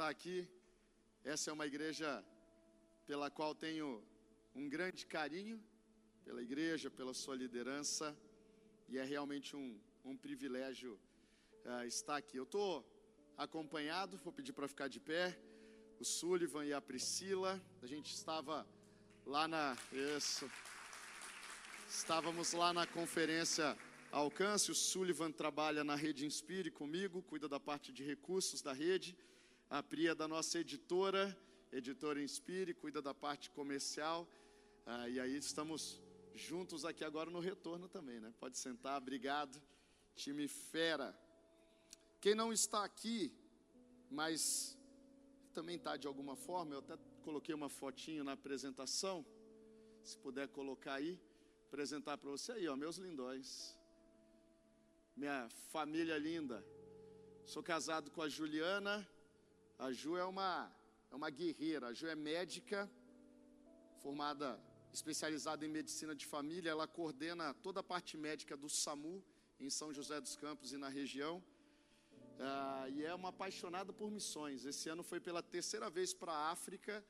está 0.00 0.08
aqui. 0.08 0.48
Essa 1.22 1.50
é 1.50 1.52
uma 1.52 1.66
igreja 1.66 2.24
pela 3.06 3.30
qual 3.30 3.54
tenho 3.54 4.02
um 4.54 4.66
grande 4.66 5.04
carinho, 5.04 5.62
pela 6.24 6.40
igreja, 6.40 6.90
pela 6.90 7.12
sua 7.12 7.36
liderança, 7.36 8.16
e 8.88 8.96
é 8.96 9.04
realmente 9.04 9.54
um, 9.54 9.78
um 10.02 10.16
privilégio 10.16 10.98
uh, 11.66 11.84
estar 11.84 12.16
aqui. 12.16 12.38
Eu 12.38 12.44
estou 12.44 12.82
acompanhado, 13.36 14.16
vou 14.24 14.32
pedir 14.32 14.54
para 14.54 14.66
ficar 14.66 14.88
de 14.88 14.98
pé, 14.98 15.38
o 15.98 16.04
Sullivan 16.04 16.64
e 16.64 16.72
a 16.72 16.80
Priscila. 16.80 17.60
A 17.82 17.86
gente 17.86 18.10
estava 18.14 18.66
lá 19.26 19.46
na. 19.46 19.76
Isso. 20.16 20.50
Estávamos 21.90 22.54
lá 22.54 22.72
na 22.72 22.86
conferência 22.86 23.76
Alcance. 24.10 24.70
O 24.70 24.74
Sullivan 24.74 25.30
trabalha 25.30 25.84
na 25.84 25.94
Rede 25.94 26.24
Inspire 26.24 26.70
comigo, 26.70 27.22
cuida 27.24 27.46
da 27.46 27.60
parte 27.60 27.92
de 27.92 28.02
recursos 28.02 28.62
da 28.62 28.72
rede. 28.72 29.14
A 29.70 29.84
Priya 29.84 30.16
da 30.16 30.26
nossa 30.26 30.58
editora, 30.58 31.38
editora 31.70 32.20
Inspire, 32.20 32.74
cuida 32.74 33.00
da 33.00 33.14
parte 33.14 33.48
comercial. 33.52 34.28
Ah, 34.84 35.08
e 35.08 35.20
aí 35.20 35.36
estamos 35.36 36.02
juntos 36.34 36.84
aqui 36.84 37.04
agora 37.04 37.30
no 37.30 37.38
retorno 37.38 37.88
também, 37.88 38.18
né? 38.18 38.34
Pode 38.40 38.58
sentar, 38.58 39.00
obrigado. 39.00 39.62
Time 40.16 40.48
fera. 40.48 41.16
Quem 42.20 42.34
não 42.34 42.52
está 42.52 42.82
aqui, 42.84 43.32
mas 44.10 44.76
também 45.54 45.76
está 45.76 45.96
de 45.96 46.08
alguma 46.08 46.34
forma, 46.34 46.74
eu 46.74 46.80
até 46.80 46.98
coloquei 47.22 47.54
uma 47.54 47.68
fotinho 47.68 48.24
na 48.24 48.32
apresentação, 48.32 49.24
se 50.02 50.18
puder 50.18 50.48
colocar 50.48 50.94
aí, 50.94 51.16
apresentar 51.68 52.18
para 52.18 52.28
você 52.28 52.50
aí, 52.50 52.66
ó, 52.66 52.74
meus 52.74 52.96
lindões. 52.96 53.78
Minha 55.16 55.48
família 55.70 56.18
linda. 56.18 56.66
Sou 57.44 57.62
casado 57.62 58.10
com 58.10 58.20
a 58.20 58.28
Juliana. 58.28 59.08
A 59.86 59.90
Ju 59.92 60.14
é 60.18 60.24
uma 60.24 60.70
é 61.10 61.14
uma 61.14 61.30
guerreira. 61.30 61.86
A 61.86 61.92
Ju 61.94 62.06
é 62.06 62.14
médica, 62.14 62.88
formada 64.02 64.60
especializada 64.92 65.64
em 65.64 65.70
medicina 65.70 66.14
de 66.14 66.26
família. 66.26 66.70
Ela 66.70 66.86
coordena 66.86 67.54
toda 67.54 67.80
a 67.80 67.82
parte 67.82 68.14
médica 68.18 68.54
do 68.58 68.68
SAMU 68.68 69.24
em 69.58 69.70
São 69.70 69.90
José 69.90 70.20
dos 70.20 70.36
Campos 70.36 70.74
e 70.74 70.76
na 70.76 70.90
região. 70.90 71.42
Ah, 72.38 72.86
e 72.90 73.02
é 73.02 73.14
uma 73.14 73.30
apaixonada 73.30 73.90
por 73.90 74.10
missões. 74.10 74.66
Esse 74.66 74.90
ano 74.90 75.02
foi 75.02 75.18
pela 75.18 75.42
terceira 75.42 75.88
vez 75.88 76.12
para 76.12 76.32
a 76.32 76.50
África. 76.50 77.02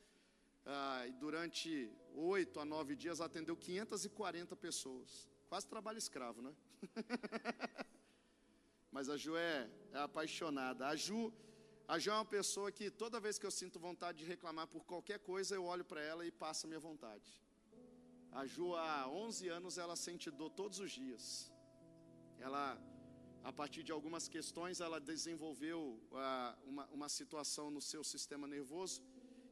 Ah, 0.65 1.05
e 1.09 1.13
durante 1.13 1.93
oito 2.15 2.61
a 2.61 2.65
nove 2.65 2.95
dias 2.95 3.21
atendeu 3.21 3.57
540 3.57 4.55
pessoas. 4.55 5.29
Quase 5.49 5.67
trabalho 5.67 5.99
escravo, 5.99 6.41
né? 6.41 6.55
Mas 8.93 9.09
a 9.09 9.17
Ju 9.17 9.37
é, 9.37 9.69
é, 9.93 9.99
apaixonada. 9.99 10.87
A 10.87 10.95
Ju, 10.95 11.33
a 11.93 11.99
Ju 11.99 12.11
é 12.11 12.15
uma 12.15 12.25
pessoa 12.25 12.71
que 12.71 12.89
toda 12.89 13.19
vez 13.25 13.37
que 13.37 13.47
eu 13.49 13.51
sinto 13.51 13.85
vontade 13.89 14.19
de 14.19 14.25
reclamar 14.25 14.67
por 14.75 14.83
qualquer 14.91 15.19
coisa, 15.31 15.57
eu 15.57 15.65
olho 15.65 15.85
para 15.85 16.01
ela 16.11 16.25
e 16.25 16.31
passo 16.31 16.65
a 16.65 16.69
minha 16.69 16.83
vontade. 16.89 17.29
A 18.41 18.47
Ju, 18.47 18.77
há 18.77 19.09
11 19.09 19.49
anos, 19.49 19.77
ela 19.77 19.97
sente 19.97 20.31
dor 20.31 20.51
todos 20.51 20.79
os 20.85 20.93
dias. 20.93 21.25
Ela 22.39 22.65
a 23.43 23.53
partir 23.53 23.83
de 23.83 23.91
algumas 23.91 24.29
questões, 24.29 24.81
ela 24.81 25.01
desenvolveu 25.01 25.79
ah, 26.13 26.57
uma, 26.65 26.87
uma 26.99 27.09
situação 27.09 27.67
no 27.73 27.81
seu 27.81 28.05
sistema 28.05 28.47
nervoso 28.47 29.03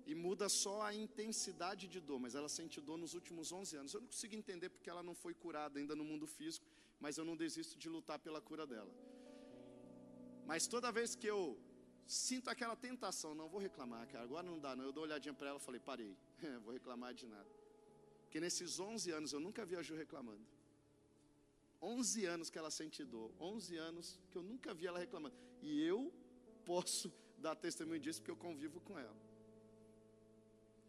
e 0.06 0.14
muda 0.14 0.48
só 0.48 0.82
a 0.82 0.94
intensidade 0.94 1.88
de 1.88 2.00
dor, 2.00 2.20
mas 2.20 2.36
ela 2.36 2.48
sente 2.48 2.80
dor 2.80 2.98
nos 2.98 3.14
últimos 3.14 3.50
11 3.50 3.76
anos. 3.78 3.94
Eu 3.94 4.00
não 4.02 4.08
consigo 4.08 4.36
entender 4.36 4.68
porque 4.68 4.88
ela 4.88 5.02
não 5.02 5.14
foi 5.24 5.34
curada 5.34 5.80
ainda 5.80 5.96
no 5.96 6.04
mundo 6.04 6.26
físico, 6.26 6.66
mas 7.00 7.18
eu 7.18 7.24
não 7.24 7.36
desisto 7.36 7.76
de 7.76 7.88
lutar 7.88 8.20
pela 8.20 8.40
cura 8.40 8.64
dela. 8.64 8.94
Mas 10.46 10.68
toda 10.68 10.92
vez 10.92 11.16
que 11.16 11.26
eu 11.26 11.58
sinto 12.08 12.48
aquela 12.48 12.74
tentação, 12.74 13.34
não 13.34 13.48
vou 13.48 13.60
reclamar, 13.60 14.08
cara, 14.08 14.24
agora 14.24 14.42
não 14.42 14.58
dá, 14.58 14.74
não. 14.74 14.84
Eu 14.84 14.92
dou 14.92 15.04
uma 15.04 15.10
olhadinha 15.10 15.34
para 15.34 15.48
ela 15.50 15.58
e 15.58 15.62
falei, 15.62 15.78
parei, 15.78 16.16
vou 16.64 16.72
reclamar 16.72 17.12
de 17.12 17.26
nada. 17.26 17.48
Porque 18.22 18.40
nesses 18.40 18.80
11 18.80 19.10
anos 19.10 19.32
eu 19.32 19.40
nunca 19.40 19.64
vi 19.66 19.76
a 19.76 19.82
Ju 19.82 19.94
reclamando. 19.94 20.44
11 21.80 22.24
anos 22.24 22.50
que 22.50 22.58
ela 22.58 22.70
sente 22.70 23.04
dor, 23.04 23.30
11 23.38 23.76
anos 23.76 24.18
que 24.30 24.38
eu 24.38 24.42
nunca 24.42 24.72
vi 24.72 24.86
ela 24.86 24.98
reclamando. 24.98 25.36
E 25.60 25.82
eu 25.82 26.12
posso 26.64 27.12
dar 27.38 27.54
testemunho 27.54 28.00
disso 28.00 28.20
porque 28.20 28.30
eu 28.30 28.36
convivo 28.36 28.80
com 28.80 28.98
ela. 28.98 29.16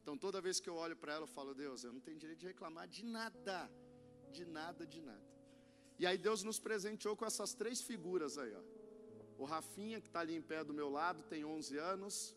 Então 0.02 0.18
toda 0.18 0.42
vez 0.42 0.60
que 0.60 0.70
eu 0.70 0.76
olho 0.76 0.96
para 0.96 1.14
ela, 1.14 1.24
eu 1.24 1.28
falo: 1.28 1.54
Deus, 1.54 1.84
eu 1.84 1.94
não 1.94 2.00
tenho 2.00 2.18
direito 2.18 2.40
de 2.40 2.48
reclamar 2.48 2.88
de 2.88 3.06
nada, 3.06 3.70
de 4.32 4.46
nada, 4.46 4.88
de 4.88 5.02
nada. 5.02 5.30
E 6.00 6.08
aí 6.08 6.18
Deus 6.18 6.44
nos 6.44 6.60
presenteou 6.60 7.16
com 7.16 7.26
essas 7.26 7.54
três 7.54 7.82
figuras 7.82 8.38
aí, 8.38 8.54
ó. 8.56 8.79
O 9.42 9.46
Rafinha, 9.46 10.02
que 10.02 10.08
está 10.08 10.20
ali 10.20 10.36
em 10.36 10.42
pé 10.42 10.66
do 10.70 10.74
meu 10.80 10.90
lado, 10.90 11.24
tem 11.24 11.46
11 11.46 11.78
anos. 11.78 12.36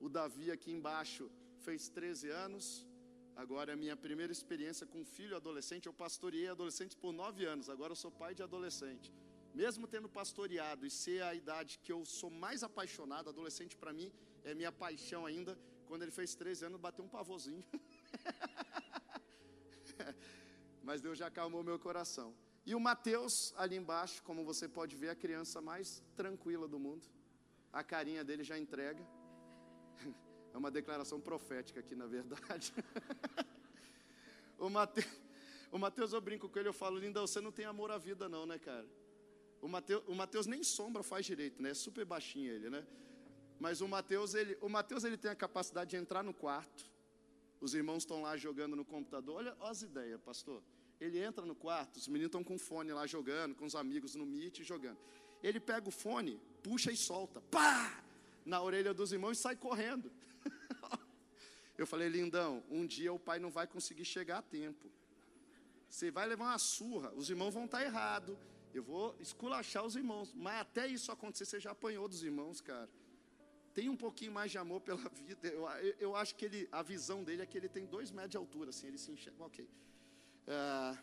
O 0.00 0.08
Davi 0.08 0.52
aqui 0.52 0.70
embaixo 0.70 1.24
fez 1.64 1.88
13 1.88 2.30
anos. 2.30 2.86
Agora 3.34 3.72
é 3.72 3.74
a 3.74 3.76
minha 3.76 3.96
primeira 3.96 4.32
experiência 4.32 4.86
com 4.86 5.04
filho 5.04 5.34
adolescente. 5.34 5.86
Eu 5.86 5.92
pastoreei 5.92 6.48
adolescentes 6.48 6.96
por 6.96 7.12
nove 7.12 7.44
anos, 7.44 7.68
agora 7.68 7.90
eu 7.90 7.96
sou 7.96 8.12
pai 8.22 8.32
de 8.36 8.42
adolescente. 8.44 9.12
Mesmo 9.52 9.88
tendo 9.88 10.08
pastoreado 10.08 10.86
e 10.86 10.90
ser 10.90 11.24
a 11.24 11.34
idade 11.34 11.80
que 11.82 11.90
eu 11.90 12.04
sou 12.04 12.30
mais 12.30 12.62
apaixonado, 12.62 13.28
adolescente 13.28 13.76
para 13.76 13.92
mim 13.92 14.12
é 14.44 14.54
minha 14.54 14.70
paixão 14.70 15.26
ainda. 15.26 15.58
Quando 15.88 16.02
ele 16.02 16.12
fez 16.12 16.36
13 16.36 16.66
anos, 16.66 16.80
bateu 16.80 17.04
um 17.04 17.08
pavozinho. 17.08 17.64
Mas 20.84 21.00
Deus 21.00 21.18
já 21.18 21.26
acalmou 21.26 21.64
meu 21.64 21.80
coração. 21.80 22.32
E 22.66 22.74
o 22.74 22.80
Mateus, 22.80 23.52
ali 23.56 23.76
embaixo, 23.76 24.22
como 24.22 24.44
você 24.44 24.66
pode 24.66 24.96
ver, 24.96 25.10
a 25.10 25.14
criança 25.14 25.60
mais 25.60 26.02
tranquila 26.16 26.66
do 26.66 26.78
mundo. 26.78 27.06
A 27.72 27.84
carinha 27.84 28.24
dele 28.24 28.44
já 28.44 28.58
entrega. 28.58 29.04
É 30.54 30.56
uma 30.56 30.70
declaração 30.70 31.20
profética 31.20 31.80
aqui, 31.80 31.96
na 31.96 32.06
verdade. 32.06 32.72
o, 34.56 34.70
Mateus, 34.70 35.08
o 35.72 35.76
Mateus, 35.76 36.12
eu 36.12 36.20
brinco 36.20 36.48
com 36.48 36.56
ele, 36.60 36.68
eu 36.68 36.72
falo, 36.72 36.96
linda, 36.96 37.20
você 37.20 37.40
não 37.40 37.50
tem 37.50 37.64
amor 37.64 37.90
à 37.90 37.98
vida, 37.98 38.28
não, 38.28 38.46
né, 38.46 38.56
cara? 38.56 38.88
O 39.60 39.66
Mateus, 39.66 40.04
o 40.06 40.14
Mateus 40.14 40.46
nem 40.46 40.62
sombra 40.62 41.02
faz 41.02 41.26
direito, 41.26 41.60
né? 41.60 41.70
É 41.70 41.74
super 41.74 42.04
baixinho 42.04 42.52
ele, 42.52 42.70
né? 42.70 42.86
Mas 43.58 43.80
o 43.80 43.88
Mateus, 43.88 44.32
ele, 44.34 44.56
o 44.60 44.68
Mateus, 44.68 45.02
ele 45.02 45.16
tem 45.16 45.28
a 45.28 45.34
capacidade 45.34 45.90
de 45.90 45.96
entrar 45.96 46.22
no 46.22 46.32
quarto. 46.32 46.88
Os 47.60 47.74
irmãos 47.74 48.04
estão 48.04 48.22
lá 48.22 48.36
jogando 48.36 48.76
no 48.76 48.84
computador. 48.84 49.34
Olha, 49.34 49.56
olha 49.58 49.70
as 49.72 49.82
ideias, 49.82 50.20
pastor. 50.20 50.62
Ele 51.00 51.18
entra 51.18 51.44
no 51.44 51.54
quarto, 51.54 51.96
os 51.96 52.08
meninos 52.08 52.28
estão 52.28 52.44
com 52.44 52.58
fone 52.58 52.92
lá 52.92 53.06
jogando, 53.06 53.54
com 53.54 53.64
os 53.64 53.74
amigos 53.74 54.14
no 54.14 54.24
Meet 54.24 54.62
jogando. 54.62 54.98
Ele 55.42 55.60
pega 55.60 55.88
o 55.88 55.92
fone, 55.92 56.40
puxa 56.62 56.90
e 56.90 56.96
solta. 56.96 57.40
Pá! 57.40 58.02
Na 58.44 58.62
orelha 58.62 58.94
dos 58.94 59.12
irmãos 59.12 59.38
e 59.38 59.40
sai 59.40 59.56
correndo. 59.56 60.10
Eu 61.76 61.86
falei, 61.86 62.08
lindão, 62.08 62.62
um 62.70 62.86
dia 62.86 63.12
o 63.12 63.18
pai 63.18 63.38
não 63.38 63.50
vai 63.50 63.66
conseguir 63.66 64.04
chegar 64.04 64.38
a 64.38 64.42
tempo. 64.42 64.90
Você 65.88 66.10
vai 66.10 66.26
levar 66.26 66.46
uma 66.46 66.58
surra, 66.58 67.12
os 67.14 67.28
irmãos 67.28 67.52
vão 67.52 67.64
estar 67.64 67.82
errados. 67.82 68.36
Eu 68.72 68.82
vou 68.82 69.14
esculachar 69.20 69.84
os 69.84 69.94
irmãos. 69.94 70.32
Mas 70.34 70.60
até 70.60 70.86
isso 70.86 71.12
acontecer, 71.12 71.46
você 71.46 71.60
já 71.60 71.70
apanhou 71.70 72.08
dos 72.08 72.22
irmãos, 72.24 72.60
cara. 72.60 72.90
Tem 73.72 73.88
um 73.88 73.96
pouquinho 73.96 74.32
mais 74.32 74.50
de 74.50 74.58
amor 74.58 74.80
pela 74.80 75.08
vida. 75.10 75.48
Eu, 75.48 75.68
eu, 75.68 75.94
eu 76.00 76.16
acho 76.16 76.34
que 76.34 76.44
ele, 76.44 76.68
a 76.72 76.82
visão 76.82 77.22
dele 77.22 77.42
é 77.42 77.46
que 77.46 77.56
ele 77.56 77.68
tem 77.68 77.86
dois 77.86 78.10
metros 78.10 78.32
de 78.32 78.36
altura, 78.36 78.70
assim, 78.70 78.88
ele 78.88 78.98
se 78.98 79.10
enxerga. 79.10 79.44
Ok. 79.44 79.68
Uh, 80.46 80.98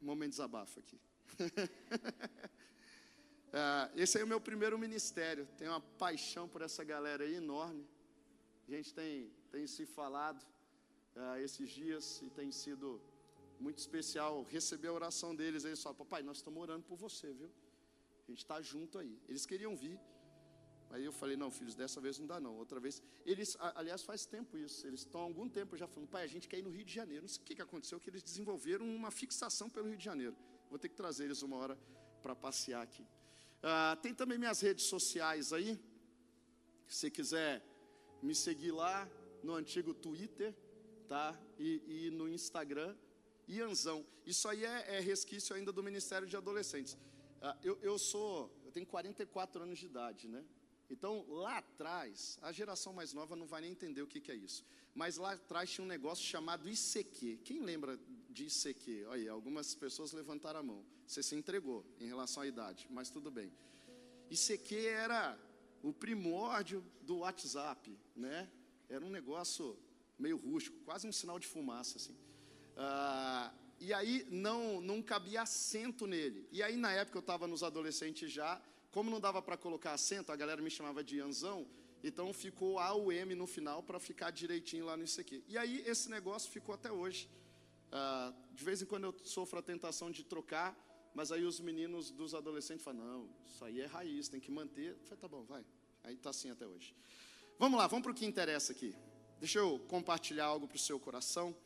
momento 0.00 0.30
de 0.30 0.36
desabafo 0.36 0.80
aqui. 0.80 0.98
uh, 3.48 3.90
esse 3.96 4.16
aí 4.16 4.22
é 4.22 4.24
o 4.24 4.28
meu 4.28 4.40
primeiro 4.40 4.78
ministério. 4.78 5.46
Tenho 5.58 5.70
uma 5.72 5.80
paixão 5.80 6.48
por 6.48 6.62
essa 6.62 6.82
galera 6.82 7.24
aí 7.24 7.34
enorme. 7.34 7.86
A 8.66 8.72
gente 8.72 8.94
tem, 8.94 9.30
tem 9.50 9.66
se 9.66 9.86
falado 9.86 10.42
uh, 11.16 11.36
esses 11.36 11.70
dias 11.70 12.20
e 12.22 12.30
tem 12.30 12.50
sido 12.50 13.00
muito 13.60 13.78
especial 13.78 14.42
receber 14.44 14.88
a 14.88 14.92
oração 14.92 15.34
deles. 15.34 15.64
Eles 15.64 15.82
falam, 15.82 15.96
papai, 15.96 16.22
nós 16.22 16.38
estamos 16.38 16.62
orando 16.62 16.84
por 16.84 16.96
você, 16.96 17.32
viu? 17.32 17.50
A 18.26 18.30
gente 18.30 18.38
está 18.38 18.60
junto 18.60 18.98
aí. 18.98 19.18
Eles 19.28 19.46
queriam 19.46 19.76
vir. 19.76 19.98
Aí 20.90 21.04
eu 21.04 21.12
falei, 21.12 21.36
não, 21.36 21.50
filhos, 21.50 21.74
dessa 21.74 22.00
vez 22.00 22.18
não 22.18 22.26
dá 22.26 22.40
não. 22.40 22.56
Outra 22.56 22.80
vez, 22.80 23.02
eles, 23.26 23.56
aliás, 23.74 24.02
faz 24.02 24.24
tempo 24.24 24.56
isso. 24.56 24.86
Eles 24.86 25.00
estão 25.00 25.20
há 25.20 25.24
algum 25.24 25.48
tempo 25.48 25.76
já 25.76 25.86
falando, 25.86 26.08
pai, 26.08 26.24
a 26.24 26.26
gente 26.26 26.48
quer 26.48 26.58
ir 26.58 26.62
no 26.62 26.70
Rio 26.70 26.84
de 26.84 26.94
Janeiro. 26.94 27.22
Não 27.22 27.28
sei 27.28 27.42
o 27.42 27.44
que, 27.44 27.54
que 27.54 27.62
aconteceu, 27.62 28.00
que 28.00 28.08
eles 28.08 28.22
desenvolveram 28.22 28.86
uma 28.86 29.10
fixação 29.10 29.68
pelo 29.68 29.88
Rio 29.88 29.98
de 29.98 30.04
Janeiro. 30.04 30.36
Vou 30.70 30.78
ter 30.78 30.88
que 30.88 30.94
trazer 30.94 31.24
eles 31.24 31.42
uma 31.42 31.56
hora 31.56 31.78
para 32.22 32.34
passear 32.34 32.82
aqui. 32.82 33.06
Ah, 33.62 33.98
tem 34.00 34.14
também 34.14 34.38
minhas 34.38 34.60
redes 34.60 34.84
sociais 34.84 35.52
aí. 35.52 35.78
Se 36.86 37.10
quiser 37.10 37.62
me 38.22 38.34
seguir 38.34 38.70
lá 38.70 39.08
no 39.42 39.54
antigo 39.54 39.92
Twitter, 39.92 40.54
tá? 41.06 41.38
E, 41.58 42.06
e 42.06 42.10
no 42.10 42.28
Instagram, 42.28 42.96
Ianzão. 43.46 44.06
Isso 44.26 44.48
aí 44.48 44.64
é, 44.64 44.96
é, 44.96 45.00
resquício 45.00 45.54
ainda 45.54 45.72
do 45.72 45.82
Ministério 45.82 46.26
de 46.26 46.36
Adolescentes. 46.36 46.96
Ah, 47.40 47.56
eu, 47.62 47.78
eu 47.82 47.98
sou, 47.98 48.50
eu 48.64 48.70
tenho 48.70 48.86
44 48.86 49.62
anos 49.62 49.78
de 49.78 49.86
idade, 49.86 50.28
né? 50.28 50.44
Então, 50.90 51.24
lá 51.28 51.58
atrás, 51.58 52.38
a 52.40 52.50
geração 52.50 52.92
mais 52.92 53.12
nova 53.12 53.36
não 53.36 53.46
vai 53.46 53.60
nem 53.60 53.72
entender 53.72 54.02
o 54.02 54.06
que, 54.06 54.20
que 54.20 54.32
é 54.32 54.34
isso. 54.34 54.64
Mas 54.94 55.16
lá 55.16 55.32
atrás 55.32 55.70
tinha 55.70 55.84
um 55.84 55.88
negócio 55.88 56.24
chamado 56.24 56.68
ICQ. 56.68 57.40
Quem 57.44 57.60
lembra 57.60 57.98
de 58.30 58.46
ICQ? 58.46 59.04
Olha 59.06 59.20
aí, 59.20 59.28
algumas 59.28 59.74
pessoas 59.74 60.12
levantaram 60.12 60.60
a 60.60 60.62
mão. 60.62 60.84
Você 61.06 61.22
se 61.22 61.34
entregou 61.34 61.84
em 62.00 62.06
relação 62.06 62.42
à 62.42 62.46
idade, 62.46 62.86
mas 62.90 63.10
tudo 63.10 63.30
bem. 63.30 63.52
ICQ 64.30 64.86
era 64.86 65.38
o 65.82 65.92
primórdio 65.92 66.84
do 67.02 67.18
WhatsApp, 67.18 67.96
né? 68.16 68.48
Era 68.88 69.04
um 69.04 69.10
negócio 69.10 69.78
meio 70.18 70.36
rústico, 70.36 70.78
quase 70.84 71.06
um 71.06 71.12
sinal 71.12 71.38
de 71.38 71.46
fumaça, 71.46 71.98
assim. 71.98 72.16
Ah, 72.76 73.52
e 73.80 73.94
aí 73.94 74.26
não, 74.30 74.80
não 74.80 75.02
cabia 75.02 75.42
acento 75.42 76.06
nele. 76.06 76.48
E 76.50 76.62
aí 76.62 76.76
na 76.76 76.92
época 76.92 77.18
eu 77.18 77.20
estava 77.20 77.46
nos 77.46 77.62
adolescentes 77.62 78.30
já, 78.30 78.60
como 78.90 79.10
não 79.10 79.20
dava 79.20 79.40
para 79.42 79.56
colocar 79.56 79.92
acento, 79.92 80.32
a 80.32 80.36
galera 80.36 80.60
me 80.62 80.70
chamava 80.70 81.04
de 81.04 81.20
Anzão, 81.20 81.66
então 82.02 82.32
ficou 82.32 82.78
A 82.78 82.94
o 82.94 83.10
M 83.12 83.34
no 83.34 83.46
final 83.46 83.82
para 83.82 83.98
ficar 83.98 84.30
direitinho 84.30 84.86
lá 84.86 84.96
no 84.96 85.04
ICQ. 85.04 85.44
E 85.48 85.58
aí 85.58 85.82
esse 85.86 86.08
negócio 86.08 86.50
ficou 86.50 86.74
até 86.74 86.90
hoje. 86.90 87.28
Ah, 87.90 88.32
de 88.52 88.64
vez 88.64 88.82
em 88.82 88.86
quando 88.86 89.04
eu 89.04 89.14
sofro 89.24 89.58
a 89.58 89.62
tentação 89.62 90.10
de 90.10 90.24
trocar, 90.24 90.76
mas 91.14 91.32
aí 91.32 91.44
os 91.44 91.58
meninos 91.58 92.10
dos 92.10 92.34
adolescentes 92.34 92.84
falam, 92.84 93.04
não, 93.04 93.28
isso 93.46 93.64
aí 93.64 93.80
é 93.80 93.86
raiz, 93.86 94.28
tem 94.28 94.40
que 94.40 94.50
manter. 94.50 94.90
Eu 94.90 94.98
falei, 95.04 95.18
tá 95.18 95.28
bom, 95.28 95.44
vai. 95.44 95.64
Aí 96.04 96.14
está 96.14 96.30
assim 96.30 96.50
até 96.50 96.66
hoje. 96.66 96.94
Vamos 97.58 97.78
lá, 97.78 97.86
vamos 97.86 98.04
para 98.04 98.12
o 98.12 98.14
que 98.14 98.24
interessa 98.24 98.72
aqui. 98.72 98.94
Deixa 99.40 99.58
eu 99.58 99.78
compartilhar 99.88 100.46
algo 100.46 100.68
para 100.68 100.76
o 100.76 100.78
seu 100.78 100.98
coração. 100.98 101.56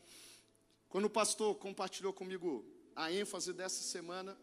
Quando 0.88 1.06
o 1.06 1.10
pastor 1.10 1.54
compartilhou 1.56 2.12
comigo 2.12 2.64
a 2.94 3.12
ênfase 3.12 3.52
dessa 3.52 3.82
semana, 3.82 4.38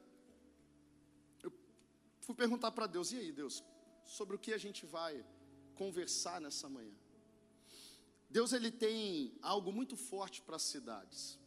fui 2.30 2.36
perguntar 2.36 2.72
para 2.72 2.86
Deus: 2.86 3.12
e 3.12 3.18
aí, 3.18 3.32
Deus, 3.32 3.64
sobre 4.06 4.36
o 4.36 4.40
que 4.40 4.54
a 4.54 4.58
gente 4.58 4.86
vai 4.86 5.26
conversar 5.74 6.40
nessa 6.40 6.70
manhã? 6.70 6.94
Deus 8.30 8.54
ele 8.54 8.70
tem 8.70 9.34
algo 9.42 9.72
muito 9.72 9.96
forte 9.98 10.40
para 10.44 10.58
as 10.58 10.62
cidades. 10.62 11.40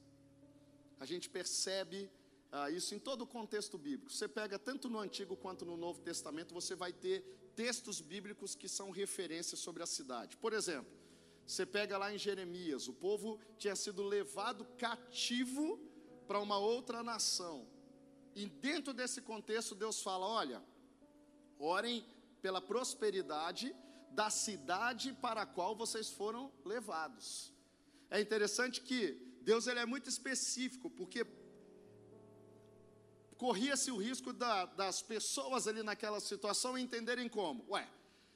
A 0.98 1.06
gente 1.06 1.30
percebe 1.30 2.10
ah, 2.50 2.68
isso 2.68 2.96
em 2.96 2.98
todo 2.98 3.22
o 3.22 3.26
contexto 3.26 3.78
bíblico. 3.78 4.12
Você 4.12 4.26
pega 4.26 4.58
tanto 4.58 4.90
no 4.90 4.98
Antigo 4.98 5.36
quanto 5.36 5.64
no 5.64 5.76
Novo 5.76 6.00
Testamento, 6.00 6.52
você 6.52 6.74
vai 6.74 6.92
ter 6.92 7.20
textos 7.54 8.00
bíblicos 8.00 8.56
que 8.56 8.68
são 8.68 8.90
referências 8.90 9.60
sobre 9.60 9.84
a 9.84 9.86
cidade. 9.86 10.36
Por 10.36 10.52
exemplo, 10.52 10.92
você 11.46 11.64
pega 11.64 11.96
lá 11.96 12.12
em 12.12 12.18
Jeremias, 12.18 12.88
o 12.88 12.92
povo 12.92 13.38
tinha 13.56 13.76
sido 13.76 14.02
levado 14.02 14.64
cativo 14.76 15.78
para 16.26 16.40
uma 16.40 16.58
outra 16.58 17.04
nação. 17.04 17.68
E 18.34 18.46
dentro 18.46 18.92
desse 18.92 19.20
contexto, 19.20 19.76
Deus 19.76 20.02
fala: 20.02 20.26
olha, 20.26 20.71
orem 21.62 22.04
pela 22.40 22.60
prosperidade 22.60 23.74
da 24.10 24.28
cidade 24.28 25.12
para 25.20 25.42
a 25.42 25.46
qual 25.46 25.74
vocês 25.74 26.10
foram 26.10 26.52
levados. 26.64 27.52
É 28.10 28.20
interessante 28.20 28.80
que 28.80 29.12
Deus 29.42 29.66
ele 29.66 29.80
é 29.80 29.86
muito 29.86 30.08
específico, 30.08 30.90
porque 30.90 31.26
corria-se 33.36 33.90
o 33.90 33.96
risco 33.96 34.32
da, 34.32 34.66
das 34.66 35.02
pessoas 35.02 35.66
ali 35.66 35.82
naquela 35.82 36.20
situação 36.20 36.76
entenderem 36.76 37.28
como, 37.28 37.64
ué, 37.70 37.88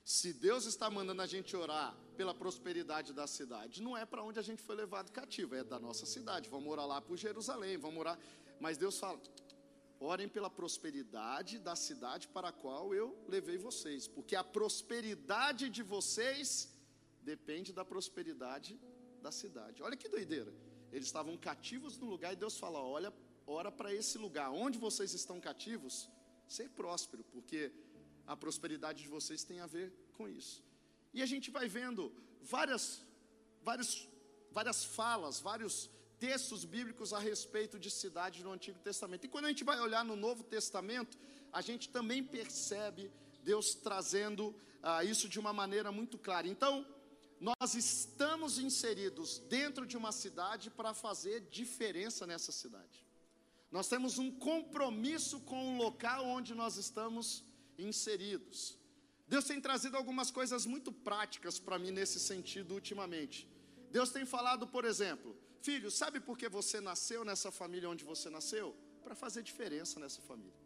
se 0.05 0.33
Deus 0.33 0.67
está 0.67 0.89
mandando 0.89 1.21
a 1.21 1.27
gente 1.27 1.55
orar 1.57 1.97
pela 2.17 2.33
prosperidade 2.33 3.13
da 3.13 3.27
cidade, 3.27 3.83
não 3.83 3.97
é 3.97 4.07
para 4.07 4.23
onde 4.23 4.39
a 4.39 4.43
gente 4.43 4.63
foi 4.63 4.77
levado 4.77 5.11
cativo, 5.11 5.55
é 5.57 5.65
da 5.65 5.79
nossa 5.79 6.07
cidade. 6.07 6.49
Vamos 6.49 6.71
orar 6.71 6.87
lá 6.87 7.01
por 7.01 7.17
Jerusalém, 7.17 7.77
vamos 7.77 7.99
orar. 7.99 8.19
Mas 8.61 8.79
Deus 8.79 8.99
fala: 8.99 9.21
orem 10.07 10.29
pela 10.37 10.51
prosperidade 10.61 11.59
da 11.59 11.75
cidade 11.87 12.25
para 12.35 12.49
a 12.51 12.57
qual 12.63 12.95
eu 13.01 13.07
levei 13.35 13.59
vocês, 13.69 14.07
porque 14.17 14.37
a 14.43 14.45
prosperidade 14.45 15.65
de 15.77 15.83
vocês 15.95 16.73
depende 17.33 17.73
da 17.79 17.85
prosperidade 17.85 18.73
da 19.21 19.33
cidade. 19.41 19.83
Olha 19.83 19.97
que 19.97 20.09
doideira. 20.17 20.53
Eles 20.93 21.09
estavam 21.11 21.37
cativos 21.49 21.99
no 21.99 22.07
lugar 22.15 22.33
e 22.33 22.43
Deus 22.45 22.57
fala: 22.65 22.79
olha, 22.97 23.13
ora 23.59 23.71
para 23.79 23.93
esse 24.01 24.17
lugar, 24.27 24.49
onde 24.51 24.79
vocês 24.87 25.13
estão 25.21 25.41
cativos, 25.49 26.09
ser 26.57 26.69
próspero, 26.81 27.25
porque 27.35 27.61
a 28.27 28.37
prosperidade 28.37 29.03
de 29.03 29.09
vocês 29.09 29.43
tem 29.51 29.59
a 29.61 29.67
ver 29.67 29.93
com 30.17 30.29
isso. 30.29 30.63
E 31.13 31.23
a 31.27 31.27
gente 31.33 31.51
vai 31.51 31.67
vendo 31.69 32.13
várias, 32.55 32.85
várias, 33.63 34.09
várias 34.53 34.85
falas, 34.85 35.41
vários 35.41 35.91
textos 36.19 36.65
bíblicos 36.65 37.13
a 37.13 37.19
respeito 37.19 37.79
de 37.79 37.91
cidade 37.91 38.43
no 38.43 38.53
Antigo 38.53 38.79
Testamento. 38.79 39.25
E 39.25 39.29
quando 39.29 39.47
a 39.47 39.49
gente 39.49 39.65
vai 39.65 39.79
olhar 39.81 40.05
no 40.05 40.17
Novo 40.17 40.43
Testamento, 40.43 41.19
a 41.53 41.61
gente 41.61 41.89
também 41.89 42.23
percebe 42.23 43.11
Deus 43.43 43.75
trazendo 43.75 44.55
ah, 44.83 45.05
isso 45.05 45.29
de 45.29 45.39
uma 45.39 45.53
maneira 45.53 45.93
muito 45.93 46.19
clara. 46.19 46.49
Então, 46.49 46.87
nós 47.41 47.75
estamos 47.75 48.59
inseridos 48.59 49.39
dentro 49.39 49.87
de 49.87 49.97
uma 49.97 50.11
cidade 50.11 50.71
para 50.71 50.95
fazer 50.95 51.41
diferença 51.51 52.27
nessa 52.27 52.51
cidade. 52.51 53.05
Nós 53.71 53.89
temos 53.89 54.19
um 54.19 54.31
compromisso 54.31 55.41
com 55.41 55.75
o 55.75 55.77
local 55.77 56.25
onde 56.25 56.55
nós 56.55 56.77
estamos 56.77 57.45
inseridos. 57.79 58.79
Deus 59.29 59.45
tem 59.45 59.61
trazido 59.61 59.97
algumas 59.97 60.31
coisas 60.31 60.65
muito 60.65 60.93
práticas 60.93 61.59
para 61.59 61.79
mim 61.79 61.91
nesse 61.91 62.19
sentido 62.19 62.75
ultimamente. 62.75 63.47
Deus 63.91 64.11
tem 64.11 64.25
falado, 64.25 64.67
por 64.67 64.85
exemplo, 64.85 65.37
filho, 65.67 65.91
sabe 65.91 66.19
por 66.27 66.37
que 66.41 66.49
você 66.59 66.81
nasceu 66.81 67.21
nessa 67.29 67.51
família 67.61 67.91
onde 67.95 68.05
você 68.13 68.29
nasceu? 68.37 68.67
Para 69.05 69.15
fazer 69.15 69.43
diferença 69.51 69.99
nessa 70.03 70.21
família. 70.31 70.61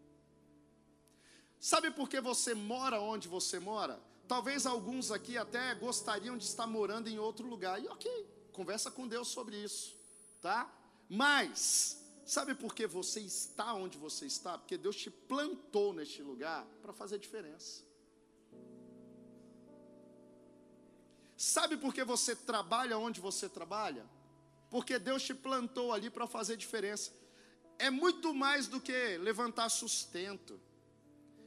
Sabe 1.58 1.90
por 1.90 2.06
que 2.08 2.20
você 2.20 2.52
mora 2.54 3.00
onde 3.00 3.26
você 3.36 3.58
mora? 3.58 3.96
Talvez 4.26 4.66
alguns 4.66 5.10
aqui 5.10 5.34
até 5.44 5.74
gostariam 5.74 6.36
de 6.36 6.44
estar 6.44 6.66
morando 6.66 7.08
em 7.08 7.18
outro 7.18 7.46
lugar. 7.46 7.82
E 7.82 7.88
ok, 7.88 8.06
conversa 8.52 8.90
com 8.90 9.08
Deus 9.14 9.28
sobre 9.28 9.56
isso, 9.56 9.96
tá? 10.40 10.60
Mas 11.08 12.00
Sabe 12.36 12.54
por 12.54 12.72
que 12.76 12.86
você 12.86 13.18
está 13.18 13.74
onde 13.74 13.98
você 13.98 14.24
está? 14.24 14.56
Porque 14.56 14.78
Deus 14.78 14.94
te 14.94 15.10
plantou 15.10 15.92
neste 15.92 16.22
lugar 16.22 16.64
para 16.80 16.92
fazer 16.92 17.18
diferença. 17.18 17.82
Sabe 21.36 21.76
por 21.76 21.92
que 21.92 22.04
você 22.04 22.36
trabalha 22.36 22.96
onde 22.98 23.20
você 23.20 23.48
trabalha? 23.48 24.06
Porque 24.70 24.98
Deus 24.98 25.22
te 25.22 25.34
plantou 25.34 25.92
ali 25.92 26.08
para 26.08 26.26
fazer 26.26 26.56
diferença. 26.56 27.12
É 27.78 27.90
muito 27.90 28.32
mais 28.32 28.68
do 28.68 28.80
que 28.80 29.18
levantar 29.18 29.68
sustento. 29.68 30.60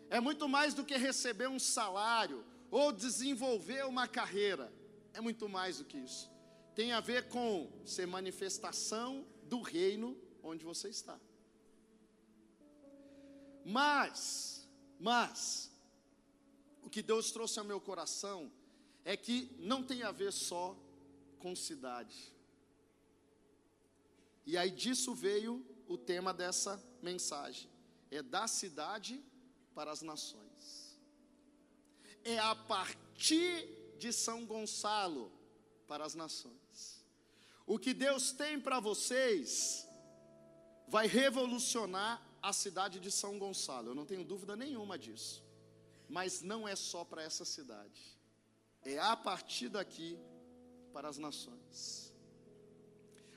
É 0.10 0.20
muito 0.20 0.48
mais 0.48 0.74
do 0.74 0.84
que 0.84 0.98
receber 0.98 1.48
um 1.48 1.60
salário 1.60 2.44
ou 2.70 2.92
desenvolver 2.92 3.86
uma 3.86 4.08
carreira. 4.08 4.72
É 5.14 5.22
muito 5.22 5.48
mais 5.48 5.78
do 5.78 5.86
que 5.86 5.98
isso. 5.98 6.30
Tem 6.76 6.92
a 6.92 7.00
ver 7.00 7.30
com 7.30 7.72
ser 7.86 8.06
manifestação 8.06 9.26
do 9.44 9.62
reino 9.62 10.18
onde 10.42 10.66
você 10.66 10.90
está. 10.90 11.18
Mas, 13.64 14.68
mas, 15.00 15.72
o 16.82 16.90
que 16.90 17.02
Deus 17.02 17.32
trouxe 17.32 17.60
ao 17.60 17.66
meu 17.66 17.80
coração 17.80 18.52
é 19.06 19.16
que 19.16 19.56
não 19.60 19.82
tem 19.84 20.04
a 20.04 20.12
ver 20.12 20.34
só 20.34 20.78
com 21.40 21.56
cidade. 21.56 22.33
E 24.46 24.58
aí 24.58 24.72
disso 24.72 25.14
veio 25.14 25.66
o 25.88 25.98
tema 25.98 26.34
dessa 26.34 26.82
mensagem: 27.02 27.70
é 28.12 28.22
da 28.22 28.48
cidade 28.48 29.24
para 29.74 29.92
as 29.92 30.02
nações. 30.02 31.00
É 32.24 32.40
a 32.40 32.56
partir 32.56 33.68
de 33.98 34.14
São 34.14 34.46
Gonçalo 34.46 35.32
para 35.88 36.06
as 36.06 36.16
nações. 36.16 37.04
O 37.66 37.80
que 37.80 37.94
Deus 37.94 38.32
tem 38.32 38.60
para 38.60 38.80
vocês 38.80 39.88
vai 40.88 41.08
revolucionar 41.08 42.22
a 42.42 42.52
cidade 42.52 43.00
de 43.00 43.10
São 43.10 43.40
Gonçalo, 43.40 43.90
eu 43.90 43.96
não 43.96 44.06
tenho 44.06 44.24
dúvida 44.26 44.56
nenhuma 44.56 44.98
disso. 45.00 45.42
Mas 46.10 46.42
não 46.42 46.68
é 46.68 46.76
só 46.76 47.06
para 47.06 47.24
essa 47.24 47.46
cidade, 47.46 48.18
é 48.84 49.00
a 49.00 49.16
partir 49.16 49.70
daqui 49.70 50.20
para 50.92 51.08
as 51.08 51.18
nações. 51.18 52.13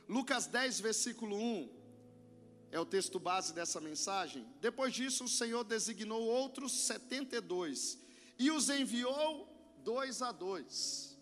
Lucas 0.09 0.47
10, 0.47 0.81
versículo 0.81 1.37
1, 1.37 1.69
é 2.71 2.79
o 2.79 2.87
texto 2.87 3.19
base 3.19 3.53
dessa 3.53 3.81
mensagem. 3.81 4.47
Depois 4.61 4.93
disso, 4.93 5.25
o 5.25 5.29
Senhor 5.29 5.65
designou 5.65 6.23
outros 6.23 6.73
72 6.73 7.99
e 8.39 8.51
os 8.51 8.69
enviou 8.69 9.49
dois 9.83 10.23
a 10.23 10.33
dois 10.33 11.17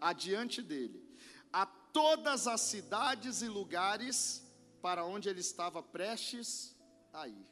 adiante 0.00 0.60
dele, 0.60 1.00
a 1.52 1.64
todas 1.64 2.46
as 2.46 2.60
cidades 2.60 3.40
e 3.40 3.48
lugares 3.48 4.42
para 4.80 5.04
onde 5.04 5.28
ele 5.28 5.40
estava 5.40 5.82
prestes 5.82 6.74
a 7.12 7.28
ir. 7.28 7.46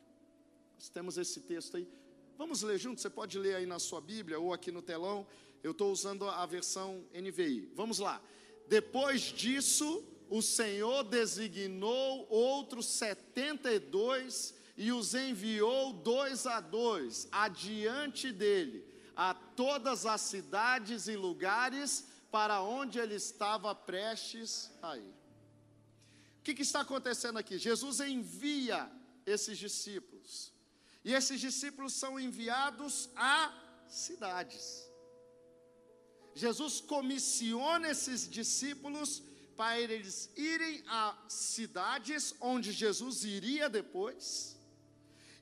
Nós 0.74 0.88
temos 0.88 1.16
esse 1.16 1.40
texto 1.42 1.76
aí. 1.76 1.88
Vamos 2.36 2.62
ler 2.62 2.78
junto? 2.78 3.00
Você 3.00 3.10
pode 3.10 3.38
ler 3.38 3.54
aí 3.54 3.66
na 3.66 3.78
sua 3.78 4.00
Bíblia 4.00 4.40
ou 4.40 4.52
aqui 4.52 4.72
no 4.72 4.82
telão. 4.82 5.26
Eu 5.62 5.72
estou 5.72 5.92
usando 5.92 6.28
a 6.28 6.44
versão 6.46 7.04
NVI. 7.14 7.70
Vamos 7.74 7.98
lá. 7.98 8.20
Depois 8.66 9.20
disso, 9.20 10.02
o 10.30 10.40
Senhor 10.40 11.02
designou 11.02 12.26
outros 12.30 12.86
setenta 12.86 13.70
e 13.72 13.80
dois 13.80 14.54
e 14.76 14.92
os 14.92 15.12
enviou 15.14 15.92
dois 15.92 16.46
a 16.46 16.60
dois 16.60 17.28
adiante 17.32 18.30
dele 18.30 18.88
a 19.16 19.34
todas 19.34 20.06
as 20.06 20.20
cidades 20.20 21.08
e 21.08 21.16
lugares 21.16 22.06
para 22.30 22.62
onde 22.62 22.98
ele 22.98 23.16
estava 23.16 23.74
prestes 23.74 24.70
a 24.80 24.96
ir. 24.96 25.14
O 26.38 26.42
que, 26.42 26.54
que 26.54 26.62
está 26.62 26.80
acontecendo 26.80 27.38
aqui? 27.38 27.58
Jesus 27.58 28.00
envia 28.00 28.90
esses 29.26 29.58
discípulos. 29.58 30.54
E 31.04 31.12
esses 31.12 31.40
discípulos 31.40 31.92
são 31.92 32.18
enviados 32.18 33.10
a 33.16 33.52
cidades. 33.88 34.88
Jesus 36.34 36.80
comissiona 36.80 37.90
esses 37.90 38.26
discípulos 38.28 39.22
para 39.60 39.78
eles 39.78 40.30
irem 40.34 40.82
a 40.86 41.14
cidades 41.28 42.34
onde 42.40 42.72
Jesus 42.72 43.24
iria 43.24 43.68
depois, 43.68 44.56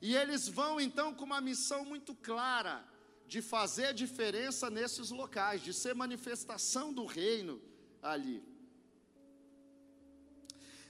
e 0.02 0.16
eles 0.16 0.48
vão 0.48 0.80
então 0.80 1.14
com 1.14 1.24
uma 1.24 1.40
missão 1.40 1.84
muito 1.84 2.12
clara 2.16 2.84
de 3.28 3.40
fazer 3.40 3.94
diferença 3.94 4.68
nesses 4.68 5.10
locais, 5.10 5.62
de 5.62 5.72
ser 5.72 5.94
manifestação 5.94 6.92
do 6.92 7.04
reino 7.06 7.62
ali. 8.02 8.42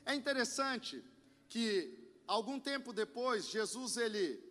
É 0.07 0.15
interessante 0.15 1.05
que 1.51 1.69
algum 2.27 2.59
tempo 2.59 2.95
depois 2.95 3.51
Jesus 3.51 3.99
ele 3.99 4.43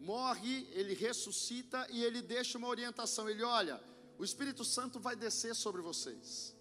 morre, 0.00 0.66
ele 0.72 0.94
ressuscita 0.94 1.86
e 1.90 2.02
ele 2.02 2.22
deixa 2.22 2.56
uma 2.56 2.68
orientação. 2.68 3.28
Ele 3.28 3.42
olha, 3.42 3.78
o 4.16 4.24
Espírito 4.24 4.64
Santo 4.64 4.98
vai 4.98 5.14
descer 5.14 5.54
sobre 5.54 5.82
vocês. 5.82 6.58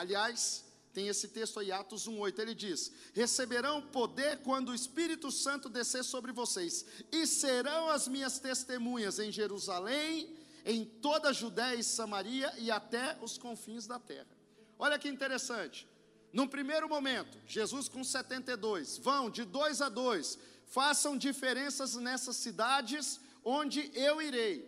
Aliás, 0.00 0.64
tem 0.94 1.08
esse 1.08 1.28
texto 1.28 1.60
aí, 1.60 1.70
Atos 1.70 2.08
1,8, 2.08 2.38
ele 2.38 2.54
diz: 2.54 2.90
Receberão 3.12 3.82
poder 3.82 4.38
quando 4.38 4.70
o 4.70 4.74
Espírito 4.74 5.30
Santo 5.30 5.68
descer 5.68 6.02
sobre 6.02 6.32
vocês, 6.32 6.86
e 7.12 7.26
serão 7.26 7.90
as 7.90 8.08
minhas 8.08 8.38
testemunhas 8.38 9.18
em 9.18 9.30
Jerusalém, 9.30 10.34
em 10.64 10.86
toda 10.86 11.28
a 11.28 11.32
Judéia 11.34 11.74
e 11.74 11.84
Samaria 11.84 12.50
e 12.56 12.70
até 12.70 13.18
os 13.20 13.36
confins 13.36 13.86
da 13.86 13.98
terra. 13.98 14.34
Olha 14.78 14.98
que 14.98 15.06
interessante. 15.06 15.86
Num 16.32 16.48
primeiro 16.48 16.88
momento, 16.88 17.36
Jesus 17.46 17.86
com 17.86 18.02
72, 18.02 18.96
vão 18.96 19.28
de 19.28 19.44
dois 19.44 19.82
a 19.82 19.90
dois, 19.90 20.38
façam 20.64 21.14
diferenças 21.14 21.94
nessas 21.96 22.36
cidades 22.36 23.20
onde 23.44 23.90
eu 23.94 24.22
irei. 24.22 24.66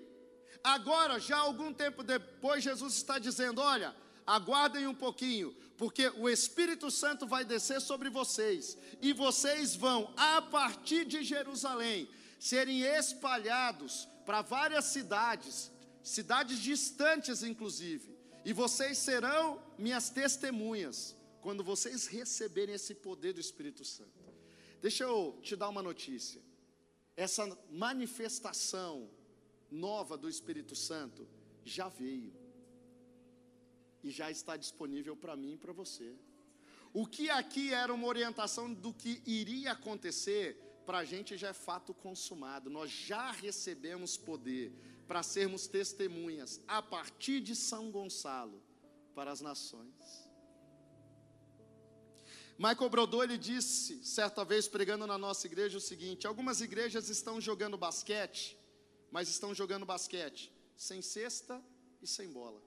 Agora, 0.62 1.18
já 1.18 1.38
algum 1.38 1.72
tempo 1.72 2.02
depois, 2.02 2.62
Jesus 2.62 2.96
está 2.96 3.18
dizendo: 3.18 3.62
olha, 3.62 3.96
aguardem 4.26 4.86
um 4.86 4.94
pouquinho, 4.94 5.54
porque 5.76 6.08
o 6.10 6.28
Espírito 6.28 6.90
Santo 6.90 7.26
vai 7.26 7.44
descer 7.44 7.80
sobre 7.80 8.08
vocês, 8.08 8.76
e 9.00 9.12
vocês 9.12 9.74
vão, 9.74 10.12
a 10.16 10.40
partir 10.42 11.04
de 11.04 11.22
Jerusalém, 11.22 12.08
serem 12.38 12.82
espalhados 12.82 14.08
para 14.24 14.42
várias 14.42 14.86
cidades, 14.86 15.70
cidades 16.02 16.58
distantes 16.58 17.42
inclusive, 17.42 18.16
e 18.44 18.52
vocês 18.52 18.98
serão 18.98 19.62
minhas 19.78 20.10
testemunhas, 20.10 21.16
quando 21.40 21.64
vocês 21.64 22.06
receberem 22.06 22.74
esse 22.74 22.94
poder 22.94 23.32
do 23.32 23.40
Espírito 23.40 23.84
Santo. 23.84 24.22
Deixa 24.80 25.04
eu 25.04 25.38
te 25.42 25.56
dar 25.56 25.68
uma 25.68 25.82
notícia. 25.82 26.40
Essa 27.16 27.46
manifestação 27.70 29.10
nova 29.70 30.16
do 30.16 30.28
Espírito 30.28 30.74
Santo 30.74 31.26
já 31.64 31.88
veio 31.88 32.32
e 34.02 34.10
já 34.10 34.30
está 34.30 34.56
disponível 34.56 35.16
para 35.16 35.36
mim 35.36 35.52
e 35.52 35.56
para 35.56 35.72
você. 35.72 36.14
O 36.92 37.06
que 37.06 37.30
aqui 37.30 37.72
era 37.72 37.92
uma 37.92 38.06
orientação 38.06 38.72
do 38.72 38.92
que 38.92 39.22
iria 39.24 39.72
acontecer, 39.72 40.56
para 40.84 40.98
a 40.98 41.04
gente 41.04 41.36
já 41.36 41.48
é 41.48 41.52
fato 41.52 41.94
consumado. 41.94 42.68
Nós 42.68 42.90
já 42.90 43.30
recebemos 43.30 44.16
poder 44.16 44.72
para 45.06 45.22
sermos 45.22 45.66
testemunhas 45.66 46.60
a 46.66 46.82
partir 46.82 47.40
de 47.40 47.54
São 47.54 47.90
Gonçalo 47.90 48.62
para 49.14 49.30
as 49.30 49.40
nações. 49.40 50.28
Michael 52.58 52.90
Brodou 52.90 53.24
ele 53.24 53.38
disse 53.38 54.04
certa 54.04 54.44
vez 54.44 54.68
pregando 54.68 55.06
na 55.06 55.16
nossa 55.16 55.46
igreja 55.46 55.78
o 55.78 55.80
seguinte: 55.80 56.26
algumas 56.26 56.60
igrejas 56.60 57.08
estão 57.08 57.40
jogando 57.40 57.78
basquete 57.78 58.58
mas 59.12 59.28
estão 59.28 59.54
jogando 59.54 59.84
basquete 59.84 60.50
sem 60.74 61.02
cesta 61.02 61.62
e 62.00 62.06
sem 62.06 62.32
bola. 62.32 62.60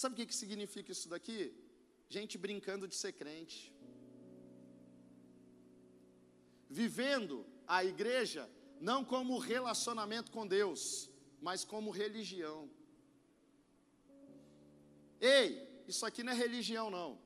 Sabe 0.00 0.12
o 0.12 0.16
que, 0.16 0.26
que 0.26 0.34
significa 0.42 0.92
isso 0.92 1.08
daqui? 1.08 1.52
Gente 2.08 2.38
brincando 2.38 2.86
de 2.86 2.94
ser 2.94 3.12
crente. 3.20 3.74
Vivendo 6.70 7.44
a 7.66 7.84
igreja 7.84 8.48
não 8.80 9.04
como 9.04 9.38
relacionamento 9.38 10.30
com 10.30 10.46
Deus, 10.46 11.10
mas 11.42 11.64
como 11.64 11.90
religião. 11.90 12.70
Ei, 15.20 15.82
isso 15.88 16.06
aqui 16.06 16.22
não 16.22 16.32
é 16.32 16.36
religião, 16.36 16.88
não. 16.90 17.18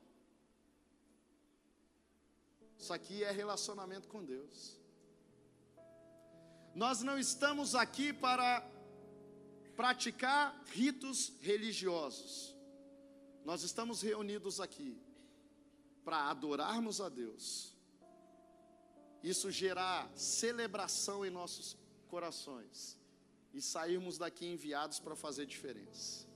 Isso 2.79 2.91
aqui 2.91 3.23
é 3.23 3.29
relacionamento 3.29 4.07
com 4.07 4.25
Deus. 4.25 4.81
Nós 6.73 7.03
não 7.03 7.19
estamos 7.19 7.75
aqui 7.75 8.11
para 8.11 8.67
praticar 9.75 10.59
ritos 10.71 11.33
religiosos. 11.39 12.52
Nós 13.45 13.63
estamos 13.63 14.01
reunidos 14.01 14.59
aqui 14.59 14.97
para 16.03 16.29
adorarmos 16.29 17.01
a 17.01 17.09
Deus. 17.09 17.75
Isso 19.21 19.51
gerar 19.51 20.11
celebração 20.15 21.25
em 21.25 21.29
nossos 21.29 21.77
corações 22.07 22.97
e 23.53 23.61
sairmos 23.61 24.17
daqui 24.17 24.45
enviados 24.45 24.99
para 24.99 25.15
fazer 25.15 25.45
diferença. 25.45 26.27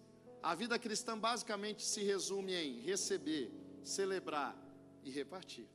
A 0.41 0.53
vida 0.55 0.77
cristã 0.77 1.17
basicamente 1.17 1.83
se 1.83 2.03
resume 2.03 2.53
em 2.53 2.79
receber, 2.81 3.51
celebrar 3.83 4.55
e 5.03 5.09
repartir. 5.09 5.67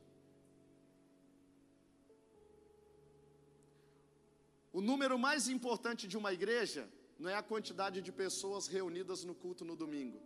O 4.71 4.81
número 4.81 5.19
mais 5.19 5.47
importante 5.47 6.07
de 6.07 6.17
uma 6.17 6.33
igreja 6.33 6.89
não 7.19 7.29
é 7.29 7.35
a 7.35 7.43
quantidade 7.43 8.01
de 8.01 8.11
pessoas 8.11 8.65
reunidas 8.65 9.23
no 9.23 9.35
culto 9.35 9.63
no 9.63 9.75
domingo, 9.75 10.19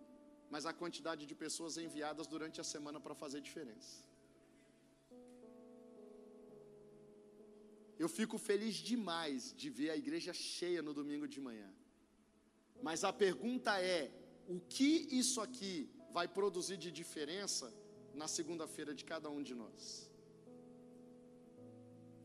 mas 0.50 0.66
a 0.66 0.74
quantidade 0.74 1.26
de 1.26 1.36
pessoas 1.36 1.78
enviadas 1.78 2.28
durante 2.28 2.60
a 2.62 2.64
semana 2.64 3.00
para 3.00 3.16
fazer 3.16 3.42
diferença. 3.42 4.08
Eu 8.00 8.08
fico 8.08 8.38
feliz 8.38 8.76
demais 8.76 9.54
de 9.54 9.70
ver 9.70 9.90
a 9.90 9.98
igreja 9.98 10.34
cheia 10.34 10.82
no 10.82 10.94
domingo 10.94 11.28
de 11.28 11.40
manhã. 11.40 11.70
Mas 12.82 13.04
a 13.04 13.12
pergunta 13.12 13.82
é: 13.82 14.12
o 14.48 14.60
que 14.60 15.08
isso 15.12 15.42
aqui 15.42 15.90
vai 16.12 16.28
produzir 16.28 16.78
de 16.78 16.92
diferença 16.92 17.74
na 18.14 18.28
segunda-feira 18.28 18.94
de 18.94 19.04
cada 19.04 19.30
um 19.30 19.42
de 19.42 19.56
nós? 19.56 20.12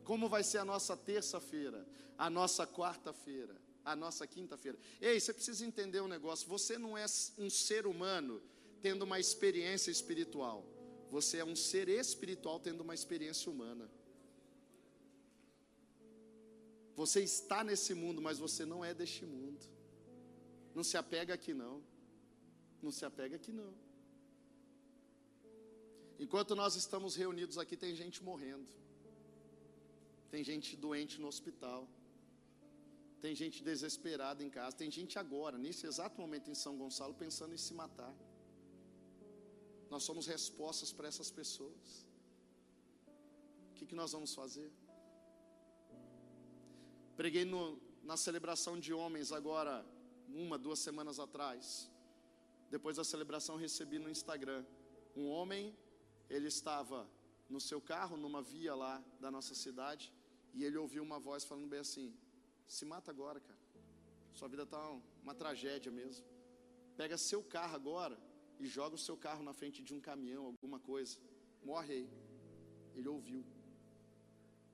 Como 0.05 0.29
vai 0.29 0.43
ser 0.43 0.59
a 0.59 0.65
nossa 0.65 0.97
terça-feira, 0.97 1.87
a 2.19 2.29
nossa 2.29 2.67
quarta-feira, 2.67 3.62
a 3.85 3.95
nossa 3.97 4.27
quinta-feira? 4.27 4.79
Ei, 5.01 5.19
você 5.19 5.33
precisa 5.33 5.65
entender 5.67 6.01
um 6.01 6.09
negócio: 6.09 6.49
você 6.49 6.79
não 6.79 6.97
é 6.97 7.05
um 7.39 7.51
ser 7.51 7.87
humano 7.87 8.41
tendo 8.81 9.03
uma 9.03 9.19
experiência 9.19 9.91
espiritual, 9.91 10.65
você 11.11 11.39
é 11.39 11.45
um 11.45 11.57
ser 11.57 11.89
espiritual 11.89 12.59
tendo 12.59 12.81
uma 12.81 12.95
experiência 12.95 13.51
humana. 13.51 13.91
Você 16.95 17.23
está 17.23 17.65
nesse 17.65 17.95
mundo, 17.95 18.21
mas 18.21 18.39
você 18.39 18.65
não 18.65 18.85
é 18.85 18.93
deste 18.93 19.25
mundo. 19.25 19.61
Não 20.75 20.85
se 20.85 20.97
apega 20.97 21.35
aqui 21.35 21.55
não. 21.55 21.83
Não 22.83 22.91
se 22.91 23.05
apega 23.05 23.37
aqui 23.37 23.53
não. 23.53 23.73
Enquanto 26.19 26.55
nós 26.55 26.77
estamos 26.77 27.17
reunidos 27.17 27.59
aqui, 27.59 27.77
tem 27.77 27.95
gente 27.95 28.23
morrendo. 28.23 28.69
Tem 30.31 30.45
gente 30.45 30.77
doente 30.77 31.21
no 31.21 31.29
hospital. 31.29 31.89
Tem 33.23 33.35
gente 33.41 33.59
desesperada 33.69 34.43
em 34.43 34.51
casa. 34.57 34.77
Tem 34.83 34.91
gente 34.91 35.15
agora, 35.25 35.57
nesse 35.65 35.87
exato 35.91 36.21
momento 36.21 36.51
em 36.51 36.57
São 36.63 36.77
Gonçalo, 36.81 37.15
pensando 37.15 37.55
em 37.55 37.63
se 37.67 37.73
matar. 37.83 38.13
Nós 39.93 40.03
somos 40.09 40.27
respostas 40.35 40.91
para 40.97 41.07
essas 41.13 41.31
pessoas. 41.31 41.87
O 43.71 43.75
que, 43.77 43.87
que 43.87 43.95
nós 43.95 44.11
vamos 44.17 44.35
fazer? 44.41 44.69
Preguei 47.21 47.45
no, 47.45 47.63
na 48.03 48.17
celebração 48.17 48.75
de 48.85 48.93
homens 48.93 49.31
agora, 49.31 49.87
uma, 50.29 50.59
duas 50.59 50.81
semanas 50.81 51.21
atrás. 51.21 51.89
Depois 52.75 52.97
da 52.97 53.05
celebração, 53.05 53.57
recebi 53.57 53.99
no 54.01 54.11
Instagram. 54.11 54.65
Um 55.15 55.29
homem, 55.29 55.77
ele 56.29 56.49
estava 56.49 57.07
no 57.49 57.61
seu 57.61 57.81
carro, 57.81 58.17
numa 58.17 58.43
via 58.43 58.75
lá 58.75 58.95
da 59.21 59.31
nossa 59.31 59.55
cidade, 59.55 60.13
e 60.55 60.65
ele 60.65 60.79
ouviu 60.79 61.03
uma 61.03 61.21
voz 61.21 61.45
falando 61.45 61.69
bem 61.69 61.81
assim: 61.81 62.13
se 62.67 62.85
mata 62.85 63.11
agora, 63.11 63.41
cara. 63.41 63.59
Sua 64.33 64.49
vida 64.49 64.63
está 64.63 64.81
uma 65.23 65.35
tragédia 65.35 65.93
mesmo. 65.93 66.25
Pega 66.97 67.17
seu 67.19 67.43
carro 67.43 67.75
agora 67.75 68.19
e 68.59 68.67
joga 68.67 68.95
o 68.95 68.99
seu 68.99 69.17
carro 69.17 69.43
na 69.43 69.53
frente 69.53 69.83
de 69.83 69.93
um 69.95 70.01
caminhão, 70.01 70.47
alguma 70.47 70.79
coisa. 70.79 71.19
Morre 71.63 71.95
aí. 71.95 72.11
Ele 72.95 73.09
ouviu. 73.09 73.45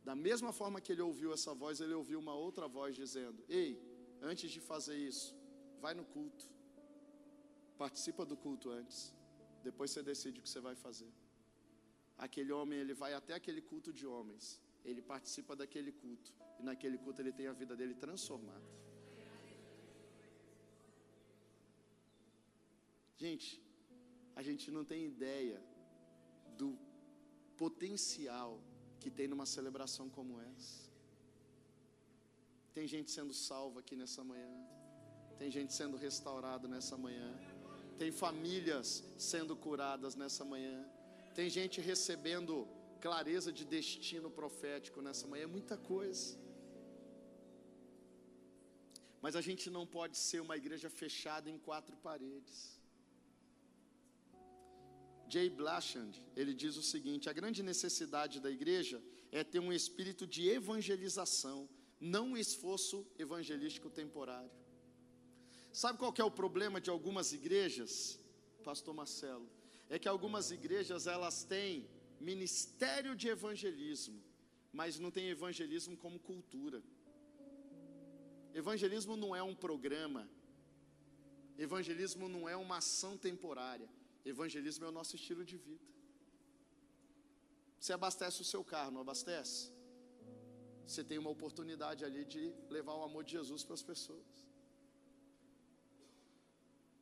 Da 0.05 0.15
mesma 0.15 0.53
forma 0.53 0.81
que 0.81 0.93
ele 0.93 1.03
ouviu 1.03 1.33
essa 1.33 1.53
voz, 1.55 1.81
ele 1.81 1.93
ouviu 1.93 2.19
uma 2.19 2.35
outra 2.35 2.67
voz 2.67 2.97
dizendo: 2.97 3.45
Ei, 3.49 3.81
antes 4.23 4.51
de 4.51 4.61
fazer 4.61 4.97
isso, 4.97 5.35
vai 5.81 5.95
no 5.95 6.05
culto. 6.05 6.47
Participa 7.77 8.25
do 8.25 8.37
culto 8.37 8.71
antes. 8.71 9.15
Depois 9.63 9.91
você 9.91 10.03
decide 10.03 10.41
o 10.41 10.43
que 10.43 10.49
você 10.49 10.61
vai 10.61 10.75
fazer. 10.75 11.13
Aquele 12.17 12.53
homem, 12.53 12.79
ele 12.79 12.95
vai 12.95 13.13
até 13.15 13.35
aquele 13.35 13.61
culto 13.61 13.93
de 13.93 14.07
homens 14.07 14.61
ele 14.91 15.03
participa 15.03 15.55
daquele 15.55 15.93
culto. 15.93 16.33
E 16.59 16.63
naquele 16.63 16.99
culto 16.99 17.21
ele 17.23 17.33
tem 17.33 17.47
a 17.47 17.53
vida 17.53 17.77
dele 17.77 17.95
transformada. 17.95 18.69
Gente, 23.17 23.61
a 24.37 24.43
gente 24.43 24.71
não 24.71 24.85
tem 24.85 25.05
ideia 25.05 25.61
do 26.57 26.79
potencial 27.57 28.61
que 29.01 29.11
tem 29.11 29.27
numa 29.27 29.47
celebração 29.47 30.09
como 30.09 30.41
essa. 30.41 30.89
Tem 32.73 32.87
gente 32.87 33.11
sendo 33.11 33.35
salva 33.35 33.81
aqui 33.81 33.97
nessa 33.97 34.23
manhã. 34.23 34.53
Tem 35.37 35.51
gente 35.51 35.73
sendo 35.73 35.97
restaurada 35.97 36.69
nessa 36.69 36.97
manhã. 36.97 37.31
Tem 37.99 38.13
famílias 38.13 39.03
sendo 39.17 39.57
curadas 39.57 40.15
nessa 40.15 40.45
manhã. 40.45 40.89
Tem 41.35 41.51
gente 41.51 41.81
recebendo 41.81 42.69
clareza 43.05 43.51
de 43.59 43.65
destino 43.77 44.31
profético 44.41 45.03
nessa 45.07 45.27
manhã. 45.27 45.45
É 45.45 45.55
muita 45.57 45.77
coisa. 45.77 46.27
Mas 49.21 49.35
a 49.41 49.41
gente 49.41 49.69
não 49.77 49.85
pode 49.87 50.17
ser 50.17 50.41
uma 50.47 50.57
igreja 50.63 50.89
fechada 50.89 51.49
em 51.51 51.59
quatro 51.59 51.97
paredes. 52.09 52.79
Jay 55.33 55.49
Blashand, 55.51 56.13
ele 56.35 56.55
diz 56.55 56.77
o 56.77 56.83
seguinte: 56.83 57.29
a 57.29 57.33
grande 57.33 57.63
necessidade 57.63 58.41
da 58.41 58.51
igreja 58.51 59.03
é 59.31 59.43
ter 59.45 59.61
um 59.67 59.73
espírito 59.73 60.27
de 60.27 60.49
evangelização, 60.49 61.69
não 62.01 62.29
um 62.31 62.37
esforço 62.37 63.07
evangelístico 63.19 63.91
temporário. 63.91 64.51
Sabe 65.73 65.99
qual 65.99 66.15
é 66.17 66.25
o 66.25 66.31
problema 66.31 66.81
de 66.81 66.91
algumas 66.91 67.33
igrejas, 67.33 68.19
pastor 68.65 68.95
Marcelo? 68.95 69.49
É 69.91 69.99
que 69.99 70.09
algumas 70.09 70.51
igrejas 70.51 71.07
elas 71.07 71.45
têm 71.45 71.87
ministério 72.21 73.15
de 73.15 73.29
evangelismo, 73.29 74.23
mas 74.73 74.99
não 74.99 75.11
tem 75.11 75.29
evangelismo 75.29 75.97
como 75.97 76.19
cultura. 76.19 76.83
Evangelismo 78.55 79.17
não 79.17 79.35
é 79.35 79.43
um 79.43 79.55
programa. 79.55 80.29
Evangelismo 81.59 82.29
não 82.29 82.49
é 82.49 82.57
uma 82.57 82.79
ação 82.79 83.17
temporária. 83.17 83.89
Evangelismo 84.25 84.85
é 84.85 84.89
o 84.89 84.93
nosso 84.93 85.17
estilo 85.17 85.45
de 85.45 85.57
vida. 85.57 85.87
Você 87.79 87.93
abastece 87.93 88.41
o 88.41 88.45
seu 88.45 88.65
carro, 88.65 88.91
não 88.91 89.01
abastece? 89.01 89.73
Você 90.87 91.05
tem 91.05 91.19
uma 91.19 91.31
oportunidade 91.31 92.05
ali 92.05 92.25
de 92.25 92.53
levar 92.69 92.95
o 92.95 93.03
amor 93.03 93.23
de 93.25 93.33
Jesus 93.33 93.63
para 93.63 93.75
as 93.75 93.83
pessoas. 93.83 94.49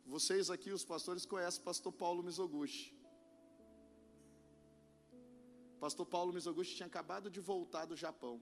Vocês 0.04 0.50
aqui, 0.50 0.70
os 0.70 0.84
pastores, 0.84 1.26
conhecem 1.26 1.60
o 1.60 1.64
pastor 1.64 1.92
Paulo 1.92 2.22
Mizoguchi. 2.22 2.95
Pastor 5.80 6.06
Paulo 6.06 6.32
Mizoguchi 6.32 6.74
tinha 6.74 6.86
acabado 6.86 7.30
de 7.30 7.40
voltar 7.40 7.84
do 7.84 7.96
Japão. 7.96 8.40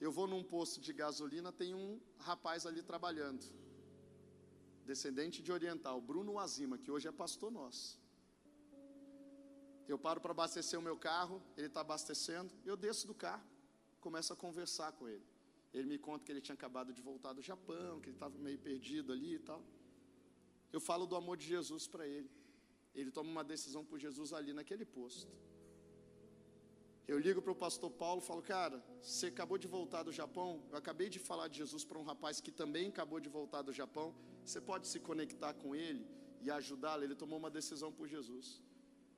Eu 0.00 0.10
vou 0.12 0.26
num 0.26 0.42
posto 0.42 0.80
de 0.80 0.92
gasolina, 0.92 1.50
tem 1.52 1.74
um 1.74 2.00
rapaz 2.18 2.66
ali 2.66 2.82
trabalhando 2.82 3.44
descendente 4.86 5.42
de 5.42 5.50
oriental, 5.52 6.00
Bruno 6.00 6.38
Azima, 6.38 6.78
que 6.78 6.90
hoje 6.90 7.08
é 7.08 7.12
pastor 7.12 7.50
nosso. 7.50 8.00
Eu 9.88 9.98
paro 9.98 10.20
para 10.20 10.30
abastecer 10.30 10.78
o 10.78 10.82
meu 10.82 10.96
carro, 10.96 11.42
ele 11.56 11.66
está 11.66 11.80
abastecendo, 11.80 12.52
eu 12.64 12.76
desço 12.76 13.06
do 13.06 13.14
carro, 13.14 13.44
começo 14.00 14.32
a 14.32 14.36
conversar 14.36 14.92
com 14.92 15.08
ele. 15.08 15.26
Ele 15.74 15.86
me 15.86 15.98
conta 15.98 16.24
que 16.24 16.32
ele 16.32 16.40
tinha 16.40 16.54
acabado 16.54 16.92
de 16.92 17.02
voltar 17.02 17.32
do 17.32 17.42
Japão, 17.42 18.00
que 18.00 18.08
ele 18.08 18.16
estava 18.16 18.38
meio 18.38 18.58
perdido 18.58 19.12
ali 19.12 19.34
e 19.34 19.38
tal. 19.38 19.62
Eu 20.72 20.80
falo 20.80 21.06
do 21.06 21.16
amor 21.16 21.36
de 21.36 21.46
Jesus 21.46 21.86
para 21.86 22.06
ele. 22.06 22.30
Ele 23.00 23.10
toma 23.16 23.30
uma 23.30 23.44
decisão 23.44 23.84
por 23.84 23.98
Jesus 23.98 24.32
ali 24.32 24.52
naquele 24.58 24.84
posto. 24.84 25.32
Eu 27.06 27.18
ligo 27.26 27.40
para 27.40 27.52
o 27.52 27.60
pastor 27.64 27.90
Paulo 28.02 28.20
e 28.20 28.24
falo, 28.24 28.42
cara, 28.42 28.78
você 29.00 29.26
acabou 29.26 29.58
de 29.64 29.68
voltar 29.68 30.02
do 30.02 30.12
Japão, 30.20 30.48
eu 30.70 30.76
acabei 30.76 31.08
de 31.08 31.20
falar 31.20 31.46
de 31.46 31.58
Jesus 31.58 31.84
para 31.84 31.98
um 32.00 32.02
rapaz 32.02 32.40
que 32.40 32.50
também 32.50 32.88
acabou 32.88 33.20
de 33.20 33.28
voltar 33.28 33.62
do 33.62 33.72
Japão. 33.80 34.08
Você 34.44 34.60
pode 34.60 34.88
se 34.88 34.98
conectar 34.98 35.52
com 35.54 35.74
ele 35.74 36.04
e 36.40 36.50
ajudá-lo. 36.50 37.04
Ele 37.04 37.14
tomou 37.14 37.38
uma 37.38 37.50
decisão 37.50 37.92
por 37.92 38.08
Jesus. 38.08 38.60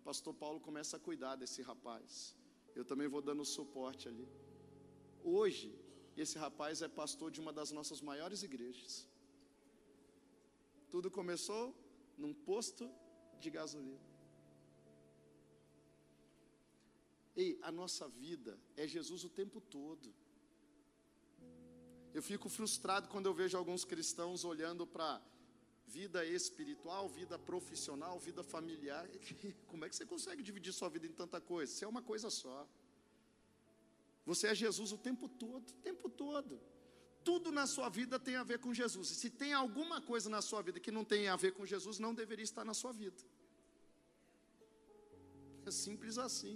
Pastor 0.04 0.34
Paulo 0.34 0.60
começa 0.60 0.96
a 0.98 1.00
cuidar 1.00 1.36
desse 1.36 1.62
rapaz. 1.62 2.36
Eu 2.74 2.84
também 2.84 3.08
vou 3.08 3.22
dando 3.22 3.44
suporte 3.44 4.06
ali. 4.08 4.28
Hoje, 5.22 5.68
esse 6.16 6.36
rapaz 6.36 6.82
é 6.82 6.88
pastor 6.88 7.30
de 7.30 7.40
uma 7.40 7.52
das 7.52 7.70
nossas 7.70 8.00
maiores 8.00 8.42
igrejas. 8.42 9.06
Tudo 10.90 11.10
começou 11.10 11.74
num 12.16 12.34
posto 12.34 12.90
de 13.40 13.50
gasolina. 13.50 14.08
Ei, 17.36 17.58
a 17.62 17.70
nossa 17.70 18.08
vida 18.08 18.58
é 18.76 18.86
Jesus 18.86 19.24
o 19.24 19.28
tempo 19.28 19.60
todo. 19.60 20.12
Eu 22.12 22.22
fico 22.22 22.48
frustrado 22.48 23.08
quando 23.08 23.26
eu 23.26 23.34
vejo 23.34 23.56
alguns 23.56 23.84
cristãos 23.84 24.44
olhando 24.44 24.86
para 24.86 25.22
vida 25.86 26.24
espiritual, 26.24 27.08
vida 27.08 27.38
profissional, 27.38 28.18
vida 28.18 28.42
familiar. 28.42 29.08
Como 29.68 29.84
é 29.84 29.88
que 29.88 29.96
você 29.96 30.04
consegue 30.04 30.42
dividir 30.42 30.72
sua 30.72 30.88
vida 30.88 31.06
em 31.06 31.12
tanta 31.12 31.40
coisa? 31.40 31.72
Você 31.72 31.84
é 31.84 31.88
uma 31.88 32.02
coisa 32.02 32.28
só. 32.28 32.68
Você 34.26 34.48
é 34.48 34.54
Jesus 34.54 34.92
o 34.92 34.98
tempo 34.98 35.28
todo, 35.28 35.70
o 35.70 35.74
tempo 35.74 36.08
todo. 36.10 36.60
Tudo 37.28 37.48
na 37.60 37.66
sua 37.74 37.88
vida 37.98 38.16
tem 38.26 38.36
a 38.42 38.44
ver 38.50 38.58
com 38.64 38.72
Jesus. 38.80 39.06
E 39.10 39.16
se 39.22 39.28
tem 39.40 39.52
alguma 39.52 39.98
coisa 40.10 40.28
na 40.34 40.40
sua 40.48 40.60
vida 40.66 40.80
que 40.84 40.92
não 40.98 41.04
tem 41.12 41.22
a 41.28 41.36
ver 41.44 41.52
com 41.56 41.64
Jesus, 41.72 41.98
não 42.04 42.12
deveria 42.20 42.46
estar 42.50 42.64
na 42.70 42.74
sua 42.80 42.92
vida. 43.00 43.20
É 45.66 45.70
simples 45.70 46.16
assim. 46.26 46.54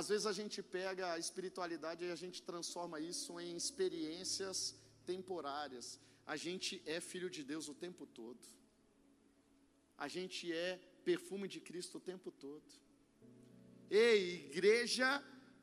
Às 0.00 0.08
vezes 0.08 0.26
a 0.26 0.34
gente 0.38 0.58
pega 0.78 1.12
a 1.12 1.18
espiritualidade 1.24 2.04
e 2.04 2.10
a 2.10 2.20
gente 2.22 2.40
transforma 2.50 2.98
isso 2.98 3.38
em 3.44 3.54
experiências 3.62 4.58
temporárias. 5.12 6.00
A 6.26 6.36
gente 6.44 6.82
é 6.84 6.98
filho 7.12 7.30
de 7.36 7.44
Deus 7.52 7.68
o 7.68 7.74
tempo 7.84 8.04
todo. 8.04 8.44
A 9.96 10.08
gente 10.16 10.52
é 10.52 10.70
perfume 11.10 11.46
de 11.54 11.60
Cristo 11.68 11.98
o 11.98 12.06
tempo 12.10 12.32
todo. 12.32 12.68
Ei, 13.88 14.46
Igreja 14.46 15.08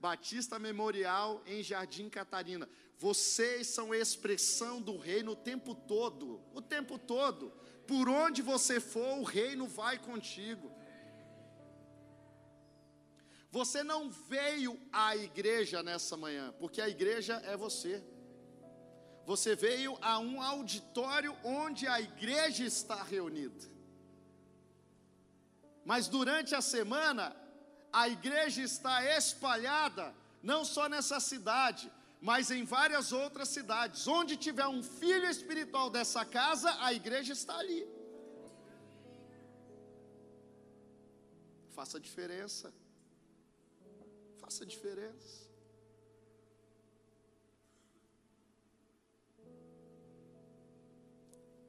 Batista 0.02 0.58
Memorial 0.58 1.44
em 1.46 1.62
Jardim 1.62 2.10
Catarina, 2.10 2.68
vocês 2.98 3.68
são 3.68 3.94
expressão 3.94 4.82
do 4.82 4.98
reino 4.98 5.34
o 5.34 5.36
tempo 5.36 5.76
todo, 5.76 6.42
o 6.56 6.62
tempo 6.62 6.98
todo. 6.98 7.54
Por 7.86 8.10
onde 8.10 8.42
você 8.42 8.80
for, 8.80 9.20
o 9.20 9.24
reino 9.24 9.68
vai 9.68 10.00
contigo. 10.00 10.72
Você 13.52 13.84
não 13.84 14.10
veio 14.10 14.80
à 14.92 15.16
igreja 15.16 15.84
nessa 15.84 16.18
manhã, 16.18 16.52
porque 16.58 16.82
a 16.82 16.90
igreja 16.90 17.36
é 17.46 17.56
você. 17.56 18.04
Você 19.26 19.56
veio 19.56 19.98
a 20.02 20.18
um 20.18 20.42
auditório 20.42 21.38
onde 21.44 21.86
a 21.86 22.02
igreja 22.02 22.66
está 22.66 23.04
reunida. 23.04 23.70
Mas 25.86 26.08
durante 26.08 26.56
a 26.56 26.62
semana, 26.62 27.36
a 27.92 28.08
igreja 28.08 28.62
está 28.62 29.04
espalhada, 29.18 30.14
não 30.42 30.64
só 30.64 30.88
nessa 30.88 31.20
cidade, 31.20 31.92
mas 32.22 32.52
em 32.52 32.64
várias 32.64 33.12
outras 33.12 33.50
cidades. 33.50 34.08
Onde 34.08 34.38
tiver 34.38 34.68
um 34.68 34.84
filho 34.84 35.30
espiritual 35.30 35.90
dessa 35.90 36.24
casa, 36.24 36.76
a 36.80 36.94
igreja 36.94 37.34
está 37.34 37.58
ali. 37.58 37.88
Faça 41.76 42.00
diferença 42.00 42.74
faça 44.52 44.66
diferença. 44.66 45.50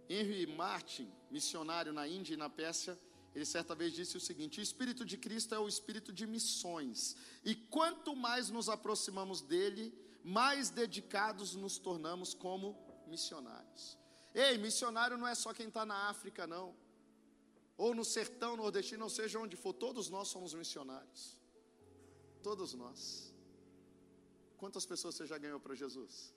Henry 0.09 0.47
Martin, 0.49 1.09
missionário 1.31 1.93
na 1.93 2.09
Índia 2.09 2.35
e 2.35 2.37
na 2.37 2.51
Pérsia, 2.51 2.99
ele 3.35 3.47
certa 3.47 3.75
vez 3.75 3.93
disse 3.93 4.17
o 4.17 4.21
seguinte: 4.21 4.61
o 4.61 4.63
Espírito 4.63 5.05
de 5.05 5.17
Cristo 5.17 5.55
é 5.55 5.59
o 5.59 5.69
Espírito 5.69 6.13
de 6.13 6.27
missões, 6.27 7.17
e 7.45 7.55
quanto 7.55 8.15
mais 8.15 8.51
nos 8.51 8.69
aproximamos 8.69 9.41
dele, 9.41 9.95
mais 10.23 10.71
dedicados 10.71 11.55
nos 11.55 11.79
tornamos 11.79 12.35
como 12.35 12.77
missionários. 13.07 13.99
Ei, 14.35 14.57
missionário 14.59 15.19
não 15.19 15.27
é 15.27 15.35
só 15.35 15.53
quem 15.53 15.69
está 15.69 15.85
na 15.85 16.09
África, 16.09 16.47
não, 16.47 16.75
ou 17.77 17.95
no 17.95 18.05
sertão 18.05 18.57
nordestino, 18.57 19.05
ou 19.05 19.11
seja 19.11 19.39
onde 19.39 19.57
for, 19.57 19.73
todos 19.73 20.09
nós 20.09 20.29
somos 20.29 20.55
missionários. 20.55 21.39
Todos 22.43 22.75
nós. 22.75 23.33
Quantas 24.57 24.85
pessoas 24.87 25.15
você 25.15 25.27
já 25.27 25.39
ganhou 25.39 25.61
para 25.61 25.75
Jesus? 25.75 26.35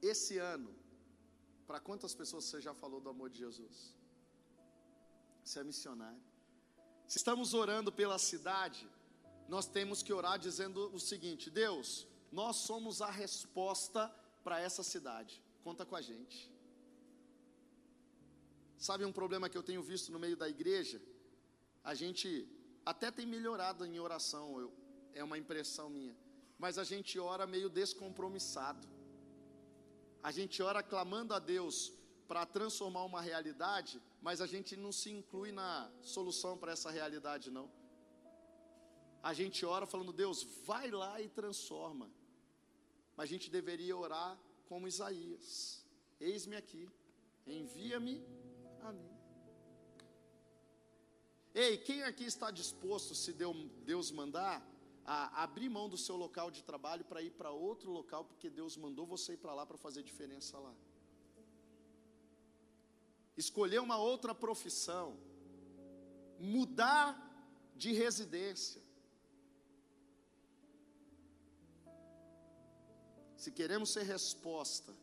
Esse 0.00 0.38
ano, 0.38 0.74
para 1.70 1.78
quantas 1.78 2.12
pessoas 2.12 2.46
você 2.46 2.60
já 2.60 2.74
falou 2.74 3.00
do 3.00 3.08
amor 3.08 3.30
de 3.30 3.38
Jesus? 3.38 3.94
Você 5.44 5.60
é 5.60 5.62
missionário. 5.62 6.20
Se 7.06 7.18
estamos 7.18 7.54
orando 7.54 7.92
pela 7.92 8.18
cidade, 8.18 8.90
nós 9.46 9.66
temos 9.68 10.02
que 10.02 10.12
orar 10.12 10.36
dizendo 10.36 10.92
o 10.92 10.98
seguinte: 10.98 11.48
Deus, 11.48 12.08
nós 12.32 12.56
somos 12.56 13.00
a 13.00 13.08
resposta 13.08 14.08
para 14.42 14.60
essa 14.60 14.82
cidade. 14.82 15.40
Conta 15.62 15.86
com 15.86 15.94
a 15.94 16.02
gente. 16.02 16.52
Sabe 18.76 19.04
um 19.04 19.12
problema 19.12 19.48
que 19.48 19.56
eu 19.56 19.62
tenho 19.62 19.80
visto 19.80 20.10
no 20.10 20.18
meio 20.18 20.36
da 20.36 20.48
igreja? 20.48 21.00
A 21.84 21.94
gente 21.94 22.48
até 22.84 23.12
tem 23.12 23.26
melhorado 23.26 23.86
em 23.86 24.00
oração, 24.00 24.58
eu, 24.58 24.72
é 25.14 25.22
uma 25.22 25.38
impressão 25.38 25.88
minha, 25.88 26.16
mas 26.58 26.78
a 26.78 26.82
gente 26.82 27.16
ora 27.16 27.46
meio 27.46 27.70
descompromissado. 27.70 28.88
A 30.22 30.30
gente 30.30 30.62
ora 30.62 30.82
clamando 30.82 31.32
a 31.34 31.38
Deus 31.38 31.92
para 32.28 32.46
transformar 32.46 33.04
uma 33.04 33.20
realidade, 33.20 34.00
mas 34.22 34.40
a 34.40 34.46
gente 34.46 34.76
não 34.76 34.92
se 34.92 35.10
inclui 35.10 35.50
na 35.50 35.90
solução 36.02 36.56
para 36.56 36.72
essa 36.72 36.90
realidade, 36.90 37.50
não. 37.50 37.70
A 39.22 39.32
gente 39.34 39.64
ora 39.66 39.86
falando, 39.86 40.12
Deus, 40.12 40.42
vai 40.64 40.90
lá 40.90 41.20
e 41.20 41.28
transforma. 41.28 42.10
Mas 43.16 43.24
a 43.24 43.32
gente 43.32 43.50
deveria 43.50 43.96
orar 43.96 44.38
como 44.68 44.86
Isaías: 44.86 45.84
Eis-me 46.20 46.56
aqui, 46.56 46.88
envia-me 47.46 48.24
a 48.82 48.92
mim. 48.92 49.10
Ei, 51.52 51.76
quem 51.78 52.02
aqui 52.02 52.24
está 52.24 52.50
disposto, 52.50 53.14
se 53.14 53.32
Deus 53.32 54.10
mandar, 54.12 54.64
a 55.04 55.42
abrir 55.42 55.68
mão 55.68 55.88
do 55.88 55.96
seu 55.96 56.16
local 56.16 56.50
de 56.50 56.62
trabalho 56.62 57.04
para 57.04 57.22
ir 57.22 57.30
para 57.30 57.50
outro 57.50 57.90
local, 57.90 58.24
porque 58.24 58.48
Deus 58.48 58.76
mandou 58.76 59.06
você 59.06 59.32
ir 59.34 59.38
para 59.38 59.54
lá 59.54 59.66
para 59.66 59.78
fazer 59.78 60.02
diferença 60.02 60.58
lá? 60.58 60.74
Escolher 63.36 63.80
uma 63.80 63.98
outra 63.98 64.34
profissão, 64.34 65.16
mudar 66.38 67.28
de 67.74 67.92
residência. 67.92 68.82
Se 73.36 73.50
queremos 73.50 73.92
ser 73.92 74.02
resposta 74.02 74.94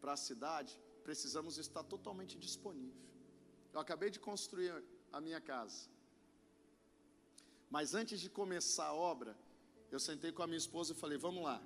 para 0.00 0.12
a 0.12 0.16
cidade, 0.16 0.78
precisamos 1.02 1.56
estar 1.56 1.82
totalmente 1.82 2.38
disponível. 2.38 3.02
Eu 3.72 3.80
acabei 3.80 4.10
de 4.10 4.20
construir 4.20 4.72
a 5.10 5.20
minha 5.20 5.40
casa. 5.40 5.88
Mas 7.70 7.94
antes 7.94 8.20
de 8.20 8.30
começar 8.30 8.86
a 8.86 8.94
obra, 8.94 9.36
eu 9.90 9.98
sentei 9.98 10.32
com 10.32 10.42
a 10.42 10.46
minha 10.46 10.58
esposa 10.58 10.92
e 10.92 10.96
falei: 10.96 11.18
vamos 11.18 11.42
lá, 11.42 11.62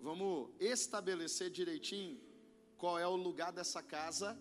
vamos 0.00 0.50
estabelecer 0.58 1.50
direitinho 1.50 2.20
qual 2.76 2.98
é 2.98 3.06
o 3.06 3.16
lugar 3.16 3.52
dessa 3.52 3.82
casa 3.82 4.38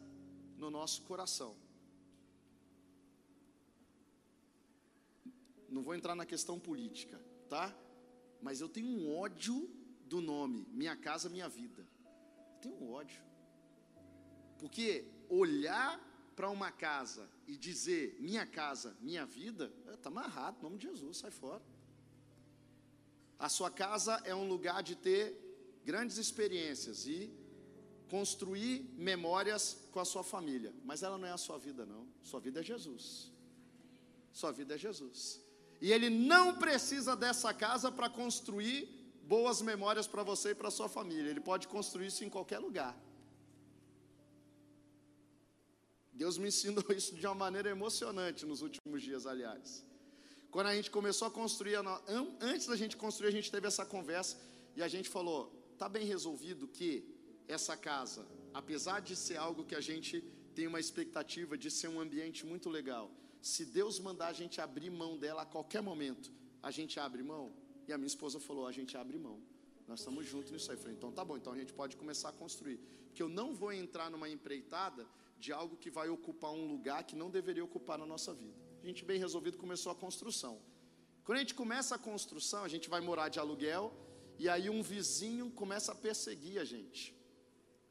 no 0.57 0.69
nosso 0.69 1.03
coração. 1.03 1.55
Não 5.67 5.83
vou 5.83 5.93
entrar 5.93 6.15
na 6.15 6.25
questão 6.25 6.59
política, 6.59 7.21
tá? 7.47 7.75
Mas 8.41 8.59
eu 8.59 8.69
tenho 8.69 8.87
um 8.87 9.15
ódio 9.15 9.69
do 10.05 10.19
nome 10.19 10.65
Minha 10.71 10.95
Casa 10.95 11.29
Minha 11.29 11.47
Vida. 11.47 11.87
Eu 12.55 12.59
tenho 12.61 12.75
um 12.75 12.91
ódio. 12.91 13.21
Porque 14.57 15.05
olhar 15.29 16.01
para 16.39 16.49
uma 16.49 16.71
casa 16.71 17.29
e 17.45 17.57
dizer 17.57 18.15
minha 18.17 18.45
casa, 18.45 18.95
minha 19.01 19.25
vida, 19.25 19.69
está 19.93 20.07
amarrado, 20.07 20.57
em 20.59 20.63
nome 20.63 20.77
de 20.77 20.87
Jesus, 20.87 21.17
sai 21.17 21.31
fora. 21.31 21.61
A 23.37 23.49
sua 23.49 23.69
casa 23.69 24.21
é 24.23 24.33
um 24.33 24.47
lugar 24.47 24.81
de 24.81 24.95
ter 24.95 25.35
grandes 25.83 26.15
experiências 26.15 27.05
e 27.05 27.29
construir 28.07 28.89
memórias 28.95 29.79
com 29.91 29.99
a 29.99 30.05
sua 30.05 30.23
família, 30.23 30.73
mas 30.85 31.03
ela 31.03 31.17
não 31.17 31.27
é 31.27 31.33
a 31.33 31.37
sua 31.37 31.57
vida, 31.57 31.85
não. 31.85 32.07
Sua 32.21 32.39
vida 32.39 32.61
é 32.61 32.63
Jesus. 32.63 33.33
Sua 34.31 34.53
vida 34.53 34.75
é 34.75 34.77
Jesus. 34.77 35.41
E 35.81 35.91
Ele 35.91 36.09
não 36.09 36.55
precisa 36.55 37.17
dessa 37.17 37.53
casa 37.53 37.91
para 37.91 38.09
construir 38.09 38.87
boas 39.23 39.61
memórias 39.61 40.07
para 40.07 40.23
você 40.23 40.51
e 40.51 40.55
para 40.55 40.71
sua 40.71 40.87
família. 40.87 41.29
Ele 41.29 41.41
pode 41.41 41.67
construir 41.67 42.07
isso 42.07 42.23
em 42.23 42.29
qualquer 42.29 42.59
lugar. 42.59 42.97
Deus 46.21 46.37
me 46.37 46.49
ensinou 46.49 46.83
isso 46.99 47.15
de 47.15 47.25
uma 47.25 47.33
maneira 47.45 47.69
emocionante 47.69 48.45
nos 48.45 48.61
últimos 48.61 49.01
dias, 49.01 49.25
aliás. 49.25 49.85
Quando 50.51 50.67
a 50.67 50.75
gente 50.75 50.91
começou 50.91 51.25
a 51.29 51.31
construir, 51.31 51.75
antes 52.41 52.67
da 52.67 52.75
gente 52.75 52.97
construir, 52.97 53.29
a 53.29 53.31
gente 53.31 53.49
teve 53.49 53.65
essa 53.67 53.85
conversa 53.85 54.37
e 54.75 54.83
a 54.83 54.89
gente 54.89 55.07
falou: 55.07 55.39
tá 55.77 55.87
bem 55.87 56.05
resolvido 56.05 56.67
que 56.67 56.91
essa 57.47 57.77
casa, 57.77 58.27
apesar 58.53 58.99
de 58.99 59.15
ser 59.15 59.37
algo 59.37 59.63
que 59.63 59.75
a 59.75 59.79
gente 59.79 60.21
tem 60.53 60.67
uma 60.67 60.79
expectativa 60.85 61.57
de 61.57 61.71
ser 61.71 61.87
um 61.87 62.01
ambiente 62.01 62.45
muito 62.45 62.69
legal, 62.69 63.09
se 63.41 63.63
Deus 63.63 63.97
mandar 63.97 64.27
a 64.27 64.33
gente 64.33 64.59
abrir 64.59 64.89
mão 64.89 65.17
dela 65.17 65.43
a 65.43 65.45
qualquer 65.45 65.81
momento, 65.81 66.29
a 66.61 66.69
gente 66.69 66.99
abre 66.99 67.23
mão? 67.23 67.53
E 67.87 67.93
a 67.93 67.97
minha 67.97 68.07
esposa 68.07 68.41
falou: 68.41 68.67
a 68.67 68.73
gente 68.73 68.97
abre 68.97 69.17
mão. 69.17 69.39
Nós 69.87 69.99
estamos 69.99 70.25
juntos 70.25 70.51
nisso 70.51 70.69
aí. 70.69 70.75
Eu 70.75 70.81
falei: 70.81 70.97
então 70.97 71.13
tá 71.13 71.23
bom, 71.23 71.37
então 71.37 71.53
a 71.53 71.57
gente 71.57 71.71
pode 71.71 71.95
começar 71.95 72.27
a 72.27 72.33
construir. 72.33 72.77
Porque 73.05 73.23
eu 73.23 73.29
não 73.29 73.55
vou 73.55 73.71
entrar 73.71 74.11
numa 74.11 74.27
empreitada 74.27 75.07
de 75.39 75.53
algo 75.53 75.77
que 75.77 75.89
vai 75.89 76.09
ocupar 76.09 76.51
um 76.51 76.67
lugar 76.67 77.03
que 77.03 77.15
não 77.15 77.29
deveria 77.29 77.63
ocupar 77.63 77.97
na 77.97 78.05
nossa 78.05 78.33
vida. 78.33 78.57
A 78.83 78.85
gente, 78.85 79.05
bem 79.05 79.19
resolvido, 79.19 79.57
começou 79.57 79.91
a 79.91 79.95
construção. 79.95 80.61
Quando 81.23 81.37
a 81.37 81.41
gente 81.41 81.53
começa 81.53 81.95
a 81.95 81.99
construção, 81.99 82.63
a 82.63 82.67
gente 82.67 82.89
vai 82.89 83.01
morar 83.01 83.29
de 83.29 83.39
aluguel, 83.39 83.93
e 84.37 84.49
aí 84.49 84.69
um 84.69 84.81
vizinho 84.81 85.49
começa 85.51 85.91
a 85.91 85.95
perseguir 85.95 86.59
a 86.59 86.65
gente. 86.65 87.15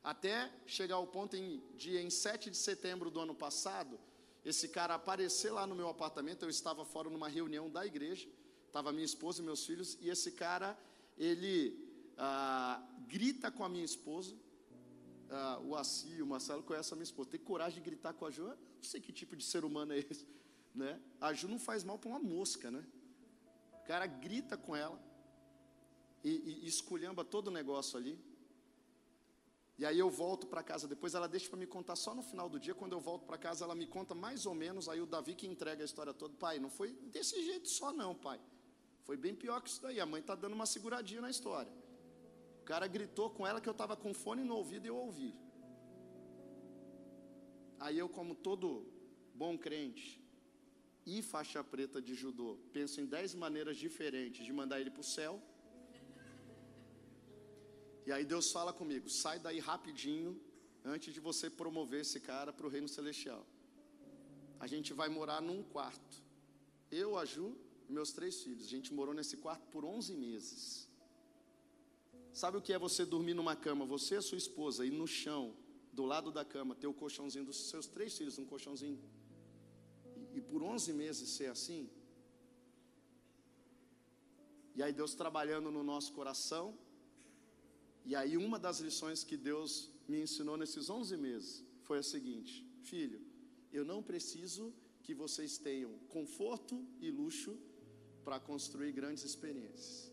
Até 0.02 0.50
chegar 0.66 0.96
ao 0.96 1.06
ponto 1.06 1.36
em, 1.36 1.62
de, 1.74 1.96
em 1.96 2.10
7 2.10 2.50
de 2.50 2.56
setembro 2.56 3.10
do 3.10 3.20
ano 3.20 3.34
passado, 3.34 3.98
esse 4.44 4.68
cara 4.68 4.94
aparecer 4.94 5.50
lá 5.50 5.66
no 5.66 5.74
meu 5.74 5.88
apartamento, 5.88 6.44
eu 6.44 6.50
estava 6.50 6.84
fora 6.84 7.10
numa 7.10 7.28
reunião 7.28 7.68
da 7.70 7.84
igreja, 7.84 8.28
estava 8.66 8.92
minha 8.92 9.04
esposa 9.04 9.40
e 9.40 9.44
meus 9.44 9.64
filhos, 9.64 9.98
e 10.00 10.08
esse 10.08 10.32
cara, 10.32 10.78
ele 11.16 11.88
ah, 12.16 12.82
grita 13.06 13.50
com 13.50 13.64
a 13.64 13.68
minha 13.68 13.84
esposa, 13.84 14.34
ah, 15.30 15.60
o 15.62 15.76
Assi, 15.76 16.22
o 16.22 16.26
Marcelo 16.26 16.62
conhece 16.62 16.92
a 16.92 16.96
minha 16.96 17.04
esposa. 17.04 17.30
Tem 17.30 17.40
coragem 17.40 17.82
de 17.82 17.84
gritar 17.84 18.12
com 18.14 18.24
a 18.24 18.30
Ju? 18.30 18.46
Não 18.46 18.82
sei 18.82 19.00
que 19.00 19.12
tipo 19.12 19.36
de 19.36 19.44
ser 19.44 19.64
humano 19.64 19.92
é 19.92 19.98
esse. 19.98 20.26
Né? 20.74 21.00
A 21.20 21.32
Ju 21.32 21.48
não 21.48 21.58
faz 21.58 21.84
mal 21.84 21.98
para 21.98 22.08
uma 22.08 22.18
mosca, 22.18 22.70
né? 22.70 22.84
O 23.72 23.86
cara 23.86 24.06
grita 24.06 24.56
com 24.56 24.76
ela 24.76 25.00
e, 26.22 26.30
e, 26.30 26.64
e 26.64 26.66
esculhamba 26.66 27.24
todo 27.24 27.48
o 27.48 27.50
negócio 27.50 27.98
ali. 27.98 28.18
E 29.78 29.86
aí 29.86 29.98
eu 29.98 30.10
volto 30.10 30.46
para 30.46 30.62
casa, 30.62 30.88
depois 30.88 31.14
ela 31.14 31.28
deixa 31.28 31.48
para 31.48 31.58
me 31.58 31.66
contar 31.66 31.94
só 31.94 32.12
no 32.12 32.22
final 32.22 32.48
do 32.48 32.58
dia, 32.58 32.74
quando 32.74 32.94
eu 32.94 33.00
volto 33.00 33.24
para 33.24 33.38
casa 33.38 33.64
ela 33.64 33.76
me 33.76 33.86
conta 33.86 34.12
mais 34.12 34.44
ou 34.44 34.52
menos, 34.52 34.88
aí 34.88 35.00
o 35.00 35.06
Davi 35.06 35.36
que 35.36 35.46
entrega 35.46 35.84
a 35.84 35.84
história 35.84 36.12
toda, 36.12 36.34
pai, 36.34 36.58
não 36.58 36.68
foi 36.68 36.90
desse 37.12 37.40
jeito 37.44 37.68
só 37.68 37.92
não, 37.92 38.12
pai. 38.12 38.40
Foi 39.04 39.16
bem 39.16 39.36
pior 39.36 39.60
que 39.62 39.70
isso 39.70 39.80
daí, 39.80 40.00
a 40.00 40.04
mãe 40.04 40.20
está 40.20 40.34
dando 40.34 40.54
uma 40.54 40.66
seguradinha 40.66 41.20
na 41.20 41.30
história 41.30 41.72
cara 42.70 42.86
gritou 42.86 43.28
com 43.30 43.46
ela 43.48 43.60
que 43.62 43.70
eu 43.72 43.76
estava 43.76 43.96
com 43.96 44.12
fone 44.22 44.42
no 44.44 44.54
ouvido 44.60 44.84
e 44.86 44.90
eu 44.92 44.96
ouvi. 45.06 45.34
Aí 47.84 47.96
eu, 48.02 48.08
como 48.16 48.34
todo 48.34 48.86
bom 49.42 49.56
crente 49.66 50.08
e 51.12 51.22
faixa 51.22 51.60
preta 51.64 51.98
de 52.06 52.14
judô, 52.22 52.58
penso 52.74 53.00
em 53.00 53.06
dez 53.06 53.34
maneiras 53.34 53.78
diferentes 53.84 54.44
de 54.44 54.52
mandar 54.52 54.80
ele 54.80 54.90
para 54.90 55.00
o 55.00 55.10
céu. 55.16 55.40
E 58.06 58.12
aí 58.12 58.24
Deus 58.34 58.50
fala 58.56 58.72
comigo: 58.80 59.08
sai 59.08 59.38
daí 59.38 59.60
rapidinho, 59.70 60.38
antes 60.84 61.14
de 61.14 61.20
você 61.20 61.48
promover 61.48 62.02
esse 62.02 62.20
cara 62.20 62.52
para 62.52 62.66
o 62.66 62.72
reino 62.76 62.90
celestial. 62.96 63.46
A 64.60 64.66
gente 64.66 64.92
vai 64.92 65.08
morar 65.08 65.40
num 65.40 65.62
quarto. 65.62 66.16
Eu, 66.90 67.16
a 67.16 67.24
Ju 67.24 67.56
e 67.88 67.92
meus 67.92 68.12
três 68.12 68.42
filhos. 68.42 68.66
A 68.66 68.74
gente 68.76 68.92
morou 68.92 69.14
nesse 69.14 69.38
quarto 69.38 69.66
por 69.68 69.84
11 69.86 70.14
meses. 70.14 70.87
Sabe 72.40 72.56
o 72.56 72.62
que 72.62 72.72
é 72.72 72.78
você 72.78 73.04
dormir 73.04 73.34
numa 73.34 73.56
cama, 73.56 73.84
você 73.84 74.16
e 74.16 74.22
sua 74.22 74.38
esposa, 74.38 74.86
e 74.86 74.90
no 74.90 75.08
chão, 75.08 75.56
do 75.92 76.04
lado 76.04 76.30
da 76.30 76.44
cama, 76.44 76.72
ter 76.72 76.86
o 76.86 76.94
colchãozinho 76.94 77.44
dos 77.44 77.68
seus 77.68 77.88
três 77.88 78.16
filhos, 78.16 78.38
um 78.38 78.44
colchãozinho, 78.44 78.96
e, 80.14 80.38
e 80.38 80.40
por 80.40 80.62
11 80.62 80.92
meses 80.92 81.30
ser 81.30 81.50
assim? 81.50 81.90
E 84.76 84.84
aí 84.84 84.92
Deus 84.92 85.16
trabalhando 85.16 85.72
no 85.72 85.82
nosso 85.82 86.12
coração, 86.12 86.78
e 88.04 88.14
aí 88.14 88.36
uma 88.36 88.56
das 88.56 88.78
lições 88.78 89.24
que 89.24 89.36
Deus 89.36 89.90
me 90.06 90.20
ensinou 90.20 90.56
nesses 90.56 90.88
11 90.88 91.16
meses 91.16 91.64
foi 91.82 91.98
a 91.98 92.04
seguinte: 92.04 92.64
Filho, 92.82 93.20
eu 93.72 93.84
não 93.84 94.00
preciso 94.00 94.72
que 95.02 95.12
vocês 95.12 95.58
tenham 95.58 95.92
conforto 96.08 96.86
e 97.00 97.10
luxo 97.10 97.58
para 98.24 98.38
construir 98.38 98.92
grandes 98.92 99.24
experiências. 99.24 100.07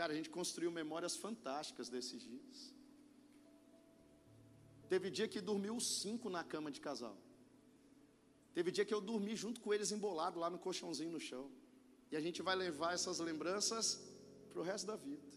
Cara, 0.00 0.14
a 0.14 0.16
gente 0.16 0.30
construiu 0.30 0.70
memórias 0.70 1.14
fantásticas 1.14 1.90
desses 1.94 2.22
dias. 2.22 2.58
Teve 4.88 5.10
dia 5.10 5.28
que 5.32 5.42
dormiu 5.48 5.74
os 5.80 5.86
cinco 6.00 6.30
na 6.36 6.42
cama 6.42 6.70
de 6.76 6.80
casal. 6.86 7.16
Teve 8.54 8.70
dia 8.76 8.86
que 8.86 8.94
eu 8.94 9.00
dormi 9.10 9.36
junto 9.36 9.60
com 9.60 9.74
eles 9.74 9.92
embolado 9.92 10.40
lá 10.40 10.48
no 10.48 10.58
colchãozinho 10.58 11.12
no 11.16 11.20
chão. 11.20 11.50
E 12.10 12.16
a 12.16 12.20
gente 12.26 12.40
vai 12.40 12.56
levar 12.56 12.94
essas 12.94 13.18
lembranças 13.18 14.00
para 14.48 14.60
o 14.60 14.62
resto 14.62 14.86
da 14.86 14.96
vida. 14.96 15.28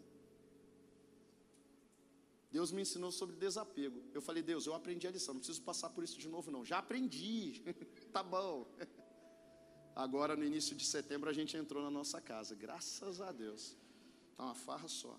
Deus 2.49 2.71
me 2.71 2.83
ensinou 2.83 3.11
sobre 3.11 3.35
desapego. 3.35 4.01
Eu 4.13 4.21
falei, 4.21 4.41
Deus, 4.41 4.65
eu 4.65 4.73
aprendi 4.73 5.05
a 5.05 5.11
lição, 5.11 5.33
não 5.33 5.41
preciso 5.41 5.61
passar 5.61 5.89
por 5.89 6.05
isso 6.05 6.17
de 6.17 6.29
novo, 6.29 6.49
não. 6.49 6.63
Já 6.63 6.77
aprendi, 6.77 7.61
tá 8.13 8.23
bom. 8.23 8.65
Agora, 9.93 10.37
no 10.37 10.45
início 10.45 10.73
de 10.73 10.85
setembro, 10.85 11.29
a 11.29 11.33
gente 11.33 11.57
entrou 11.57 11.83
na 11.83 11.91
nossa 11.91 12.21
casa, 12.21 12.55
graças 12.55 13.19
a 13.19 13.33
Deus. 13.33 13.82
Está 14.33 14.45
uma 14.45 14.55
farra 14.55 14.87
só. 14.87 15.15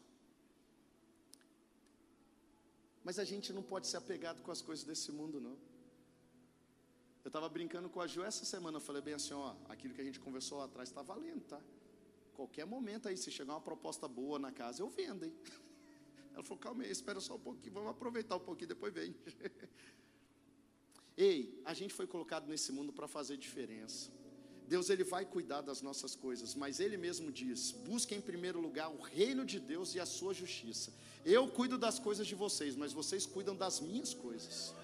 Mas 3.04 3.18
a 3.18 3.24
gente 3.24 3.52
não 3.52 3.62
pode 3.62 3.86
ser 3.86 3.96
apegado 3.96 4.42
com 4.42 4.50
as 4.50 4.60
coisas 4.60 4.84
desse 4.84 5.12
mundo, 5.12 5.40
não. 5.40 5.56
Eu 7.22 7.28
estava 7.28 7.48
brincando 7.48 7.88
com 7.88 8.00
a 8.00 8.06
Gil 8.06 8.24
essa 8.24 8.44
semana, 8.44 8.76
eu 8.78 8.80
falei 8.80 9.00
bem 9.00 9.14
assim, 9.14 9.32
ó, 9.32 9.54
aquilo 9.68 9.94
que 9.94 10.00
a 10.00 10.04
gente 10.04 10.18
conversou 10.20 10.58
lá 10.58 10.64
atrás 10.64 10.88
está 10.88 11.00
valendo, 11.00 11.42
tá? 11.44 11.60
Qualquer 12.34 12.66
momento 12.66 13.08
aí, 13.08 13.16
se 13.16 13.30
chegar 13.30 13.54
uma 13.54 13.60
proposta 13.60 14.08
boa 14.08 14.38
na 14.38 14.50
casa, 14.50 14.82
eu 14.82 14.88
vendo, 14.88 15.24
hein? 15.24 15.32
Ela 16.34 16.42
falou, 16.42 16.58
calma 16.58 16.82
aí, 16.82 16.90
espera 16.90 17.20
só 17.20 17.36
um 17.36 17.40
pouquinho, 17.40 17.72
vamos 17.72 17.90
aproveitar 17.90 18.36
um 18.36 18.40
pouquinho, 18.40 18.68
depois 18.68 18.92
vem. 18.92 19.14
Ei, 21.16 21.62
a 21.64 21.72
gente 21.72 21.94
foi 21.94 22.06
colocado 22.06 22.48
nesse 22.48 22.72
mundo 22.72 22.92
para 22.92 23.06
fazer 23.06 23.36
diferença. 23.36 24.10
Deus 24.66 24.88
ele 24.88 25.04
vai 25.04 25.24
cuidar 25.26 25.60
das 25.60 25.82
nossas 25.82 26.14
coisas, 26.14 26.54
mas 26.54 26.80
ele 26.80 26.96
mesmo 26.96 27.30
diz: 27.30 27.70
busque 27.70 28.14
em 28.14 28.20
primeiro 28.20 28.60
lugar 28.60 28.88
o 28.90 29.00
reino 29.00 29.44
de 29.44 29.60
Deus 29.60 29.94
e 29.94 30.00
a 30.00 30.06
sua 30.06 30.32
justiça. 30.32 30.92
Eu 31.24 31.48
cuido 31.48 31.76
das 31.76 31.98
coisas 31.98 32.26
de 32.26 32.34
vocês, 32.34 32.74
mas 32.74 32.92
vocês 32.92 33.26
cuidam 33.26 33.54
das 33.54 33.80
minhas 33.80 34.14
coisas. 34.14 34.74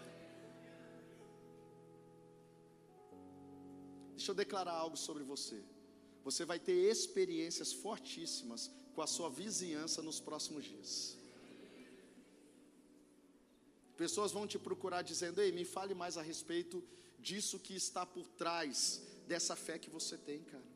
Deixa 4.17 4.33
eu 4.33 4.35
declarar 4.35 4.73
algo 4.73 4.99
sobre 4.99 5.23
você. 5.23 5.63
Você 6.23 6.45
vai 6.45 6.59
ter 6.59 6.73
experiências 6.73 7.73
fortíssimas 7.73 8.71
com 8.95 9.01
a 9.01 9.07
sua 9.07 9.31
vizinhança 9.31 10.03
nos 10.03 10.21
próximos 10.21 10.65
dias. 10.65 11.17
Pessoas 13.97 14.31
vão 14.31 14.47
te 14.47 14.59
procurar 14.59 15.01
dizendo: 15.01 15.41
Ei, 15.41 15.51
me 15.53 15.65
fale 15.65 15.95
mais 15.95 16.19
a 16.19 16.23
respeito 16.23 16.85
disso 17.19 17.59
que 17.59 17.75
está 17.75 18.05
por 18.05 18.27
trás 18.29 19.10
dessa 19.33 19.55
fé 19.65 19.79
que 19.83 19.91
você 19.97 20.17
tem, 20.29 20.41
cara. 20.53 20.69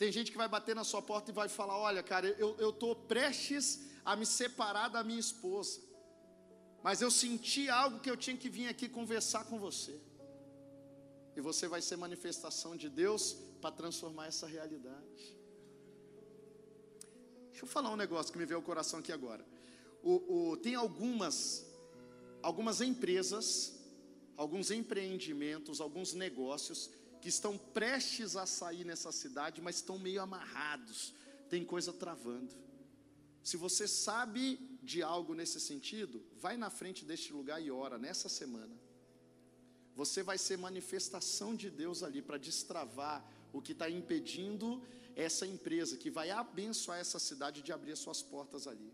Tem 0.00 0.10
gente 0.16 0.30
que 0.32 0.40
vai 0.42 0.48
bater 0.56 0.74
na 0.80 0.84
sua 0.90 1.02
porta 1.10 1.30
e 1.30 1.34
vai 1.40 1.48
falar: 1.48 1.76
Olha, 1.88 2.02
cara, 2.02 2.26
eu 2.44 2.70
estou 2.70 2.94
prestes 3.12 3.66
a 4.04 4.14
me 4.20 4.26
separar 4.40 4.88
da 4.88 5.02
minha 5.08 5.22
esposa, 5.26 5.80
mas 6.86 7.02
eu 7.04 7.10
senti 7.10 7.68
algo 7.68 8.00
que 8.00 8.10
eu 8.12 8.16
tinha 8.16 8.36
que 8.42 8.48
vir 8.56 8.68
aqui 8.68 8.88
conversar 8.88 9.44
com 9.50 9.58
você. 9.58 9.94
E 11.36 11.40
você 11.40 11.66
vai 11.74 11.80
ser 11.88 11.96
manifestação 11.96 12.72
de 12.82 12.88
Deus 12.88 13.36
para 13.60 13.72
transformar 13.80 14.26
essa 14.32 14.46
realidade. 14.46 15.24
Deixa 17.50 17.64
eu 17.64 17.68
falar 17.76 17.90
um 17.90 18.00
negócio 18.04 18.32
que 18.32 18.38
me 18.38 18.44
veio 18.44 18.58
ao 18.58 18.66
coração 18.70 18.98
aqui 19.00 19.12
agora. 19.12 19.44
O, 20.02 20.14
o, 20.36 20.56
tem 20.56 20.74
algumas, 20.74 21.64
algumas 22.42 22.80
empresas, 22.80 23.81
alguns 24.42 24.70
empreendimentos, 24.70 25.80
alguns 25.80 26.12
negócios 26.12 26.90
que 27.20 27.28
estão 27.28 27.56
prestes 27.56 28.36
a 28.36 28.44
sair 28.44 28.84
nessa 28.84 29.12
cidade, 29.12 29.62
mas 29.62 29.76
estão 29.76 29.98
meio 29.98 30.20
amarrados, 30.20 31.14
tem 31.48 31.64
coisa 31.64 31.92
travando. 31.92 32.52
Se 33.42 33.56
você 33.56 33.86
sabe 33.86 34.58
de 34.82 35.02
algo 35.02 35.32
nesse 35.32 35.60
sentido, 35.60 36.22
vai 36.40 36.56
na 36.56 36.70
frente 36.70 37.04
deste 37.04 37.32
lugar 37.32 37.62
e 37.62 37.70
ora 37.70 37.98
nessa 37.98 38.28
semana. 38.28 38.74
Você 39.94 40.22
vai 40.22 40.38
ser 40.38 40.56
manifestação 40.58 41.54
de 41.54 41.70
Deus 41.70 42.02
ali 42.02 42.20
para 42.20 42.38
destravar 42.38 43.24
o 43.52 43.62
que 43.62 43.72
está 43.72 43.88
impedindo 43.88 44.82
essa 45.14 45.46
empresa 45.46 45.96
que 45.96 46.10
vai 46.10 46.30
abençoar 46.30 46.98
essa 46.98 47.18
cidade 47.18 47.62
de 47.62 47.72
abrir 47.72 47.96
suas 47.96 48.22
portas 48.22 48.66
ali. 48.66 48.92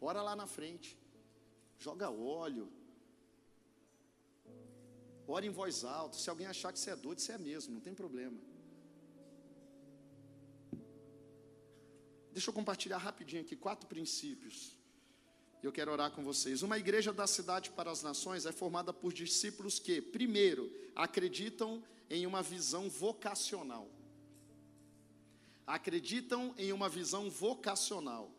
Ora 0.00 0.22
lá 0.22 0.34
na 0.34 0.46
frente, 0.46 0.96
joga 1.78 2.10
óleo, 2.10 2.68
ora 5.32 5.46
em 5.46 5.50
voz 5.50 5.84
alta. 5.84 6.16
Se 6.16 6.28
alguém 6.30 6.46
achar 6.46 6.72
que 6.72 6.78
você 6.78 6.90
é 6.90 6.96
doido, 6.96 7.20
você 7.20 7.32
é 7.32 7.38
mesmo, 7.38 7.74
não 7.74 7.80
tem 7.80 7.94
problema. 7.94 8.38
Deixa 12.32 12.48
eu 12.50 12.54
compartilhar 12.54 12.98
rapidinho 12.98 13.42
aqui 13.42 13.56
quatro 13.56 13.86
princípios 13.86 14.56
eu 15.62 15.70
quero 15.70 15.92
orar 15.92 16.10
com 16.10 16.22
vocês. 16.24 16.62
Uma 16.62 16.76
igreja 16.76 17.12
da 17.12 17.26
cidade 17.26 17.70
para 17.70 17.90
as 17.90 18.02
nações 18.02 18.46
é 18.46 18.52
formada 18.52 18.92
por 18.92 19.12
discípulos 19.12 19.78
que, 19.78 20.00
primeiro, 20.00 20.70
acreditam 20.94 21.82
em 22.10 22.26
uma 22.26 22.42
visão 22.42 22.90
vocacional. 22.90 23.88
Acreditam 25.64 26.52
em 26.58 26.72
uma 26.72 26.88
visão 26.88 27.30
vocacional. 27.30 28.30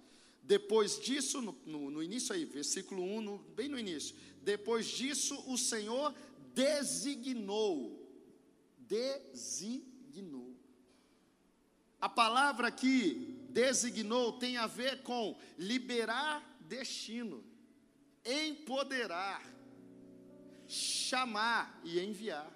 Depois 0.42 1.00
disso, 1.00 1.42
no, 1.42 1.56
no, 1.66 1.90
no 1.90 2.04
início 2.04 2.36
aí, 2.36 2.44
versículo 2.44 3.02
1, 3.02 3.22
no, 3.22 3.38
bem 3.56 3.70
no 3.70 3.80
início. 3.80 4.14
Depois 4.42 4.86
disso, 4.86 5.42
o 5.48 5.58
Senhor 5.58 6.14
designou. 6.54 8.00
Designou. 8.78 10.54
A 12.00 12.10
palavra 12.10 12.68
aqui, 12.68 13.48
designou, 13.50 14.34
tem 14.34 14.58
a 14.58 14.68
ver 14.68 15.04
com 15.04 15.38
liberar 15.58 16.44
destino, 16.62 17.44
empoderar, 18.26 19.42
chamar 20.68 21.80
e 21.84 22.00
enviar. 22.00 22.52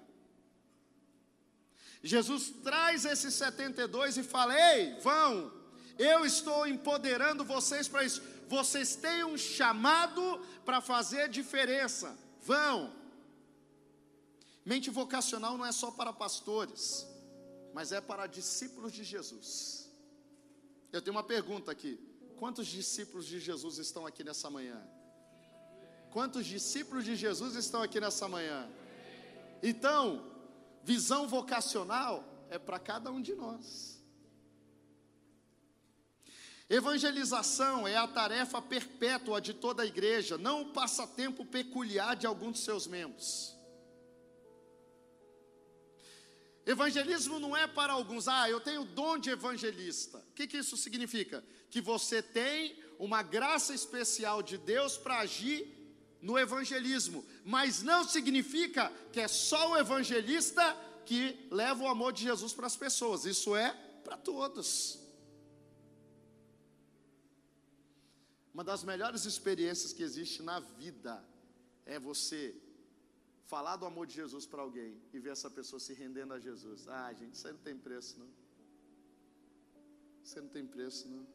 Jesus 2.02 2.50
traz 2.62 3.04
esses 3.04 3.34
72 3.34 4.18
e 4.18 4.22
fala: 4.22 4.54
Ei, 4.74 4.98
vão, 5.00 5.52
eu 5.98 6.24
estou 6.24 6.66
empoderando 6.66 7.44
vocês 7.44 7.88
para 7.88 8.04
isso. 8.04 8.22
Vocês 8.48 8.96
têm 8.96 9.24
um 9.24 9.36
chamado 9.36 10.38
para 10.64 10.80
fazer 10.80 11.28
diferença. 11.28 12.16
Vão. 12.42 12.97
Mente 14.70 14.90
vocacional 14.90 15.56
não 15.56 15.64
é 15.64 15.72
só 15.72 15.90
para 15.90 16.12
pastores, 16.12 17.06
mas 17.72 17.90
é 17.90 18.02
para 18.02 18.26
discípulos 18.26 18.92
de 18.92 19.02
Jesus. 19.02 19.90
Eu 20.92 21.00
tenho 21.00 21.16
uma 21.16 21.22
pergunta 21.22 21.72
aqui. 21.72 21.98
Quantos 22.36 22.66
discípulos 22.66 23.24
de 23.24 23.40
Jesus 23.40 23.78
estão 23.78 24.04
aqui 24.04 24.22
nessa 24.22 24.50
manhã? 24.50 24.86
Quantos 26.10 26.44
discípulos 26.44 27.02
de 27.02 27.16
Jesus 27.16 27.54
estão 27.54 27.80
aqui 27.80 27.98
nessa 27.98 28.28
manhã? 28.28 28.70
Então, 29.62 30.30
visão 30.84 31.26
vocacional 31.26 32.22
é 32.50 32.58
para 32.58 32.78
cada 32.78 33.10
um 33.10 33.22
de 33.22 33.34
nós. 33.34 33.98
Evangelização 36.68 37.88
é 37.88 37.96
a 37.96 38.06
tarefa 38.06 38.60
perpétua 38.60 39.40
de 39.40 39.54
toda 39.54 39.82
a 39.82 39.86
igreja, 39.86 40.36
não 40.36 40.60
o 40.60 40.72
passatempo 40.74 41.46
peculiar 41.46 42.14
de 42.14 42.26
algum 42.26 42.52
de 42.52 42.58
seus 42.58 42.86
membros. 42.86 43.57
Evangelismo 46.68 47.40
não 47.40 47.56
é 47.56 47.66
para 47.66 47.94
alguns, 47.94 48.28
ah, 48.28 48.46
eu 48.50 48.60
tenho 48.60 48.84
dom 48.84 49.16
de 49.16 49.30
evangelista. 49.30 50.18
O 50.18 50.34
que, 50.34 50.46
que 50.46 50.58
isso 50.58 50.76
significa? 50.76 51.42
Que 51.70 51.80
você 51.80 52.20
tem 52.22 52.78
uma 52.98 53.22
graça 53.22 53.72
especial 53.72 54.42
de 54.42 54.58
Deus 54.58 54.98
para 54.98 55.20
agir 55.20 55.66
no 56.20 56.38
evangelismo, 56.38 57.24
mas 57.42 57.82
não 57.82 58.04
significa 58.04 58.92
que 59.10 59.18
é 59.18 59.26
só 59.26 59.70
o 59.70 59.78
evangelista 59.78 60.76
que 61.06 61.48
leva 61.50 61.84
o 61.84 61.88
amor 61.88 62.12
de 62.12 62.24
Jesus 62.24 62.52
para 62.52 62.66
as 62.66 62.76
pessoas, 62.76 63.24
isso 63.24 63.56
é 63.56 63.72
para 64.04 64.18
todos. 64.18 64.98
Uma 68.52 68.62
das 68.62 68.84
melhores 68.84 69.24
experiências 69.24 69.94
que 69.94 70.02
existe 70.02 70.42
na 70.42 70.60
vida 70.60 71.24
é 71.86 71.98
você 71.98 72.54
falar 73.48 73.76
do 73.76 73.86
amor 73.86 74.06
de 74.06 74.14
Jesus 74.14 74.46
para 74.46 74.60
alguém 74.60 75.00
e 75.10 75.18
ver 75.18 75.30
essa 75.30 75.50
pessoa 75.50 75.80
se 75.80 75.94
rendendo 75.94 76.34
a 76.34 76.38
Jesus. 76.38 76.86
Ah, 76.86 77.10
gente, 77.14 77.34
isso 77.34 77.46
aí 77.46 77.54
não 77.54 77.60
tem 77.60 77.76
preço, 77.76 78.20
não. 78.20 78.28
Isso 80.22 80.36
aí 80.36 80.42
não 80.44 80.50
tem 80.50 80.66
preço, 80.66 81.08
não. 81.08 81.26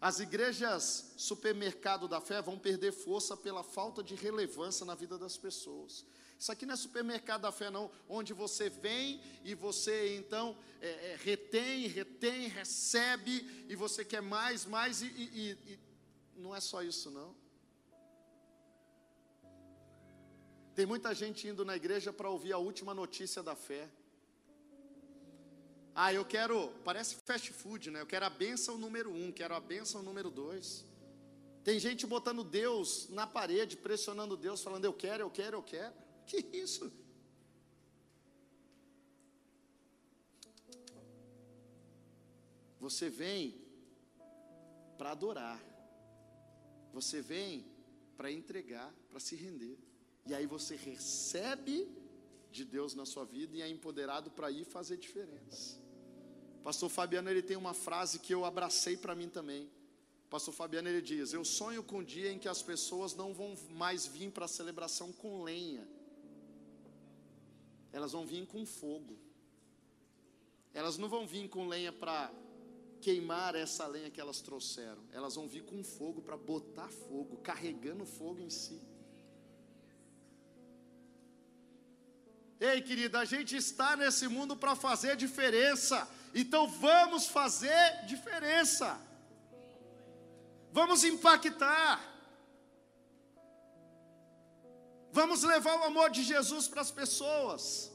As 0.00 0.20
igrejas 0.20 1.12
supermercado 1.18 2.08
da 2.08 2.22
fé 2.22 2.40
vão 2.40 2.58
perder 2.58 2.92
força 2.92 3.36
pela 3.36 3.62
falta 3.62 4.02
de 4.02 4.14
relevância 4.14 4.86
na 4.86 4.94
vida 4.94 5.18
das 5.18 5.36
pessoas. 5.36 6.06
Isso 6.38 6.50
aqui 6.50 6.64
não 6.64 6.72
é 6.72 6.76
supermercado 6.76 7.42
da 7.42 7.52
fé, 7.52 7.70
não, 7.70 7.90
onde 8.08 8.32
você 8.32 8.70
vem 8.70 9.20
e 9.44 9.54
você 9.54 10.16
então 10.16 10.56
é, 10.80 11.12
é, 11.12 11.16
retém, 11.22 11.86
retém, 11.86 12.48
recebe 12.48 13.66
e 13.68 13.76
você 13.76 14.04
quer 14.04 14.22
mais, 14.22 14.64
mais 14.64 15.02
e, 15.02 15.06
e, 15.06 15.50
e 15.66 15.78
não 16.36 16.54
é 16.54 16.60
só 16.60 16.82
isso, 16.82 17.10
não. 17.10 17.43
Tem 20.74 20.84
muita 20.84 21.14
gente 21.14 21.46
indo 21.46 21.64
na 21.64 21.76
igreja 21.76 22.12
para 22.12 22.28
ouvir 22.28 22.52
a 22.52 22.58
última 22.58 22.92
notícia 22.92 23.42
da 23.42 23.54
fé. 23.54 23.88
Ah, 25.94 26.12
eu 26.12 26.24
quero, 26.24 26.68
parece 26.84 27.14
fast 27.14 27.52
food, 27.52 27.92
né? 27.92 28.00
Eu 28.00 28.06
quero 28.06 28.24
a 28.24 28.30
bênção 28.30 28.76
número 28.76 29.12
um, 29.12 29.30
quero 29.30 29.54
a 29.54 29.60
bênção 29.60 30.02
número 30.02 30.30
dois. 30.30 30.84
Tem 31.62 31.78
gente 31.78 32.04
botando 32.06 32.42
Deus 32.42 33.08
na 33.08 33.26
parede, 33.26 33.76
pressionando 33.76 34.36
Deus, 34.36 34.62
falando 34.62 34.84
eu 34.84 34.92
quero, 34.92 35.22
eu 35.22 35.30
quero, 35.30 35.56
eu 35.58 35.62
quero. 35.62 35.94
Que 36.26 36.38
isso? 36.52 36.90
Você 42.80 43.08
vem 43.08 43.62
para 44.98 45.12
adorar. 45.12 45.60
Você 46.92 47.20
vem 47.20 47.64
para 48.16 48.32
entregar, 48.32 48.92
para 49.08 49.20
se 49.20 49.36
render. 49.36 49.78
E 50.26 50.34
aí 50.34 50.46
você 50.46 50.76
recebe 50.76 51.88
de 52.50 52.64
Deus 52.64 52.94
na 52.94 53.04
sua 53.04 53.24
vida 53.24 53.56
e 53.56 53.62
é 53.62 53.68
empoderado 53.68 54.30
para 54.30 54.50
ir 54.50 54.64
fazer 54.64 54.96
diferença. 54.96 55.78
Pastor 56.62 56.88
Fabiano 56.88 57.28
ele 57.28 57.42
tem 57.42 57.56
uma 57.56 57.74
frase 57.74 58.18
que 58.18 58.32
eu 58.32 58.44
abracei 58.44 58.96
para 58.96 59.14
mim 59.14 59.28
também. 59.28 59.68
pastor 60.30 60.54
Fabiano 60.54 60.88
ele 60.88 61.02
diz: 61.02 61.32
Eu 61.32 61.44
sonho 61.44 61.82
com 61.82 61.98
o 61.98 62.04
dia 62.04 62.32
em 62.32 62.38
que 62.38 62.48
as 62.48 62.62
pessoas 62.62 63.14
não 63.14 63.34
vão 63.34 63.54
mais 63.70 64.06
vir 64.06 64.30
para 64.30 64.46
a 64.46 64.48
celebração 64.48 65.12
com 65.12 65.42
lenha, 65.42 65.86
elas 67.92 68.12
vão 68.12 68.24
vir 68.24 68.46
com 68.46 68.64
fogo. 68.64 69.18
Elas 70.72 70.96
não 70.98 71.08
vão 71.08 71.24
vir 71.26 71.48
com 71.48 71.68
lenha 71.68 71.92
para 71.92 72.32
queimar 73.00 73.54
essa 73.54 73.86
lenha 73.86 74.10
que 74.10 74.20
elas 74.20 74.40
trouxeram, 74.40 75.02
elas 75.12 75.34
vão 75.34 75.46
vir 75.46 75.62
com 75.64 75.84
fogo 75.84 76.22
para 76.22 76.36
botar 76.36 76.88
fogo, 76.88 77.36
carregando 77.36 78.04
fogo 78.06 78.40
em 78.40 78.50
si. 78.50 78.80
Ei, 82.60 82.80
querida, 82.80 83.18
a 83.20 83.24
gente 83.24 83.56
está 83.56 83.96
nesse 83.96 84.28
mundo 84.28 84.56
para 84.56 84.76
fazer 84.76 85.16
diferença, 85.16 86.08
então 86.34 86.68
vamos 86.68 87.26
fazer 87.26 88.04
diferença, 88.06 88.98
vamos 90.72 91.02
impactar, 91.04 92.00
vamos 95.12 95.42
levar 95.42 95.78
o 95.80 95.84
amor 95.84 96.10
de 96.10 96.22
Jesus 96.22 96.68
para 96.68 96.80
as 96.80 96.90
pessoas. 96.90 97.92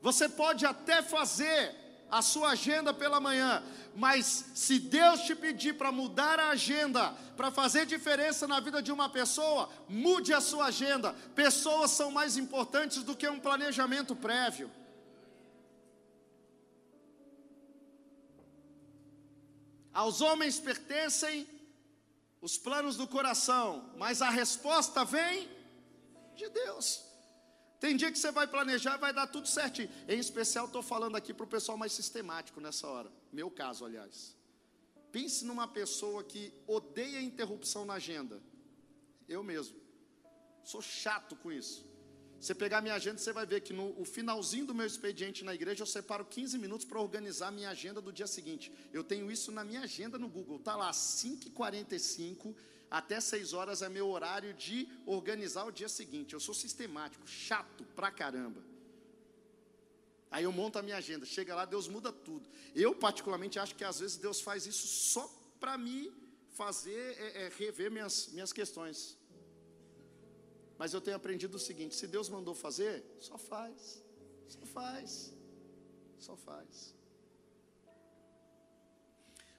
Você 0.00 0.28
pode 0.28 0.64
até 0.64 1.02
fazer 1.02 1.85
a 2.10 2.22
sua 2.22 2.50
agenda 2.50 2.94
pela 2.94 3.20
manhã, 3.20 3.62
mas 3.94 4.44
se 4.54 4.78
Deus 4.78 5.22
te 5.22 5.34
pedir 5.34 5.74
para 5.76 5.90
mudar 5.90 6.38
a 6.38 6.50
agenda, 6.50 7.12
para 7.36 7.50
fazer 7.50 7.86
diferença 7.86 8.46
na 8.46 8.60
vida 8.60 8.82
de 8.82 8.92
uma 8.92 9.08
pessoa, 9.08 9.68
mude 9.88 10.32
a 10.32 10.40
sua 10.40 10.66
agenda. 10.66 11.14
Pessoas 11.34 11.90
são 11.90 12.10
mais 12.10 12.36
importantes 12.36 13.02
do 13.02 13.16
que 13.16 13.28
um 13.28 13.40
planejamento 13.40 14.14
prévio. 14.14 14.70
Aos 19.92 20.20
homens 20.20 20.60
pertencem 20.60 21.48
os 22.42 22.58
planos 22.58 22.96
do 22.96 23.08
coração, 23.08 23.90
mas 23.96 24.20
a 24.20 24.28
resposta 24.28 25.04
vem 25.04 25.48
de 26.36 26.48
Deus. 26.50 27.05
Tem 27.78 27.96
dia 27.96 28.10
que 28.10 28.18
você 28.18 28.30
vai 28.30 28.46
planejar 28.46 28.96
vai 28.96 29.12
dar 29.12 29.26
tudo 29.26 29.46
certinho. 29.48 29.90
Em 30.08 30.18
especial, 30.18 30.66
estou 30.66 30.82
falando 30.82 31.16
aqui 31.16 31.34
para 31.34 31.44
o 31.44 31.48
pessoal 31.48 31.76
mais 31.76 31.92
sistemático 31.92 32.60
nessa 32.60 32.86
hora. 32.86 33.10
Meu 33.32 33.50
caso, 33.50 33.84
aliás. 33.84 34.34
Pense 35.12 35.44
numa 35.44 35.68
pessoa 35.68 36.24
que 36.24 36.52
odeia 36.66 37.20
interrupção 37.20 37.84
na 37.84 37.94
agenda. 37.94 38.40
Eu 39.28 39.42
mesmo. 39.42 39.76
Sou 40.64 40.82
chato 40.82 41.36
com 41.36 41.52
isso. 41.52 41.86
Você 42.40 42.54
pegar 42.54 42.80
minha 42.80 42.94
agenda, 42.94 43.18
você 43.18 43.32
vai 43.32 43.46
ver 43.46 43.60
que 43.62 43.72
no 43.72 44.04
finalzinho 44.04 44.66
do 44.66 44.74
meu 44.74 44.86
expediente 44.86 45.44
na 45.44 45.54
igreja, 45.54 45.82
eu 45.82 45.86
separo 45.86 46.24
15 46.24 46.58
minutos 46.58 46.86
para 46.86 47.00
organizar 47.00 47.50
minha 47.50 47.70
agenda 47.70 48.00
do 48.00 48.12
dia 48.12 48.26
seguinte. 48.26 48.70
Eu 48.92 49.02
tenho 49.02 49.30
isso 49.30 49.50
na 49.50 49.64
minha 49.64 49.80
agenda 49.80 50.18
no 50.18 50.28
Google. 50.28 50.56
Está 50.56 50.76
lá, 50.76 50.90
5h45 50.90 52.54
até 52.90 53.20
6 53.20 53.52
horas 53.52 53.82
é 53.82 53.88
meu 53.88 54.08
horário 54.08 54.54
de 54.54 54.88
organizar 55.04 55.64
o 55.64 55.72
dia 55.72 55.88
seguinte. 55.88 56.34
Eu 56.34 56.40
sou 56.40 56.54
sistemático, 56.54 57.26
chato 57.26 57.84
pra 57.96 58.10
caramba. 58.10 58.62
Aí 60.30 60.44
eu 60.44 60.52
monto 60.52 60.78
a 60.78 60.82
minha 60.82 60.96
agenda, 60.96 61.24
chega 61.24 61.54
lá, 61.54 61.64
Deus 61.64 61.88
muda 61.88 62.12
tudo. 62.12 62.48
Eu, 62.74 62.94
particularmente, 62.94 63.58
acho 63.58 63.74
que 63.74 63.84
às 63.84 64.00
vezes 64.00 64.16
Deus 64.16 64.40
faz 64.40 64.66
isso 64.66 64.86
só 64.86 65.28
para 65.58 65.78
me 65.78 66.12
fazer 66.50 67.16
é, 67.18 67.44
é, 67.44 67.52
rever 67.56 67.90
minhas, 67.90 68.28
minhas 68.28 68.52
questões. 68.52 69.16
Mas 70.78 70.92
eu 70.92 71.00
tenho 71.00 71.16
aprendido 71.16 71.54
o 71.56 71.58
seguinte: 71.58 71.94
se 71.94 72.06
Deus 72.06 72.28
mandou 72.28 72.54
fazer, 72.54 73.04
só 73.18 73.38
faz, 73.38 74.02
só 74.48 74.66
faz, 74.66 75.32
só 76.18 76.36
faz. 76.36 76.94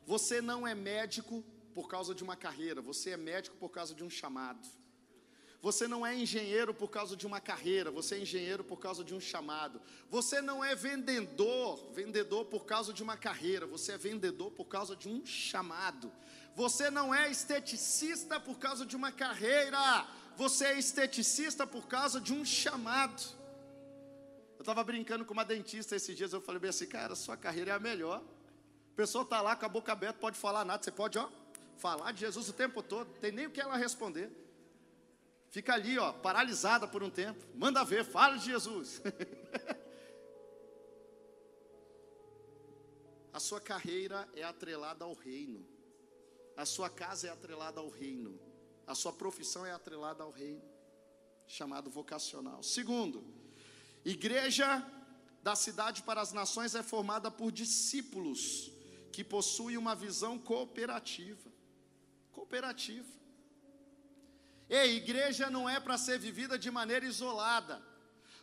Você 0.06 0.42
não 0.42 0.66
é 0.66 0.74
médico 0.74 1.44
por 1.78 1.88
causa 1.88 2.16
de 2.16 2.24
uma 2.24 2.36
carreira, 2.36 2.82
você 2.82 3.12
é 3.12 3.18
médico 3.18 3.56
por 3.56 3.70
causa 3.70 3.94
de 3.94 4.04
um 4.04 4.10
chamado. 4.10 4.68
Você 5.62 5.88
não 5.88 6.04
é 6.04 6.18
engenheiro 6.18 6.74
por 6.74 6.88
causa 6.88 7.16
de 7.16 7.28
uma 7.28 7.40
carreira, 7.40 7.92
você 7.92 8.16
é 8.16 8.20
engenheiro 8.20 8.63
por 8.63 8.78
causa 8.78 9.04
de 9.04 9.13
um 9.13 9.20
chamado. 9.20 9.80
Você 10.10 10.42
não 10.42 10.66
é 10.66 10.74
vendedor, 10.74 11.92
vendedor 11.94 12.46
por 12.46 12.66
causa 12.66 12.92
de 12.92 13.04
uma 13.04 13.16
carreira, 13.16 13.68
você 13.68 13.92
é 13.92 13.98
vendedor 13.98 14.50
por 14.50 14.66
causa 14.66 14.96
de 14.96 15.08
um 15.08 15.24
chamado. 15.24 16.12
Você 16.56 16.90
não 16.90 17.13
é 17.13 17.30
esteticista 17.30 18.40
por 18.40 18.58
causa 18.58 18.84
de 18.84 18.96
uma 18.96 19.12
carreira, 19.12 20.08
você 20.36 20.66
é 20.66 20.80
esteticista 20.80 21.68
por 21.68 21.88
causa 21.88 22.20
de 22.20 22.34
um 22.34 22.44
chamado. 22.44 23.22
Eu 24.58 24.63
estava 24.63 24.84
brincando 24.84 25.24
com 25.24 25.34
uma 25.34 25.46
dentista 25.46 25.96
esses 25.96 26.18
dias, 26.18 26.34
eu 26.34 26.42
falei 26.42 26.60
bem 26.60 26.72
assim, 26.72 26.88
cara, 26.88 27.13
sua 27.13 27.38
carreira 27.38 27.70
é 27.70 27.76
a 27.76 27.80
melhor. 27.80 28.24
A 28.94 28.96
pessoa 28.96 29.24
está 29.24 29.42
lá 29.42 29.56
com 29.56 29.63
a 29.63 29.70
boca 29.70 29.92
aberta, 29.92 30.18
pode 30.20 30.40
falar 30.40 30.66
nada, 30.66 30.82
você 30.82 30.92
pode, 30.92 31.20
ó, 31.20 31.30
falar 31.78 32.12
de 32.12 32.22
Jesus 32.22 32.50
o 32.50 32.54
tempo 32.54 32.84
todo, 32.84 33.13
tem 33.20 33.32
nem 33.32 33.46
o 33.46 33.52
que 33.52 33.62
ela 33.62 33.78
responder. 33.78 34.32
Fica 35.50 35.74
ali, 35.74 35.98
ó, 35.98 36.12
paralisada 36.12 36.88
por 36.88 37.02
um 37.02 37.10
tempo. 37.10 37.44
Manda 37.56 37.84
ver, 37.84 38.04
fala 38.04 38.38
de 38.38 38.46
Jesus. 38.46 39.02
a 43.32 43.40
sua 43.40 43.62
carreira 43.62 44.28
é 44.36 44.44
atrelada 44.44 45.06
ao 45.06 45.13
reino. 45.13 45.66
A 46.56 46.66
sua 46.66 46.90
casa 46.90 47.28
é 47.28 47.30
atrelada 47.30 47.80
ao 47.80 47.90
reino. 47.90 48.40
A 48.86 48.96
sua 48.96 49.13
profissão 49.13 49.66
é 49.66 49.72
atrelada 49.72 50.24
ao 50.24 50.32
reino, 50.32 50.62
chamado 51.46 51.90
vocacional. 51.90 52.63
Segundo, 52.63 53.24
igreja 54.04 54.86
da 55.44 55.56
cidade 55.56 56.04
para 56.04 56.22
as 56.22 56.34
nações 56.34 56.74
é 56.74 56.82
formada 56.82 57.30
por 57.30 57.52
discípulos 57.52 58.72
que 59.12 59.24
possuem 59.24 59.78
uma 59.78 59.94
visão 59.94 60.40
cooperativa 60.40 61.47
cooperativa. 62.48 63.06
Ei, 64.70 64.96
igreja 64.96 65.50
não 65.50 65.70
é 65.70 65.80
para 65.80 65.98
ser 65.98 66.18
vivida 66.18 66.58
de 66.58 66.72
maneira 66.72 67.06
isolada. 67.06 67.82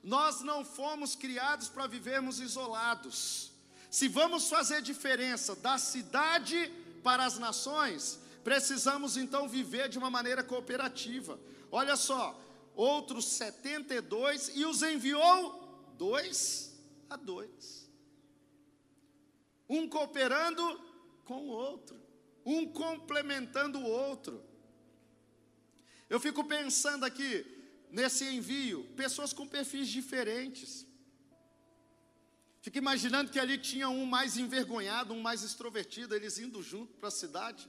Nós 0.03 0.43
não 0.43 0.64
fomos 0.64 1.17
criados 1.17 1.69
para 1.69 1.87
vivermos 1.87 2.38
isolados. 2.38 3.51
Se 3.90 4.07
vamos 4.09 4.49
fazer 4.49 4.83
diferença 4.83 5.57
da 5.57 5.79
cidade 5.79 6.71
para 7.03 7.25
as 7.25 7.38
nações, 7.38 8.19
precisamos 8.43 9.17
então 9.17 9.49
viver 9.49 9.88
de 9.88 9.99
uma 9.99 10.11
maneira 10.11 10.45
cooperativa. 10.45 11.38
Olha 11.73 11.97
só, 11.97 12.38
outros 12.75 13.25
72 13.25 14.53
e 14.55 14.67
os 14.67 14.83
enviou 14.83 15.95
dois 15.97 16.75
a 17.09 17.17
dois. 17.17 17.88
Um 19.69 19.88
cooperando 19.88 20.62
com 21.25 21.49
o 21.49 21.49
outro 21.49 22.04
um 22.44 22.66
complementando 22.66 23.78
o 23.78 23.85
outro. 23.85 24.42
Eu 26.09 26.20
fico 26.20 26.44
pensando 26.44 27.04
aqui, 27.04 27.44
nesse 27.90 28.24
envio, 28.24 28.85
pessoas 28.96 29.33
com 29.33 29.46
perfis 29.46 29.88
diferentes. 29.88 30.87
Fico 32.61 32.78
imaginando 32.78 33.30
que 33.30 33.38
ali 33.38 33.59
tinha 33.59 33.88
um 33.88 34.07
mais 34.07 34.37
envergonhado, 34.37 35.12
um 35.12 35.20
mais 35.20 35.42
extrovertido, 35.42 36.14
eles 36.14 36.38
indo 36.38 36.62
junto 36.62 36.94
para 36.94 37.09
a 37.09 37.12
cidade. 37.12 37.68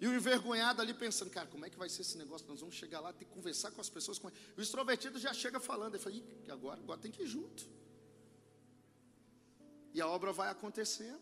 E 0.00 0.06
o 0.06 0.12
envergonhado 0.12 0.82
ali 0.82 0.92
pensando, 0.92 1.30
cara, 1.30 1.46
como 1.46 1.64
é 1.64 1.70
que 1.70 1.78
vai 1.78 1.88
ser 1.88 2.02
esse 2.02 2.18
negócio? 2.18 2.46
Nós 2.48 2.58
vamos 2.58 2.74
chegar 2.74 2.98
lá, 2.98 3.12
ter 3.12 3.24
que 3.24 3.30
conversar 3.30 3.70
com 3.70 3.80
as 3.80 3.88
pessoas. 3.88 4.20
O 4.56 4.60
extrovertido 4.60 5.16
já 5.18 5.32
chega 5.32 5.60
falando, 5.60 5.94
ele 5.94 6.02
fala, 6.02 6.16
agora, 6.48 6.80
agora 6.80 7.00
tem 7.00 7.12
que 7.12 7.22
ir 7.22 7.26
junto. 7.26 7.68
E 9.94 10.00
a 10.00 10.08
obra 10.08 10.32
vai 10.32 10.48
acontecendo. 10.50 11.20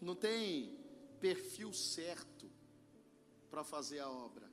Não 0.00 0.14
tem 0.14 0.78
perfil 1.20 1.72
certo 1.72 2.50
para 3.50 3.62
fazer 3.62 3.98
a 3.98 4.08
obra. 4.08 4.50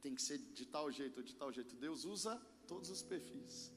Tem 0.00 0.14
que 0.14 0.22
ser 0.22 0.38
de 0.38 0.64
tal 0.64 0.90
jeito 0.90 1.18
ou 1.18 1.22
de 1.22 1.34
tal 1.34 1.52
jeito. 1.52 1.74
Deus 1.76 2.04
usa 2.04 2.40
todos 2.66 2.88
os 2.88 3.02
perfis. 3.02 3.70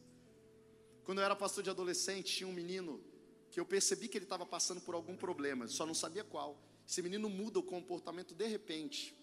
Quando 1.03 1.19
eu 1.19 1.25
era 1.25 1.35
pastor 1.35 1.63
de 1.63 1.69
adolescente, 1.69 2.33
tinha 2.37 2.47
um 2.47 2.53
menino 2.53 3.03
que 3.51 3.59
eu 3.59 3.65
percebi 3.65 4.07
que 4.07 4.17
ele 4.17 4.25
estava 4.25 4.45
passando 4.45 4.79
por 4.81 4.95
algum 4.95 5.17
problema, 5.17 5.67
só 5.67 5.85
não 5.85 5.93
sabia 5.93 6.23
qual. 6.23 6.57
Esse 6.87 7.01
menino 7.01 7.29
muda 7.29 7.59
o 7.59 7.63
comportamento 7.63 8.33
de 8.33 8.47
repente. 8.47 9.15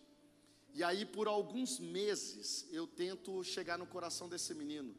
E 0.73 0.85
aí, 0.85 1.05
por 1.05 1.27
alguns 1.27 1.81
meses, 1.81 2.69
eu 2.71 2.87
tento 2.87 3.43
chegar 3.43 3.79
no 3.79 3.87
coração 3.87 4.29
desse 4.29 4.55
menino. 4.55 4.95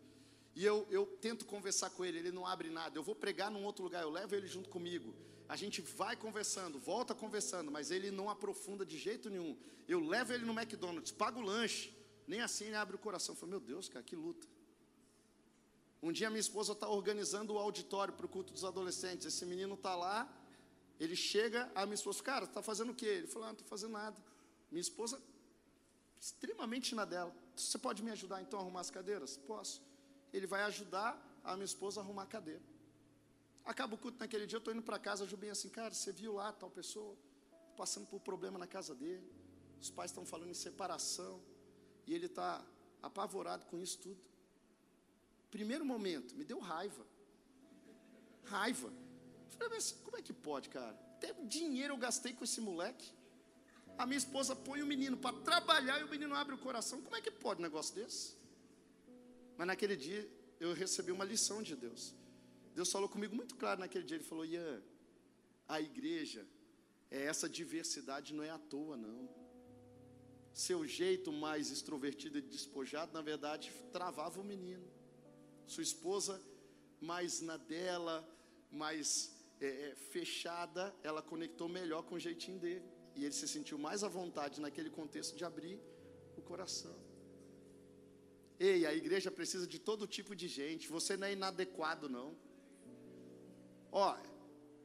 E 0.53 0.65
eu, 0.65 0.85
eu 0.89 1.05
tento 1.05 1.45
conversar 1.45 1.91
com 1.91 2.03
ele, 2.03 2.17
ele 2.17 2.31
não 2.31 2.45
abre 2.45 2.69
nada. 2.69 2.97
Eu 2.97 3.03
vou 3.03 3.15
pregar 3.15 3.49
num 3.49 3.63
outro 3.63 3.83
lugar, 3.83 4.01
eu 4.01 4.09
levo 4.09 4.35
ele 4.35 4.47
junto 4.47 4.67
comigo 4.69 5.15
a 5.51 5.57
gente 5.57 5.81
vai 5.81 6.15
conversando, 6.15 6.79
volta 6.79 7.13
conversando, 7.13 7.69
mas 7.69 7.91
ele 7.91 8.09
não 8.09 8.29
aprofunda 8.29 8.85
de 8.85 8.97
jeito 8.97 9.29
nenhum. 9.29 9.53
Eu 9.85 9.99
levo 9.99 10.31
ele 10.31 10.45
no 10.45 10.53
McDonald's, 10.57 11.11
pago 11.11 11.41
o 11.41 11.43
lanche, 11.43 11.93
nem 12.25 12.39
assim 12.39 12.67
ele 12.67 12.77
abre 12.77 12.95
o 12.95 12.99
coração. 12.99 13.35
Falo, 13.35 13.49
meu 13.49 13.59
Deus, 13.59 13.89
cara, 13.89 14.01
que 14.01 14.15
luta. 14.15 14.47
Um 16.01 16.09
dia 16.09 16.29
minha 16.29 16.39
esposa 16.39 16.71
está 16.71 16.87
organizando 16.87 17.55
o 17.55 17.57
auditório 17.59 18.13
para 18.13 18.25
o 18.25 18.29
culto 18.29 18.53
dos 18.53 18.63
adolescentes. 18.63 19.25
Esse 19.25 19.45
menino 19.45 19.73
está 19.73 19.93
lá, 19.93 20.19
ele 20.97 21.17
chega, 21.17 21.69
a 21.75 21.85
minha 21.85 21.95
esposa, 21.95 22.23
cara, 22.23 22.45
está 22.45 22.61
fazendo 22.61 22.93
o 22.93 22.95
quê? 22.95 23.07
Ele 23.07 23.27
falou, 23.27 23.49
ah, 23.49 23.51
não 23.51 23.55
estou 23.55 23.67
fazendo 23.67 23.91
nada. 23.91 24.17
Minha 24.71 24.79
esposa, 24.79 25.21
extremamente 26.17 26.95
na 26.95 27.03
dela. 27.03 27.35
Você 27.57 27.77
pode 27.77 28.01
me 28.01 28.11
ajudar 28.11 28.41
então 28.41 28.57
a 28.57 28.61
arrumar 28.61 28.79
as 28.79 28.89
cadeiras? 28.89 29.35
Posso. 29.35 29.81
Ele 30.31 30.47
vai 30.47 30.63
ajudar 30.63 31.21
a 31.43 31.55
minha 31.55 31.65
esposa 31.65 31.99
a 31.99 32.03
arrumar 32.05 32.23
a 32.23 32.27
cadeira. 32.27 32.70
Acaba 33.63 33.95
o 33.95 33.97
culto 33.97 34.17
naquele 34.19 34.45
dia, 34.45 34.57
eu 34.57 34.59
estou 34.59 34.73
indo 34.73 34.81
para 34.81 34.97
casa, 34.97 35.25
Ju 35.25 35.37
bem 35.37 35.49
assim, 35.49 35.69
cara, 35.69 35.93
você 35.93 36.11
viu 36.11 36.33
lá 36.33 36.51
tal 36.51 36.69
pessoa 36.69 37.15
passando 37.77 38.07
por 38.07 38.19
problema 38.19 38.57
na 38.57 38.67
casa 38.67 38.93
dele. 38.93 39.27
Os 39.79 39.89
pais 39.89 40.11
estão 40.11 40.25
falando 40.25 40.49
em 40.49 40.53
separação. 40.53 41.41
E 42.05 42.13
ele 42.13 42.25
está 42.25 42.63
apavorado 43.01 43.65
com 43.65 43.77
isso 43.77 43.97
tudo. 43.99 44.21
Primeiro 45.49 45.85
momento, 45.85 46.35
me 46.35 46.43
deu 46.43 46.59
raiva. 46.59 47.05
Raiva. 48.43 48.91
Falei, 49.49 49.69
mas 49.69 49.91
como 49.91 50.17
é 50.17 50.21
que 50.21 50.33
pode, 50.33 50.69
cara? 50.69 50.97
Até 51.17 51.33
dinheiro 51.43 51.93
eu 51.93 51.97
gastei 51.97 52.33
com 52.33 52.43
esse 52.43 52.61
moleque. 52.61 53.13
A 53.97 54.05
minha 54.05 54.17
esposa 54.17 54.55
põe 54.55 54.81
o 54.81 54.87
menino 54.87 55.17
para 55.17 55.35
trabalhar 55.41 55.99
e 55.99 56.03
o 56.03 56.09
menino 56.09 56.33
abre 56.35 56.55
o 56.55 56.57
coração. 56.57 57.01
Como 57.01 57.15
é 57.15 57.21
que 57.21 57.29
pode 57.29 57.59
um 57.59 57.63
negócio 57.63 57.93
desse? 57.93 58.35
Mas 59.57 59.67
naquele 59.67 59.95
dia 59.95 60.27
eu 60.59 60.73
recebi 60.73 61.11
uma 61.11 61.25
lição 61.25 61.61
de 61.61 61.75
Deus. 61.75 62.13
Deus 62.73 62.91
falou 62.91 63.09
comigo 63.09 63.35
muito 63.35 63.55
claro 63.55 63.79
naquele 63.79 64.03
dia. 64.03 64.17
Ele 64.17 64.23
falou: 64.23 64.45
Ian, 64.45 64.81
a 65.67 65.81
igreja 65.81 66.45
é 67.09 67.23
essa 67.23 67.47
diversidade 67.49 68.33
não 68.33 68.43
é 68.43 68.49
à 68.49 68.57
toa, 68.57 68.95
não. 68.95 69.29
Seu 70.53 70.85
jeito 70.85 71.31
mais 71.31 71.69
extrovertido 71.69 72.37
e 72.37 72.41
despojado, 72.41 73.13
na 73.13 73.21
verdade, 73.21 73.71
travava 73.91 74.39
o 74.39 74.43
menino. 74.43 74.85
Sua 75.65 75.83
esposa, 75.83 76.41
mais 76.99 77.41
na 77.41 77.57
dela, 77.57 78.27
mais 78.71 79.33
é, 79.59 79.67
é, 79.67 79.95
fechada, 79.95 80.93
ela 81.03 81.21
conectou 81.21 81.69
melhor 81.69 82.03
com 82.03 82.15
o 82.15 82.19
jeitinho 82.19 82.59
dele. 82.59 82.85
E 83.15 83.23
ele 83.25 83.33
se 83.33 83.47
sentiu 83.47 83.77
mais 83.77 84.03
à 84.03 84.07
vontade 84.07 84.61
naquele 84.61 84.89
contexto 84.89 85.35
de 85.35 85.43
abrir 85.43 85.79
o 86.37 86.41
coração. 86.41 86.95
Ei, 88.59 88.85
a 88.85 88.93
igreja 88.93 89.31
precisa 89.31 89.65
de 89.65 89.79
todo 89.79 90.07
tipo 90.07 90.35
de 90.35 90.47
gente. 90.47 90.87
Você 90.87 91.17
não 91.17 91.27
é 91.27 91.33
inadequado, 91.33 92.07
não. 92.07 92.35
Ó, 93.91 94.15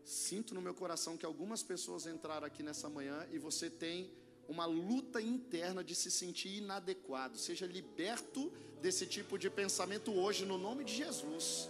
sinto 0.04 0.54
no 0.54 0.60
meu 0.60 0.74
coração 0.74 1.16
que 1.16 1.24
algumas 1.24 1.62
pessoas 1.62 2.06
entraram 2.06 2.46
aqui 2.46 2.62
nessa 2.62 2.88
manhã 2.88 3.26
e 3.32 3.38
você 3.38 3.70
tem 3.70 4.10
uma 4.48 4.64
luta 4.64 5.20
interna 5.20 5.82
de 5.82 5.94
se 5.94 6.10
sentir 6.10 6.58
inadequado. 6.58 7.38
Seja 7.38 7.66
liberto 7.66 8.52
desse 8.80 9.06
tipo 9.06 9.38
de 9.38 9.50
pensamento 9.50 10.12
hoje, 10.12 10.44
no 10.44 10.58
nome 10.58 10.84
de 10.84 10.94
Jesus. 10.94 11.68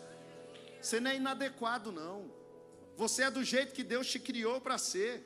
Você 0.81 1.01
não 1.01 1.11
é 1.11 1.17
inadequado, 1.17 1.91
não. 1.91 2.31
Você 2.97 3.23
é 3.23 3.31
do 3.31 3.45
jeito 3.45 3.75
que 3.75 3.83
Deus 3.83 4.07
te 4.07 4.19
criou 4.19 4.61
para 4.61 4.79
ser. 4.79 5.25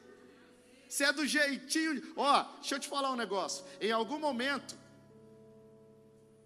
Você 0.89 1.05
é 1.05 1.13
do 1.13 1.27
jeitinho. 1.27 2.13
Ó, 2.17 2.43
deixa 2.61 2.75
eu 2.75 2.81
te 2.81 2.89
falar 2.89 3.13
um 3.13 3.17
negócio. 3.17 3.65
Em 3.81 3.93
algum 3.93 4.19
momento, 4.19 4.77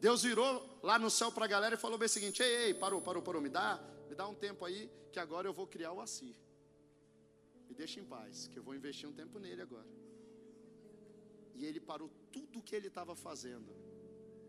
Deus 0.00 0.22
virou 0.22 0.78
lá 0.82 0.98
no 0.98 1.10
céu 1.10 1.32
para 1.32 1.46
a 1.46 1.48
galera 1.48 1.76
e 1.76 1.78
falou 1.78 1.96
bem 1.96 2.06
o 2.06 2.10
seguinte: 2.10 2.42
ei, 2.42 2.66
ei, 2.66 2.74
parou, 2.74 3.00
parou, 3.00 3.22
parou, 3.22 3.40
me 3.40 3.48
dá, 3.48 3.80
me 4.08 4.14
dá 4.14 4.26
um 4.26 4.34
tempo 4.34 4.64
aí, 4.64 4.90
que 5.12 5.18
agora 5.18 5.48
eu 5.48 5.52
vou 5.52 5.66
criar 5.66 5.92
o 5.92 6.00
Assir. 6.00 6.36
Me 7.68 7.74
deixa 7.74 8.00
em 8.00 8.04
paz, 8.04 8.46
que 8.48 8.58
eu 8.58 8.62
vou 8.62 8.74
investir 8.74 9.08
um 9.08 9.12
tempo 9.12 9.38
nele 9.38 9.62
agora. 9.62 9.88
E 11.54 11.64
ele 11.64 11.80
parou 11.80 12.08
tudo 12.32 12.58
o 12.58 12.62
que 12.62 12.74
ele 12.74 12.88
estava 12.88 13.14
fazendo 13.14 13.72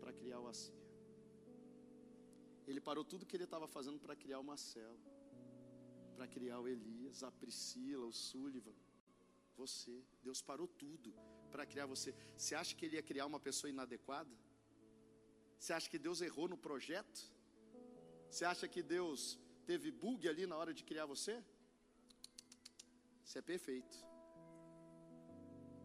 para 0.00 0.12
criar 0.12 0.40
o 0.40 0.48
Assir. 0.48 0.74
Ele 2.66 2.80
parou 2.80 3.04
tudo 3.04 3.22
o 3.22 3.26
que 3.26 3.36
ele 3.36 3.44
estava 3.44 3.68
fazendo 3.68 3.98
para 3.98 4.16
criar 4.16 4.40
o 4.40 4.44
Marcelo, 4.44 4.98
para 6.16 6.26
criar 6.26 6.58
o 6.60 6.66
Elias, 6.66 7.22
a 7.22 7.30
Priscila, 7.30 8.06
o 8.06 8.12
Sullivan, 8.12 8.74
você. 9.56 10.02
Deus 10.22 10.42
parou 10.42 10.66
tudo 10.66 11.14
para 11.50 11.64
criar 11.64 11.86
você. 11.86 12.14
Você 12.36 12.54
acha 12.54 12.74
que 12.74 12.84
ele 12.84 12.96
ia 12.96 13.02
criar 13.02 13.26
uma 13.26 13.40
pessoa 13.40 13.70
inadequada? 13.70 14.34
Você 15.58 15.72
acha 15.72 15.88
que 15.88 15.98
Deus 15.98 16.20
errou 16.20 16.48
no 16.48 16.58
projeto? 16.58 17.20
Você 18.30 18.44
acha 18.44 18.66
que 18.68 18.82
Deus 18.82 19.38
teve 19.66 19.90
bug 19.90 20.28
ali 20.28 20.46
na 20.46 20.56
hora 20.56 20.72
de 20.72 20.84
criar 20.84 21.06
você? 21.06 21.42
Você 23.24 23.38
é 23.40 23.42
perfeito. 23.42 23.96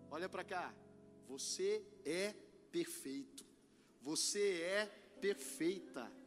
Olha 0.10 0.30
para 0.30 0.44
cá. 0.44 0.74
Você 1.28 1.84
é 2.06 2.34
perfeito. 2.72 3.44
Você 4.02 4.62
é 4.62 4.86
perfeita. 5.20 6.21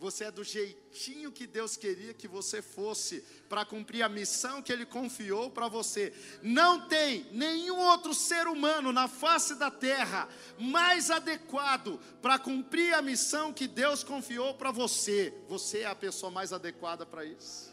Você 0.00 0.24
é 0.24 0.30
do 0.30 0.44
jeitinho 0.44 1.32
que 1.32 1.46
Deus 1.46 1.76
queria 1.76 2.12
que 2.12 2.28
você 2.28 2.60
fosse 2.60 3.22
para 3.48 3.64
cumprir 3.64 4.02
a 4.02 4.08
missão 4.08 4.60
que 4.60 4.72
Ele 4.72 4.84
confiou 4.84 5.50
para 5.50 5.68
você. 5.68 6.12
Não 6.42 6.88
tem 6.88 7.26
nenhum 7.32 7.78
outro 7.78 8.12
ser 8.12 8.46
humano 8.46 8.92
na 8.92 9.08
face 9.08 9.54
da 9.54 9.70
terra 9.70 10.28
mais 10.58 11.10
adequado 11.10 11.98
para 12.20 12.38
cumprir 12.38 12.92
a 12.94 13.00
missão 13.00 13.52
que 13.52 13.66
Deus 13.66 14.04
confiou 14.04 14.54
para 14.54 14.70
você. 14.70 15.32
Você 15.48 15.80
é 15.80 15.86
a 15.86 15.94
pessoa 15.94 16.30
mais 16.30 16.52
adequada 16.52 17.06
para 17.06 17.24
isso. 17.24 17.72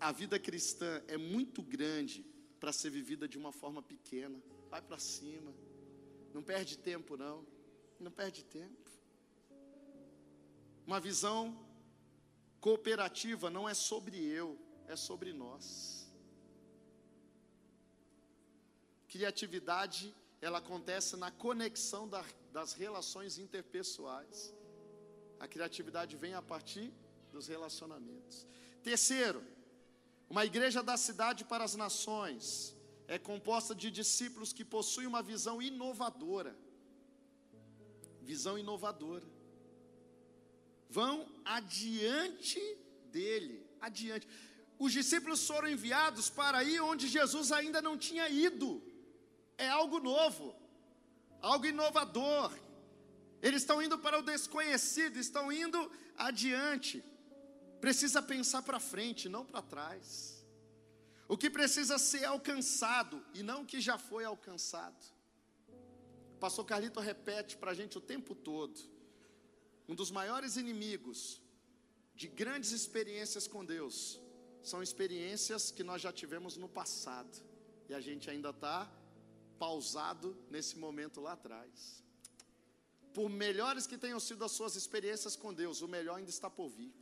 A 0.00 0.10
vida 0.10 0.36
cristã 0.38 1.00
é 1.06 1.16
muito 1.16 1.62
grande 1.62 2.26
para 2.58 2.72
ser 2.72 2.90
vivida 2.90 3.28
de 3.28 3.38
uma 3.38 3.52
forma 3.52 3.80
pequena. 3.80 4.42
Vai 4.68 4.82
para 4.82 4.98
cima. 4.98 5.54
Não 6.34 6.42
perde 6.42 6.76
tempo, 6.78 7.16
não. 7.16 7.46
Não 8.02 8.10
perde 8.10 8.42
tempo. 8.42 8.90
Uma 10.84 10.98
visão 10.98 11.56
cooperativa 12.60 13.48
não 13.48 13.68
é 13.68 13.74
sobre 13.74 14.16
eu, 14.20 14.58
é 14.88 14.96
sobre 14.96 15.32
nós. 15.32 16.12
Criatividade, 19.06 20.12
ela 20.40 20.58
acontece 20.58 21.16
na 21.16 21.30
conexão 21.30 22.08
da, 22.08 22.24
das 22.50 22.72
relações 22.72 23.38
interpessoais. 23.38 24.52
A 25.38 25.46
criatividade 25.46 26.16
vem 26.16 26.34
a 26.34 26.42
partir 26.42 26.92
dos 27.30 27.46
relacionamentos. 27.46 28.48
Terceiro, 28.82 29.46
uma 30.28 30.44
igreja 30.44 30.82
da 30.82 30.96
cidade 30.96 31.44
para 31.44 31.62
as 31.62 31.76
nações 31.76 32.76
é 33.06 33.16
composta 33.16 33.76
de 33.76 33.92
discípulos 33.92 34.52
que 34.52 34.64
possuem 34.64 35.06
uma 35.06 35.22
visão 35.22 35.62
inovadora. 35.62 36.56
Visão 38.22 38.58
inovadora. 38.58 39.26
Vão 40.88 41.26
adiante 41.44 42.60
dele, 43.10 43.66
adiante. 43.80 44.28
Os 44.78 44.92
discípulos 44.92 45.46
foram 45.46 45.68
enviados 45.68 46.28
para 46.28 46.62
ir 46.64 46.80
onde 46.80 47.08
Jesus 47.08 47.52
ainda 47.52 47.80
não 47.80 47.96
tinha 47.96 48.28
ido. 48.28 48.82
É 49.56 49.68
algo 49.68 50.00
novo, 50.00 50.54
algo 51.40 51.66
inovador. 51.66 52.52
Eles 53.40 53.62
estão 53.62 53.82
indo 53.82 53.98
para 53.98 54.18
o 54.18 54.22
desconhecido, 54.22 55.18
estão 55.18 55.52
indo 55.52 55.90
adiante 56.16 57.02
precisa 57.82 58.22
pensar 58.22 58.62
para 58.62 58.78
frente, 58.78 59.28
não 59.28 59.44
para 59.44 59.60
trás. 59.60 60.46
O 61.26 61.36
que 61.36 61.50
precisa 61.50 61.98
ser 61.98 62.24
alcançado 62.24 63.20
e 63.34 63.42
não 63.42 63.62
o 63.62 63.66
que 63.66 63.80
já 63.80 63.98
foi 63.98 64.24
alcançado. 64.24 65.04
Pastor 66.44 66.64
Carlito 66.64 66.98
repete 66.98 67.56
para 67.56 67.70
a 67.70 67.74
gente 67.80 67.96
o 67.96 68.00
tempo 68.00 68.34
todo. 68.34 68.78
Um 69.88 69.94
dos 69.94 70.10
maiores 70.10 70.56
inimigos 70.56 71.40
de 72.20 72.26
grandes 72.26 72.72
experiências 72.72 73.46
com 73.46 73.64
Deus 73.64 74.20
são 74.70 74.82
experiências 74.82 75.70
que 75.70 75.84
nós 75.84 76.02
já 76.02 76.12
tivemos 76.12 76.56
no 76.56 76.68
passado 76.68 77.34
e 77.88 77.94
a 77.94 78.00
gente 78.00 78.28
ainda 78.28 78.50
está 78.50 78.90
pausado 79.56 80.36
nesse 80.50 80.76
momento 80.76 81.20
lá 81.20 81.34
atrás. 81.34 82.02
Por 83.14 83.28
melhores 83.30 83.86
que 83.86 83.96
tenham 83.96 84.18
sido 84.18 84.44
as 84.44 84.50
suas 84.50 84.74
experiências 84.74 85.36
com 85.36 85.54
Deus, 85.54 85.80
o 85.80 85.86
melhor 85.86 86.16
ainda 86.16 86.30
está 86.30 86.50
por 86.50 86.68
vir 86.68 86.92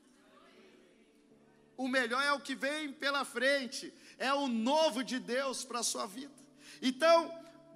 o 1.84 1.88
melhor 1.88 2.22
é 2.22 2.30
o 2.30 2.40
que 2.46 2.54
vem 2.54 2.92
pela 2.92 3.24
frente, 3.24 3.90
é 4.18 4.30
o 4.34 4.46
novo 4.46 5.02
de 5.02 5.18
Deus 5.18 5.64
para 5.64 5.78
a 5.78 5.82
sua 5.82 6.04
vida. 6.04 6.34
Então, 6.82 7.18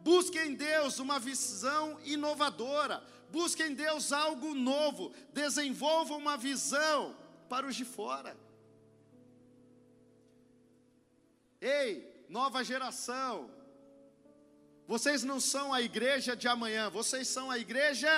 busque 0.04 0.38
em 0.38 0.54
Deus 0.54 0.98
uma 0.98 1.18
visão 1.18 1.98
inovadora, 2.04 3.02
busque 3.30 3.62
em 3.62 3.74
Deus 3.74 4.12
algo 4.12 4.54
novo, 4.54 5.12
desenvolva 5.32 6.14
uma 6.14 6.36
visão 6.36 7.16
para 7.48 7.66
os 7.66 7.74
de 7.74 7.86
fora. 7.86 8.36
Ei, 11.58 12.26
nova 12.28 12.62
geração, 12.62 13.50
vocês 14.86 15.24
não 15.24 15.40
são 15.40 15.72
a 15.72 15.80
igreja 15.80 16.36
de 16.36 16.46
amanhã, 16.46 16.90
vocês 16.90 17.26
são 17.26 17.50
a 17.50 17.58
igreja 17.58 18.12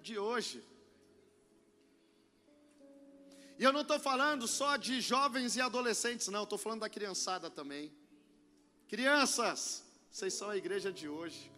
de 0.00 0.18
hoje. 0.18 0.64
E 3.58 3.64
eu 3.64 3.72
não 3.72 3.82
estou 3.82 3.98
falando 3.98 4.48
só 4.48 4.76
de 4.76 5.02
jovens 5.02 5.56
e 5.56 5.60
adolescentes, 5.60 6.28
não, 6.28 6.44
estou 6.44 6.58
falando 6.58 6.80
da 6.80 6.88
criançada 6.88 7.50
também. 7.50 7.92
Crianças, 8.88 9.85
vocês 10.16 10.32
são 10.32 10.48
a 10.48 10.56
igreja 10.56 10.90
de 10.90 11.06
hoje. 11.06 11.52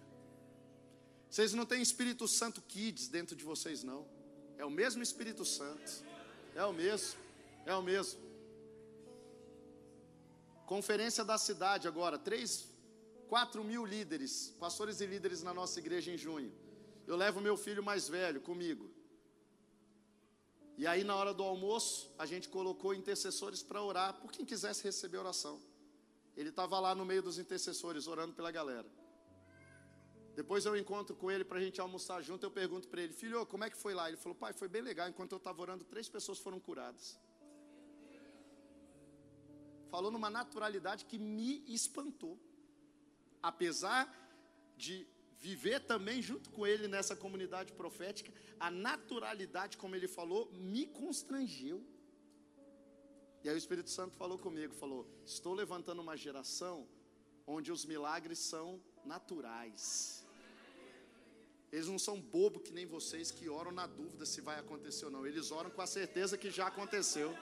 Vocês 1.31 1.53
não 1.53 1.65
têm 1.65 1.81
Espírito 1.81 2.27
Santo 2.27 2.61
Kids 2.61 3.07
dentro 3.07 3.37
de 3.37 3.45
vocês, 3.45 3.85
não. 3.85 4.05
É 4.57 4.65
o 4.65 4.71
mesmo 4.79 5.01
Espírito 5.01 5.45
Santo. 5.45 6.05
É 6.57 6.65
o 6.65 6.73
mesmo. 6.73 7.21
É 7.65 7.73
o 7.77 7.81
mesmo. 7.81 8.21
Conferência 10.67 11.25
da 11.25 11.39
cidade 11.39 11.87
agora, 11.87 12.19
três, 12.19 12.67
quatro 13.29 13.63
mil 13.63 13.87
líderes, 13.87 14.53
pastores 14.59 15.01
e 15.01 15.07
líderes 15.07 15.41
na 15.41 15.55
nossa 15.55 15.79
igreja 15.79 16.11
em 16.11 16.19
junho. 16.19 16.53
Eu 17.07 17.15
levo 17.15 17.41
meu 17.41 17.57
filho 17.57 17.81
mais 17.81 18.09
velho 18.09 18.41
comigo. 18.41 18.91
E 20.77 20.85
aí, 20.85 21.05
na 21.05 21.15
hora 21.15 21.33
do 21.33 21.45
almoço, 21.45 22.13
a 22.19 22.27
gente 22.27 22.49
colocou 22.49 22.93
intercessores 22.93 23.63
para 23.63 23.81
orar 23.81 24.15
por 24.15 24.33
quem 24.33 24.45
quisesse 24.45 24.83
receber 24.83 25.19
oração. 25.19 25.68
Ele 26.39 26.51
estava 26.51 26.78
lá 26.78 26.95
no 26.95 27.05
meio 27.05 27.20
dos 27.20 27.36
intercessores, 27.36 28.07
orando 28.07 28.32
pela 28.32 28.53
galera. 28.53 28.89
Depois 30.36 30.64
eu 30.64 30.76
encontro 30.76 31.16
com 31.16 31.28
ele 31.32 31.45
para 31.45 31.59
a 31.59 31.61
gente 31.61 31.80
almoçar 31.80 32.22
junto. 32.22 32.47
Eu 32.47 32.51
pergunto 32.53 32.86
para 32.86 33.03
ele, 33.03 33.12
filho, 33.12 33.45
como 33.45 33.64
é 33.64 33.70
que 33.70 33.76
foi 33.76 33.93
lá? 33.93 34.07
Ele 34.07 34.16
falou, 34.16 34.36
pai, 34.36 34.53
foi 34.53 34.68
bem 34.68 34.80
legal. 34.80 35.09
Enquanto 35.09 35.32
eu 35.32 35.39
estava 35.39 35.61
orando, 35.61 35.84
três 35.84 36.09
pessoas 36.09 36.39
foram 36.39 36.61
curadas. 36.61 37.18
Falou 39.91 40.12
numa 40.12 40.30
naturalidade 40.30 41.07
que 41.07 41.18
me 41.18 41.64
espantou. 41.66 42.39
Apesar 43.43 44.01
de 44.76 45.09
viver 45.41 45.80
também 45.80 46.22
junto 46.22 46.51
com 46.51 46.64
ele 46.64 46.86
nessa 46.86 47.16
comunidade 47.16 47.72
profética, 47.72 48.32
a 48.61 48.70
naturalidade, 48.70 49.76
como 49.76 49.97
ele 49.97 50.07
falou, 50.07 50.53
me 50.53 50.86
constrangeu. 50.86 51.84
E 53.49 53.51
aí 53.51 53.57
o 53.57 53.65
Espírito 53.65 53.89
Santo 53.89 54.15
falou 54.15 54.39
comigo, 54.39 54.75
falou: 54.75 55.09
"Estou 55.25 55.55
levantando 55.55 56.03
uma 56.03 56.19
geração 56.19 56.87
onde 57.47 57.73
os 57.73 57.87
milagres 57.87 58.39
são 58.39 58.79
naturais. 59.07 60.23
Eles 61.73 61.87
não 61.87 61.99
são 61.99 62.21
bobo 62.21 62.61
que 62.61 62.75
nem 62.75 62.85
vocês 62.85 63.31
que 63.31 63.49
oram 63.49 63.73
na 63.73 63.87
dúvida 63.87 64.27
se 64.27 64.43
vai 64.43 64.59
acontecer 64.59 65.07
ou 65.07 65.11
não. 65.11 65.27
Eles 65.27 65.51
oram 65.51 65.71
com 65.71 65.81
a 65.81 65.87
certeza 65.87 66.37
que 66.37 66.51
já 66.51 66.67
aconteceu. 66.67 67.35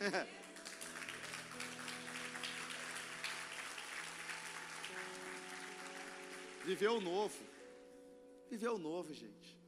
Viveu 6.64 6.96
o 6.96 7.02
novo. 7.02 7.38
Viveu 8.48 8.76
o 8.76 8.78
novo, 8.78 9.12
gente. 9.12 9.60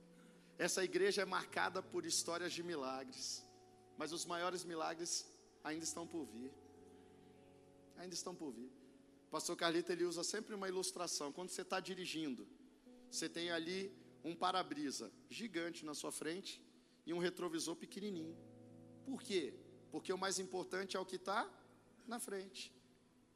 Essa 0.57 0.83
igreja 0.83 1.20
é 1.20 1.27
marcada 1.27 1.83
por 1.83 2.07
histórias 2.07 2.55
de 2.55 2.62
milagres. 2.62 3.45
Mas 3.99 4.11
os 4.11 4.24
maiores 4.24 4.64
milagres 4.64 5.36
ainda 5.68 5.84
estão 5.84 6.06
por 6.06 6.24
vir. 6.24 6.50
Ainda 7.96 8.14
estão 8.14 8.34
por 8.34 8.50
vir. 8.52 8.70
O 9.28 9.30
pastor 9.30 9.56
Carlito 9.56 9.90
ele 9.92 10.04
usa 10.04 10.22
sempre 10.22 10.54
uma 10.54 10.68
ilustração. 10.68 11.32
Quando 11.32 11.50
você 11.50 11.62
está 11.62 11.78
dirigindo, 11.80 12.46
você 13.10 13.28
tem 13.28 13.50
ali 13.50 13.80
um 14.24 14.34
para-brisa 14.34 15.12
gigante 15.28 15.84
na 15.84 15.94
sua 15.94 16.12
frente 16.12 16.62
e 17.04 17.12
um 17.12 17.18
retrovisor 17.18 17.76
pequenininho. 17.76 18.36
Por 19.04 19.22
quê? 19.22 19.54
Porque 19.90 20.12
o 20.12 20.18
mais 20.18 20.38
importante 20.38 20.96
é 20.96 21.00
o 21.00 21.06
que 21.06 21.16
está 21.16 21.40
na 22.06 22.18
frente. 22.18 22.72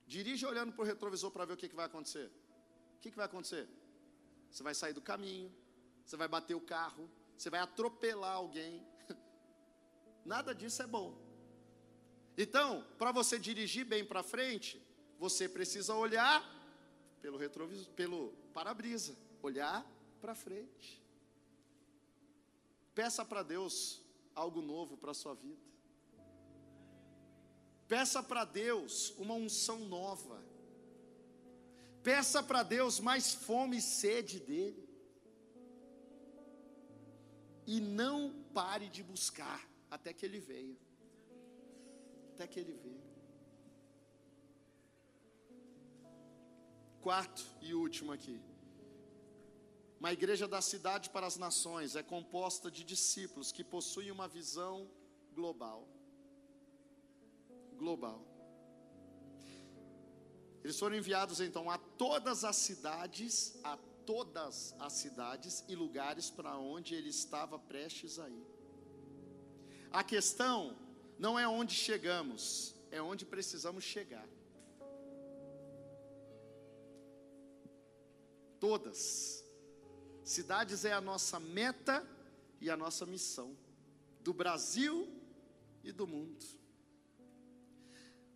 Dirige 0.07 0.45
olhando 0.47 0.73
para 0.73 0.83
o 0.83 0.87
retrovisor 0.87 1.31
para 1.31 1.45
ver 1.45 1.55
o 1.55 1.57
que, 1.57 1.69
que 1.69 1.77
vai 1.77 1.87
acontecer 1.87 2.31
o 3.01 3.03
que, 3.03 3.11
que 3.11 3.17
vai 3.17 3.25
acontecer? 3.25 3.67
Você 4.51 4.63
vai 4.63 4.75
sair 4.75 4.93
do 4.93 5.01
caminho, 5.01 5.51
você 6.05 6.19
vai 6.19 6.29
bater 6.29 6.55
o 6.55 6.61
carro, 6.61 7.11
você 7.35 7.49
vai 7.49 7.61
atropelar 7.61 8.35
alguém. 8.35 8.87
Nada 10.23 10.55
disso 10.55 10.83
é 10.83 10.87
bom. 10.87 11.17
Então, 12.43 12.83
para 12.97 13.13
você 13.13 13.39
dirigir 13.39 13.85
bem 13.85 14.03
para 14.03 14.23
frente, 14.23 14.81
você 15.19 15.47
precisa 15.47 15.95
olhar 15.95 16.43
pelo 17.21 17.37
retrovisor, 17.37 17.93
pelo 17.93 18.33
para-brisa, 18.55 19.15
olhar 19.43 19.87
para 20.23 20.35
frente. 20.35 21.05
Peça 22.95 23.27
para 23.27 23.43
Deus 23.43 24.01
algo 24.35 24.63
novo 24.63 24.97
para 24.97 25.11
a 25.11 25.15
sua 25.23 25.35
vida. 25.35 25.61
Peça 27.87 28.23
para 28.23 28.47
Deus 28.47 29.11
uma 29.19 29.35
unção 29.35 29.81
nova. 29.81 30.43
Peça 32.03 32.43
para 32.43 32.63
Deus 32.63 33.01
mais 33.01 33.35
fome 33.35 33.77
e 33.77 33.83
sede 33.83 34.41
dele. 34.41 34.89
E 37.67 37.83
não 37.83 38.33
pare 38.55 38.89
de 38.89 39.03
buscar 39.03 39.69
até 39.91 40.15
que 40.15 40.25
ele 40.25 40.41
venha. 40.41 40.79
Até 42.41 42.47
que 42.47 42.61
ele 42.61 42.73
venha. 42.73 43.05
Quarto 47.03 47.45
e 47.61 47.75
último 47.75 48.13
aqui. 48.13 48.41
Uma 49.99 50.11
igreja 50.11 50.49
da 50.49 50.63
cidade 50.63 51.11
para 51.11 51.27
as 51.27 51.37
nações 51.37 51.97
é 51.97 52.03
composta 52.03 52.71
de 52.71 52.83
discípulos 52.83 53.53
que 53.53 53.63
possuem 53.63 54.11
uma 54.11 54.27
visão 54.27 54.91
global. 55.35 55.87
Global. 57.77 58.25
Eles 60.65 60.79
foram 60.79 60.97
enviados 60.97 61.43
então 61.43 61.69
a 61.69 61.77
todas 61.77 62.43
as 62.43 62.57
cidades, 62.57 63.61
a 63.63 63.77
todas 64.07 64.75
as 64.79 64.95
cidades 64.95 65.63
e 65.69 65.75
lugares 65.75 66.31
para 66.31 66.57
onde 66.57 66.95
ele 66.95 67.11
estava 67.11 67.59
prestes 67.59 68.19
a 68.19 68.31
ir. 68.31 68.47
A 69.93 70.03
questão 70.03 70.75
não 71.21 71.39
é 71.39 71.47
onde 71.47 71.75
chegamos, 71.75 72.75
é 72.91 73.01
onde 73.03 73.27
precisamos 73.27 73.85
chegar. 73.85 74.27
Todas. 78.59 79.45
Cidades 80.25 80.87
é 80.87 80.95
a 80.95 81.01
nossa 81.01 81.39
meta 81.39 82.07
e 82.59 82.71
a 82.71 82.77
nossa 82.77 83.05
missão, 83.05 83.55
do 84.21 84.33
Brasil 84.33 85.07
e 85.85 85.93
do 85.93 86.07
mundo. 86.07 86.43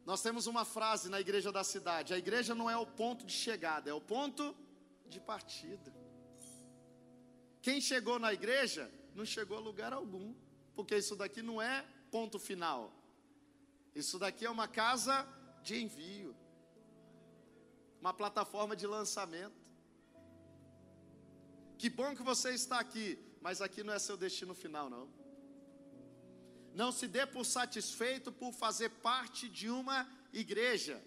Nós 0.05 0.21
temos 0.21 0.47
uma 0.47 0.67
frase 0.67 1.09
na 1.09 1.19
igreja 1.19 1.51
da 1.51 1.65
cidade: 1.65 2.13
a 2.13 2.19
igreja 2.19 2.55
não 2.55 2.69
é 2.69 2.77
o 2.77 2.87
ponto 2.87 3.25
de 3.25 3.33
chegada, 3.33 3.89
é 3.89 3.95
o 3.95 4.01
ponto 4.01 4.55
de 5.07 5.21
partida. 5.21 5.91
Quem 7.63 7.81
chegou 7.81 8.19
na 8.19 8.35
igreja 8.35 8.91
não 9.15 9.25
chegou 9.25 9.57
a 9.57 9.61
lugar 9.61 9.95
algum, 9.95 10.35
porque 10.75 10.99
isso 10.99 11.17
daqui 11.17 11.41
não 11.41 11.63
é 11.63 11.83
ponto 12.15 12.39
final. 12.39 12.93
Isso 13.93 14.21
daqui 14.21 14.47
é 14.47 14.51
uma 14.57 14.69
casa 14.69 15.27
de 15.65 15.83
envio, 15.83 16.33
uma 18.01 18.15
plataforma 18.15 18.77
de 18.77 18.87
lançamento. 18.87 19.61
Que 21.77 21.91
bom 21.91 22.15
que 22.15 22.23
você 22.23 22.51
está 22.55 22.79
aqui, 22.79 23.19
mas 23.43 23.61
aqui 23.61 23.83
não 23.83 23.93
é 23.93 23.99
seu 23.99 24.17
destino 24.17 24.55
final, 24.55 24.89
não. 24.89 25.09
Não 26.73 26.93
se 26.93 27.09
dê 27.09 27.27
por 27.27 27.45
satisfeito 27.45 28.31
por 28.31 28.53
fazer 28.53 28.91
parte 28.91 29.49
de 29.49 29.69
uma 29.69 30.09
igreja. 30.33 31.03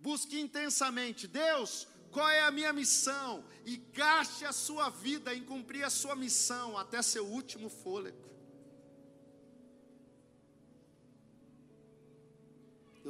Busque 0.00 0.40
intensamente, 0.40 1.28
Deus, 1.28 1.86
qual 2.10 2.28
é 2.28 2.40
a 2.40 2.50
minha 2.50 2.72
missão? 2.72 3.44
E 3.64 3.76
gaste 3.76 4.44
a 4.44 4.52
sua 4.52 4.90
vida 4.90 5.32
em 5.32 5.44
cumprir 5.44 5.84
a 5.84 5.90
sua 5.90 6.16
missão 6.16 6.76
até 6.76 7.00
seu 7.00 7.24
último 7.24 7.68
fôlego. 7.68 8.27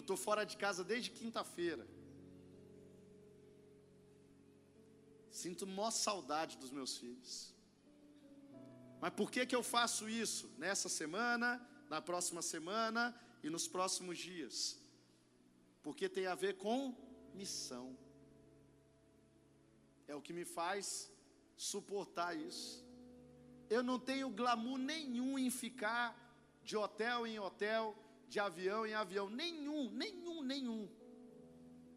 Estou 0.08 0.16
fora 0.16 0.42
de 0.50 0.56
casa 0.56 0.82
desde 0.82 1.10
quinta-feira. 1.10 1.86
Sinto 5.30 5.66
maior 5.66 5.90
saudade 5.90 6.56
dos 6.56 6.70
meus 6.70 6.96
filhos. 6.96 7.54
Mas 9.02 9.12
por 9.18 9.30
que, 9.30 9.44
que 9.44 9.54
eu 9.54 9.62
faço 9.62 10.08
isso 10.08 10.50
nessa 10.56 10.88
semana, 10.88 11.48
na 11.90 12.00
próxima 12.00 12.40
semana 12.40 13.02
e 13.42 13.50
nos 13.50 13.68
próximos 13.68 14.16
dias? 14.16 14.78
Porque 15.82 16.08
tem 16.08 16.26
a 16.26 16.34
ver 16.34 16.54
com 16.56 16.96
missão. 17.34 17.86
É 20.06 20.14
o 20.14 20.22
que 20.22 20.32
me 20.32 20.46
faz 20.46 21.12
suportar 21.54 22.34
isso. 22.34 22.82
Eu 23.68 23.82
não 23.82 23.98
tenho 23.98 24.30
glamour 24.30 24.78
nenhum 24.78 25.38
em 25.38 25.50
ficar 25.50 26.08
de 26.64 26.78
hotel 26.78 27.26
em 27.26 27.38
hotel, 27.38 27.94
de 28.28 28.38
avião 28.38 28.86
em 28.86 28.94
avião, 28.94 29.28
nenhum, 29.28 29.90
nenhum, 29.90 30.42
nenhum. 30.42 30.88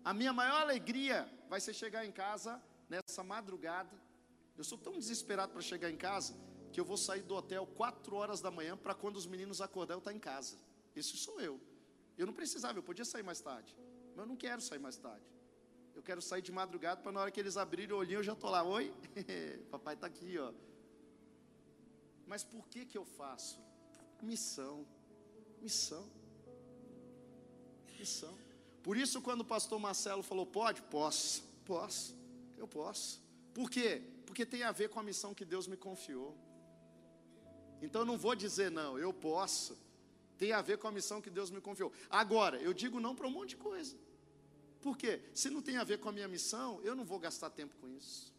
A 0.04 0.14
minha 0.14 0.34
maior 0.34 0.62
alegria 0.62 1.30
vai 1.50 1.60
ser 1.60 1.74
chegar 1.74 2.06
em 2.06 2.12
casa 2.12 2.62
nessa 2.90 3.24
madrugada. 3.24 3.96
Eu 4.58 4.64
sou 4.64 4.78
tão 4.78 4.98
desesperado 4.98 5.52
para 5.52 5.62
chegar 5.62 5.90
em 5.90 5.98
casa 5.98 6.34
que 6.72 6.80
eu 6.80 6.86
vou 6.86 6.98
sair 6.98 7.22
do 7.22 7.36
hotel 7.36 7.68
4 7.68 8.16
horas 8.16 8.42
da 8.42 8.50
manhã 8.50 8.78
para 8.78 8.96
quando 8.96 9.18
os 9.18 9.26
meninos 9.26 9.62
acordar 9.62 9.96
eu 9.96 10.00
estar 10.00 10.12
tá 10.12 10.18
em 10.18 10.20
casa. 10.20 10.58
Isso 10.96 11.18
sou 11.18 11.40
eu. 11.40 11.60
Eu 12.18 12.26
não 12.26 12.34
precisava, 12.34 12.80
eu 12.80 12.84
podia 12.84 13.06
sair 13.06 13.24
mais 13.24 13.42
tarde. 13.42 13.76
Mas 14.16 14.20
eu 14.20 14.26
não 14.26 14.36
quero 14.36 14.62
sair 14.62 14.80
mais 14.80 14.98
tarde. 14.98 15.26
Eu 15.94 16.02
quero 16.02 16.22
sair 16.22 16.42
de 16.42 16.52
madrugada 16.52 17.02
para 17.02 17.12
na 17.12 17.22
hora 17.22 17.32
que 17.32 17.40
eles 17.40 17.58
abrirem 17.58 17.94
o 17.96 18.00
olhinho 18.00 18.20
eu 18.20 18.24
já 18.24 18.34
estou 18.34 18.50
lá. 18.50 18.64
Oi, 18.64 18.94
papai 19.70 19.96
está 19.96 20.08
aqui, 20.08 20.38
ó. 20.38 20.54
Mas 22.26 22.44
por 22.44 22.68
que 22.70 22.86
que 22.86 22.98
eu 22.98 23.04
faço? 23.04 23.60
Missão, 24.22 24.88
missão, 25.62 26.10
missão. 28.02 28.34
Por 28.84 28.98
isso 28.98 29.22
quando 29.22 29.42
o 29.42 29.50
pastor 29.56 29.80
Marcelo 29.80 30.24
falou, 30.24 30.46
pode? 30.46 30.82
Posso, 30.98 31.44
posso, 31.66 32.16
eu 32.58 32.68
posso. 32.68 33.22
Por 33.54 33.70
quê? 33.70 34.02
Porque 34.26 34.46
tem 34.46 34.64
a 34.64 34.72
ver 34.72 34.90
com 34.90 35.00
a 35.00 35.04
missão 35.04 35.34
que 35.40 35.46
Deus 35.54 35.68
me 35.68 35.78
confiou. 35.88 36.36
Então 37.82 38.02
eu 38.02 38.06
não 38.12 38.18
vou 38.18 38.36
dizer 38.36 38.70
não, 38.72 38.92
eu 38.98 39.14
posso. 39.14 39.78
Tem 40.38 40.52
a 40.54 40.62
ver 40.62 40.78
com 40.80 40.88
a 40.88 40.92
missão 40.92 41.22
que 41.22 41.30
Deus 41.30 41.52
me 41.52 41.62
confiou. 41.62 41.92
Agora, 42.10 42.58
eu 42.68 42.74
digo 42.74 43.00
não 43.00 43.16
para 43.16 43.28
um 43.28 43.32
monte 43.38 43.50
de 43.50 43.58
coisa. 43.58 43.96
Por 44.82 44.98
quê? 44.98 45.22
Se 45.42 45.50
não 45.50 45.62
tem 45.62 45.78
a 45.78 45.84
ver 45.84 46.00
com 46.00 46.10
a 46.10 46.12
minha 46.12 46.28
missão, 46.28 46.80
eu 46.82 46.96
não 46.96 47.06
vou 47.12 47.20
gastar 47.20 47.50
tempo 47.52 47.76
com 47.80 47.88
isso. 47.88 48.34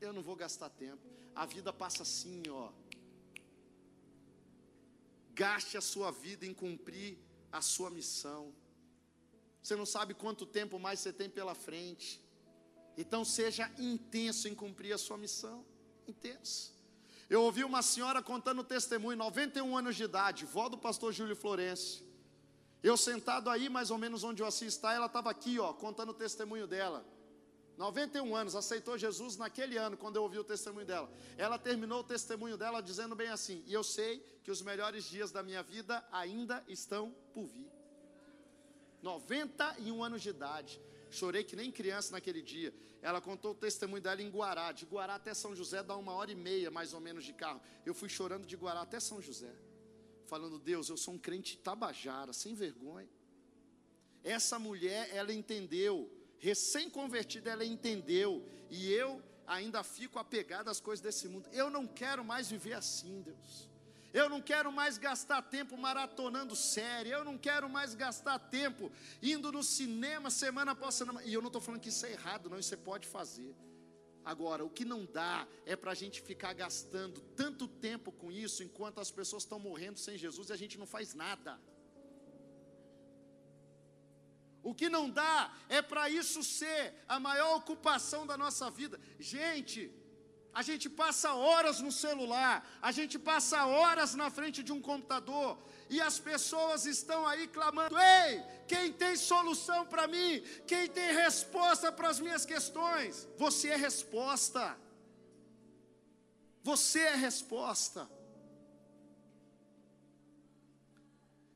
Eu 0.00 0.12
não 0.12 0.22
vou 0.22 0.36
gastar 0.36 0.68
tempo. 0.68 1.02
A 1.34 1.44
vida 1.54 1.72
passa 1.72 2.02
assim, 2.04 2.42
ó. 2.48 2.70
gaste 5.34 5.76
a 5.76 5.80
sua 5.80 6.12
vida 6.12 6.46
em 6.46 6.54
cumprir 6.54 7.18
a 7.54 7.60
sua 7.60 7.88
missão. 7.88 8.52
Você 9.62 9.76
não 9.76 9.86
sabe 9.86 10.12
quanto 10.12 10.44
tempo 10.44 10.78
mais 10.78 11.00
você 11.00 11.12
tem 11.12 11.30
pela 11.30 11.54
frente. 11.54 12.20
Então 12.98 13.24
seja 13.24 13.70
intenso 13.78 14.48
em 14.48 14.54
cumprir 14.54 14.92
a 14.92 14.98
sua 14.98 15.16
missão. 15.16 15.64
Intenso. 16.06 16.74
Eu 17.30 17.42
ouvi 17.42 17.64
uma 17.64 17.80
senhora 17.80 18.22
contando 18.22 18.62
testemunho, 18.62 19.16
91 19.16 19.76
anos 19.76 19.96
de 19.96 20.04
idade, 20.04 20.44
vó 20.44 20.68
do 20.68 20.76
pastor 20.76 21.12
Júlio 21.12 21.34
Florencio. 21.34 22.04
Eu 22.82 22.96
sentado 22.96 23.48
aí, 23.48 23.68
mais 23.68 23.90
ou 23.90 23.96
menos 23.96 24.24
onde 24.24 24.42
eu 24.42 24.46
assisto, 24.46 24.86
ela 24.86 25.06
estava 25.06 25.30
aqui, 25.30 25.58
ó, 25.58 25.72
contando 25.72 26.10
o 26.10 26.14
testemunho 26.14 26.66
dela. 26.66 27.06
91 27.76 28.36
anos, 28.36 28.54
aceitou 28.54 28.96
Jesus 28.96 29.36
naquele 29.36 29.76
ano, 29.76 29.96
quando 29.96 30.16
eu 30.16 30.22
ouvi 30.22 30.38
o 30.38 30.44
testemunho 30.44 30.86
dela. 30.86 31.10
Ela 31.36 31.58
terminou 31.58 32.00
o 32.00 32.04
testemunho 32.04 32.56
dela 32.56 32.80
dizendo 32.80 33.16
bem 33.16 33.28
assim: 33.28 33.64
E 33.66 33.72
eu 33.72 33.82
sei 33.82 34.20
que 34.44 34.50
os 34.50 34.62
melhores 34.62 35.04
dias 35.04 35.32
da 35.32 35.42
minha 35.42 35.62
vida 35.62 36.06
ainda 36.12 36.62
estão 36.68 37.14
por 37.32 37.46
vir. 37.46 37.70
91 39.02 40.02
anos 40.04 40.22
de 40.22 40.30
idade. 40.30 40.80
Chorei 41.10 41.44
que 41.44 41.54
nem 41.54 41.70
criança 41.70 42.12
naquele 42.12 42.42
dia. 42.42 42.74
Ela 43.02 43.20
contou 43.20 43.52
o 43.52 43.54
testemunho 43.54 44.02
dela 44.02 44.22
em 44.22 44.30
Guará. 44.30 44.72
De 44.72 44.86
Guará 44.86 45.16
até 45.16 45.34
São 45.34 45.54
José 45.54 45.82
dá 45.82 45.96
uma 45.96 46.12
hora 46.12 46.32
e 46.32 46.34
meia, 46.34 46.70
mais 46.70 46.94
ou 46.94 47.00
menos, 47.00 47.24
de 47.24 47.32
carro. 47.32 47.60
Eu 47.84 47.92
fui 47.92 48.08
chorando 48.08 48.46
de 48.46 48.56
Guará 48.56 48.80
até 48.80 48.98
São 48.98 49.20
José. 49.20 49.54
Falando, 50.26 50.58
Deus, 50.58 50.88
eu 50.88 50.96
sou 50.96 51.14
um 51.14 51.18
crente 51.18 51.58
tabajara, 51.58 52.32
sem 52.32 52.54
vergonha. 52.54 53.08
Essa 54.22 54.58
mulher, 54.58 55.14
ela 55.14 55.32
entendeu 55.32 56.10
recém-convertida, 56.44 57.50
ela 57.50 57.64
entendeu, 57.64 58.30
e 58.68 58.92
eu 58.92 59.22
ainda 59.46 59.82
fico 59.82 60.18
apegado 60.18 60.68
às 60.68 60.78
coisas 60.78 61.02
desse 61.02 61.26
mundo. 61.26 61.48
Eu 61.52 61.70
não 61.70 61.86
quero 61.86 62.22
mais 62.22 62.50
viver 62.50 62.74
assim, 62.74 63.22
Deus. 63.22 63.68
Eu 64.12 64.28
não 64.28 64.40
quero 64.40 64.70
mais 64.70 64.96
gastar 64.96 65.42
tempo 65.42 65.76
maratonando 65.76 66.54
série. 66.54 67.10
Eu 67.10 67.24
não 67.24 67.36
quero 67.36 67.68
mais 67.68 67.94
gastar 67.94 68.38
tempo 68.38 68.92
indo 69.20 69.50
no 69.50 69.62
cinema 69.62 70.30
semana 70.30 70.70
após 70.72 70.94
semana. 70.94 71.20
E 71.24 71.34
eu 71.34 71.40
não 71.40 71.48
estou 71.48 71.60
falando 71.60 71.80
que 71.80 71.88
isso 71.88 72.06
é 72.06 72.12
errado, 72.12 72.48
não. 72.48 72.58
Isso 72.58 72.68
você 72.68 72.76
pode 72.76 73.08
fazer. 73.08 73.52
Agora, 74.24 74.64
o 74.64 74.70
que 74.70 74.84
não 74.84 75.04
dá 75.04 75.48
é 75.66 75.74
para 75.74 75.90
a 75.90 75.94
gente 75.94 76.22
ficar 76.22 76.52
gastando 76.52 77.20
tanto 77.34 77.66
tempo 77.66 78.12
com 78.12 78.30
isso 78.30 78.62
enquanto 78.62 79.00
as 79.00 79.10
pessoas 79.10 79.42
estão 79.42 79.58
morrendo 79.58 79.98
sem 79.98 80.16
Jesus 80.16 80.48
e 80.48 80.52
a 80.52 80.56
gente 80.56 80.78
não 80.78 80.86
faz 80.86 81.12
nada. 81.12 81.60
O 84.64 84.74
que 84.74 84.88
não 84.88 85.10
dá 85.10 85.52
é 85.68 85.80
para 85.82 86.08
isso 86.08 86.42
ser 86.42 86.94
a 87.06 87.20
maior 87.20 87.56
ocupação 87.58 88.26
da 88.26 88.36
nossa 88.36 88.70
vida. 88.70 88.98
Gente, 89.20 89.92
a 90.54 90.62
gente 90.62 90.88
passa 90.88 91.34
horas 91.34 91.80
no 91.80 91.92
celular, 91.92 92.66
a 92.80 92.90
gente 92.90 93.18
passa 93.18 93.66
horas 93.66 94.14
na 94.14 94.30
frente 94.30 94.62
de 94.62 94.72
um 94.72 94.80
computador, 94.80 95.58
e 95.90 96.00
as 96.00 96.18
pessoas 96.18 96.86
estão 96.86 97.26
aí 97.26 97.46
clamando: 97.48 97.96
ei, 97.98 98.42
quem 98.66 98.90
tem 98.90 99.16
solução 99.16 99.84
para 99.84 100.06
mim? 100.06 100.40
Quem 100.66 100.88
tem 100.88 101.12
resposta 101.12 101.92
para 101.92 102.08
as 102.08 102.18
minhas 102.18 102.46
questões? 102.46 103.28
Você 103.36 103.68
é 103.68 103.76
resposta. 103.76 104.78
Você 106.62 107.00
é 107.00 107.14
resposta. 107.14 108.08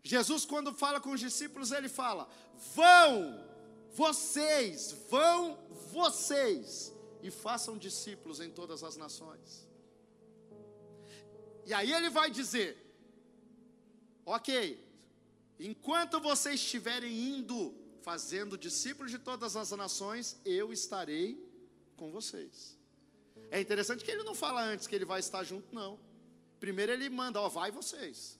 Jesus, 0.08 0.46
quando 0.46 0.72
fala 0.72 0.98
com 1.02 1.10
os 1.10 1.20
discípulos, 1.20 1.70
ele 1.70 1.86
fala: 1.86 2.26
Vão, 2.74 3.46
vocês, 3.92 4.96
vão 5.10 5.58
vocês, 5.92 6.94
e 7.22 7.30
façam 7.30 7.76
discípulos 7.76 8.40
em 8.40 8.50
todas 8.50 8.82
as 8.82 8.96
nações. 8.96 9.68
E 11.66 11.74
aí 11.74 11.92
ele 11.92 12.08
vai 12.08 12.30
dizer: 12.30 12.70
Ok, 14.24 14.82
enquanto 15.60 16.18
vocês 16.20 16.54
estiverem 16.54 17.12
indo, 17.12 17.74
fazendo 18.00 18.56
discípulos 18.56 19.10
de 19.10 19.18
todas 19.18 19.56
as 19.56 19.72
nações, 19.72 20.40
eu 20.42 20.72
estarei 20.72 21.38
com 21.98 22.10
vocês. 22.10 22.78
É 23.50 23.60
interessante 23.60 24.02
que 24.02 24.10
ele 24.10 24.22
não 24.22 24.34
fala 24.34 24.62
antes 24.62 24.86
que 24.86 24.94
ele 24.94 25.04
vai 25.04 25.20
estar 25.20 25.44
junto, 25.44 25.74
não. 25.74 26.00
Primeiro 26.58 26.92
ele 26.92 27.10
manda, 27.10 27.38
ó, 27.42 27.48
vai 27.50 27.70
vocês. 27.70 28.37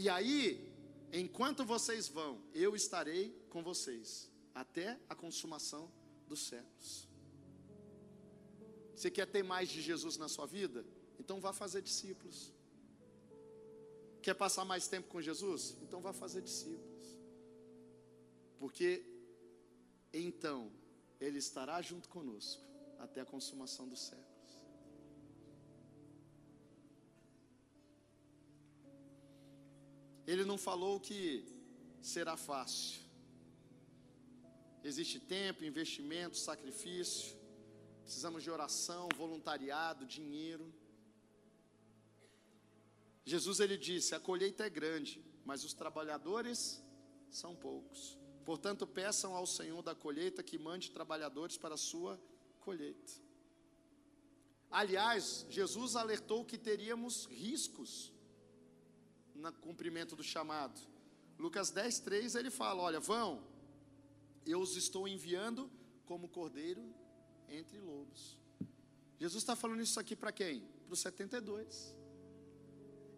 E 0.00 0.08
aí, 0.08 0.72
enquanto 1.12 1.62
vocês 1.62 2.08
vão, 2.08 2.40
eu 2.54 2.74
estarei 2.74 3.38
com 3.50 3.62
vocês, 3.62 4.30
até 4.54 4.98
a 5.10 5.14
consumação 5.14 5.92
dos 6.26 6.46
séculos. 6.46 7.06
Você 8.96 9.10
quer 9.10 9.26
ter 9.26 9.42
mais 9.42 9.68
de 9.68 9.82
Jesus 9.82 10.16
na 10.16 10.26
sua 10.26 10.46
vida? 10.46 10.86
Então 11.18 11.38
vá 11.38 11.52
fazer 11.52 11.82
discípulos. 11.82 12.50
Quer 14.22 14.32
passar 14.32 14.64
mais 14.64 14.88
tempo 14.88 15.06
com 15.08 15.20
Jesus? 15.20 15.76
Então 15.82 16.00
vá 16.00 16.14
fazer 16.14 16.40
discípulos. 16.40 17.18
Porque 18.58 19.04
então 20.14 20.72
Ele 21.20 21.38
estará 21.38 21.82
junto 21.82 22.08
conosco 22.08 22.64
até 22.98 23.20
a 23.20 23.26
consumação 23.26 23.86
dos 23.86 24.00
séculos. 24.00 24.29
Ele 30.30 30.44
não 30.44 30.56
falou 30.56 31.00
que 31.00 31.44
será 32.00 32.36
fácil. 32.36 33.00
Existe 34.84 35.18
tempo, 35.18 35.64
investimento, 35.64 36.36
sacrifício. 36.36 37.36
Precisamos 38.04 38.44
de 38.44 38.50
oração, 38.56 39.08
voluntariado, 39.16 40.06
dinheiro. 40.06 40.72
Jesus 43.24 43.58
ele 43.58 43.76
disse: 43.76 44.14
"A 44.14 44.20
colheita 44.20 44.64
é 44.64 44.70
grande, 44.70 45.20
mas 45.44 45.64
os 45.64 45.74
trabalhadores 45.74 46.80
são 47.40 47.56
poucos. 47.56 48.16
Portanto, 48.44 48.86
peçam 48.86 49.34
ao 49.34 49.46
Senhor 49.48 49.82
da 49.82 49.96
colheita 49.96 50.44
que 50.44 50.56
mande 50.56 50.92
trabalhadores 50.92 51.56
para 51.56 51.74
a 51.74 51.84
sua 51.90 52.12
colheita." 52.60 53.12
Aliás, 54.70 55.44
Jesus 55.50 55.96
alertou 55.96 56.44
que 56.44 56.56
teríamos 56.56 57.26
riscos 57.26 58.12
no 59.40 59.52
cumprimento 59.52 60.14
do 60.14 60.22
chamado. 60.22 60.80
Lucas 61.38 61.70
10, 61.70 62.00
3 62.00 62.34
ele 62.34 62.50
fala: 62.50 62.82
Olha, 62.82 63.00
vão, 63.00 63.42
eu 64.46 64.60
os 64.60 64.76
estou 64.76 65.08
enviando 65.08 65.70
como 66.04 66.28
cordeiro 66.28 66.84
entre 67.48 67.78
lobos. 67.78 68.38
Jesus 69.18 69.42
está 69.42 69.56
falando 69.56 69.80
isso 69.82 69.98
aqui 69.98 70.14
para 70.14 70.32
quem? 70.32 70.60
Para 70.84 70.94
os 70.94 71.00
72. 71.00 71.94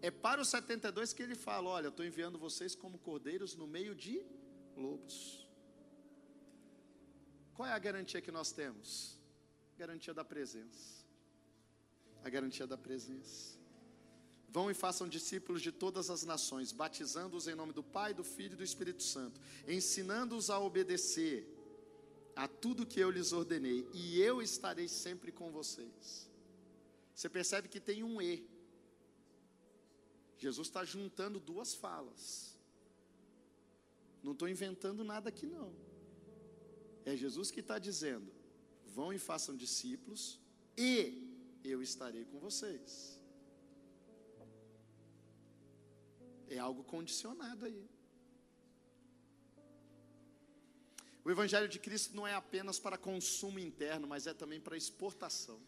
É 0.00 0.10
para 0.10 0.40
os 0.40 0.48
72 0.48 1.12
que 1.12 1.22
ele 1.22 1.34
fala: 1.34 1.70
Olha, 1.70 1.88
estou 1.88 2.04
enviando 2.04 2.38
vocês 2.38 2.74
como 2.74 2.98
cordeiros 2.98 3.54
no 3.54 3.66
meio 3.66 3.94
de 3.94 4.24
lobos. 4.76 5.48
Qual 7.54 7.68
é 7.68 7.72
a 7.72 7.78
garantia 7.78 8.20
que 8.20 8.32
nós 8.32 8.50
temos? 8.50 9.18
Garantia 9.78 10.12
da 10.12 10.24
presença. 10.24 11.04
A 12.24 12.28
garantia 12.28 12.66
da 12.66 12.78
presença. 12.78 13.61
Vão 14.52 14.70
e 14.70 14.74
façam 14.74 15.08
discípulos 15.08 15.62
de 15.62 15.72
todas 15.72 16.10
as 16.10 16.24
nações, 16.24 16.72
batizando-os 16.72 17.48
em 17.48 17.54
nome 17.54 17.72
do 17.72 17.82
Pai, 17.82 18.12
do 18.12 18.22
Filho 18.22 18.52
e 18.52 18.56
do 18.56 18.62
Espírito 18.62 19.02
Santo, 19.02 19.40
ensinando-os 19.66 20.50
a 20.50 20.60
obedecer 20.60 21.48
a 22.36 22.46
tudo 22.46 22.84
que 22.84 23.00
eu 23.00 23.10
lhes 23.10 23.32
ordenei, 23.32 23.88
e 23.94 24.20
eu 24.20 24.42
estarei 24.42 24.88
sempre 24.88 25.32
com 25.32 25.50
vocês. 25.50 26.30
Você 27.14 27.30
percebe 27.30 27.66
que 27.66 27.80
tem 27.80 28.04
um 28.04 28.20
E. 28.20 28.46
Jesus 30.36 30.68
está 30.68 30.84
juntando 30.84 31.40
duas 31.40 31.72
falas. 31.72 32.54
Não 34.22 34.32
estou 34.32 34.48
inventando 34.48 35.02
nada 35.02 35.30
aqui, 35.30 35.46
não. 35.46 35.72
É 37.06 37.16
Jesus 37.16 37.50
que 37.50 37.60
está 37.60 37.78
dizendo: 37.78 38.30
vão 38.84 39.14
e 39.14 39.18
façam 39.18 39.56
discípulos, 39.56 40.38
e 40.76 41.58
eu 41.64 41.80
estarei 41.80 42.26
com 42.26 42.38
vocês. 42.38 43.21
É 46.54 46.58
algo 46.58 46.82
condicionado 46.84 47.64
aí. 47.64 47.82
O 51.24 51.30
Evangelho 51.30 51.66
de 51.66 51.78
Cristo 51.78 52.14
não 52.14 52.26
é 52.26 52.34
apenas 52.34 52.78
para 52.78 52.98
consumo 52.98 53.58
interno, 53.58 54.06
mas 54.06 54.26
é 54.26 54.34
também 54.34 54.60
para 54.60 54.76
exportação. 54.76 55.58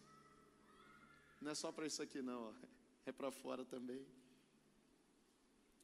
Não 1.41 1.51
é 1.53 1.55
só 1.55 1.73
para 1.73 1.87
isso 1.87 2.03
aqui, 2.03 2.21
não, 2.21 2.55
é 3.07 3.13
para 3.13 3.31
fora 3.31 3.65
também. 3.65 4.05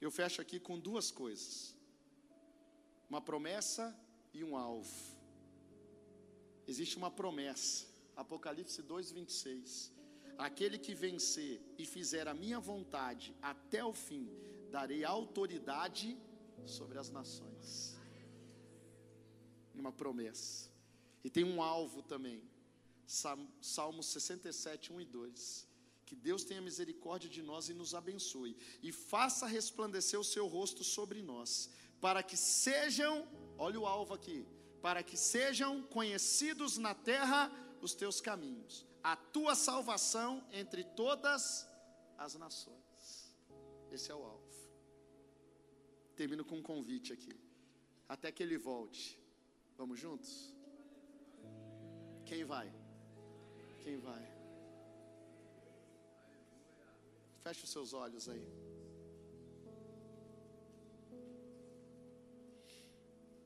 Eu 0.01 0.11
fecho 0.11 0.43
aqui 0.43 0.61
com 0.61 0.79
duas 0.79 1.11
coisas: 1.11 1.75
uma 3.09 3.23
promessa 3.23 3.99
e 4.35 4.45
um 4.45 4.55
alvo. 4.55 5.01
Existe 6.67 6.99
uma 6.99 7.11
promessa, 7.11 7.87
Apocalipse 8.17 8.83
2, 8.83 9.13
26. 9.13 10.00
Aquele 10.49 10.79
que 10.79 10.95
vencer 10.95 11.61
e 11.77 11.85
fizer 11.85 12.27
a 12.27 12.33
minha 12.33 12.59
vontade 12.59 13.37
até 13.43 13.85
o 13.85 13.93
fim, 13.93 14.25
darei 14.71 15.05
autoridade 15.05 16.17
sobre 16.65 16.99
as 16.99 17.11
nações. 17.11 17.99
Uma 19.75 19.93
promessa. 19.93 20.71
E 21.23 21.29
tem 21.29 21.45
um 21.45 21.61
alvo 21.63 22.03
também. 22.03 22.43
Salmo 23.07 24.03
67, 24.03 24.93
1 24.93 25.01
e 25.03 25.05
2. 25.05 25.69
Que 26.07 26.17
Deus 26.17 26.43
tenha 26.43 26.63
misericórdia 26.63 27.29
de 27.29 27.43
nós 27.43 27.69
e 27.69 27.75
nos 27.75 27.95
abençoe, 27.95 28.57
e 28.83 28.91
faça 28.91 29.47
resplandecer 29.47 30.19
o 30.19 30.25
seu 30.25 30.47
rosto 30.47 30.83
sobre 30.83 31.23
nós, 31.23 31.71
para 32.01 32.23
que 32.23 32.37
sejam, 32.37 33.29
olha 33.59 33.79
o 33.79 33.87
alvo 33.87 34.15
aqui, 34.15 34.47
para 34.81 35.03
que 35.03 35.17
sejam 35.17 35.83
conhecidos 35.83 36.79
na 36.79 36.95
terra 36.95 37.53
os 37.83 37.95
teus 37.95 38.21
caminhos, 38.21 38.87
a 39.03 39.17
tua 39.17 39.55
salvação 39.55 40.45
entre 40.53 40.85
todas 40.85 41.67
as 42.19 42.35
nações. 42.35 43.35
Esse 43.91 44.11
é 44.11 44.15
o 44.15 44.23
alvo. 44.23 44.51
Termino 46.15 46.45
com 46.45 46.57
um 46.57 46.63
convite 46.63 47.13
aqui, 47.13 47.39
até 48.09 48.31
que 48.31 48.43
ele 48.43 48.59
volte. 48.59 49.19
Vamos 49.77 49.99
juntos? 49.99 50.55
Quem 52.27 52.45
vai? 52.45 52.73
Quem 53.83 53.97
vai? 53.99 54.41
Feche 57.43 57.65
os 57.65 57.71
seus 57.71 57.95
olhos 57.95 58.29
aí. 58.29 58.47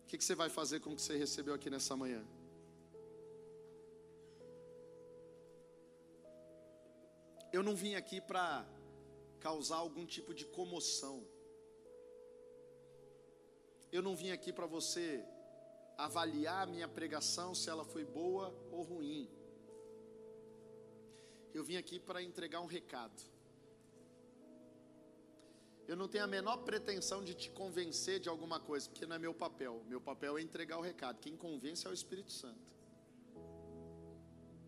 O 0.03 0.07
que, 0.07 0.19
que 0.19 0.25
você 0.25 0.35
vai 0.35 0.49
fazer 0.49 0.81
com 0.81 0.93
o 0.93 0.97
que 0.97 1.03
você 1.03 1.17
recebeu 1.17 1.55
aqui 1.55 1.71
nessa 1.71 1.97
manhã? 1.97 2.25
Eu 7.55 7.63
não 7.63 7.75
vim 7.83 7.95
aqui 7.95 8.21
para 8.21 8.47
causar 9.39 9.77
algum 9.77 10.05
tipo 10.05 10.35
de 10.39 10.45
comoção. 10.45 11.17
Eu 13.93 14.03
não 14.07 14.15
vim 14.21 14.31
aqui 14.33 14.53
para 14.53 14.67
você 14.67 15.25
avaliar 15.97 16.65
a 16.65 16.71
minha 16.75 16.89
pregação 16.89 17.55
se 17.55 17.71
ela 17.71 17.85
foi 17.85 18.05
boa 18.05 18.47
ou 18.73 18.83
ruim. 18.83 19.31
Eu 21.57 21.63
vim 21.63 21.77
aqui 21.77 22.01
para 22.01 22.21
entregar 22.21 22.61
um 22.61 22.67
recado. 22.67 23.23
Eu 25.87 25.97
não 26.01 26.09
tenho 26.09 26.25
a 26.25 26.33
menor 26.37 26.57
pretensão 26.71 27.23
de 27.23 27.35
te 27.35 27.51
convencer 27.51 28.19
de 28.19 28.29
alguma 28.29 28.59
coisa, 28.59 28.89
porque 28.89 29.07
não 29.07 29.15
é 29.15 29.19
meu 29.21 29.33
papel. 29.33 29.81
Meu 29.87 30.01
papel 30.01 30.39
é 30.39 30.43
entregar 30.43 30.77
o 30.79 30.87
recado. 30.91 31.21
Quem 31.21 31.37
convence 31.37 31.87
é 31.87 31.91
o 31.91 31.95
Espírito 31.95 32.33
Santo. 32.33 32.67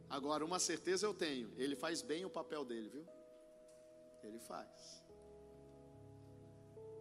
Agora, 0.09 0.45
uma 0.45 0.59
certeza 0.59 1.07
eu 1.07 1.15
tenho: 1.15 1.53
ele 1.57 1.77
faz 1.77 2.03
bem 2.03 2.25
o 2.25 2.31
papel 2.31 2.65
dele, 2.65 2.89
viu? 2.89 3.07
Ele 4.23 4.39
faz. 4.39 5.03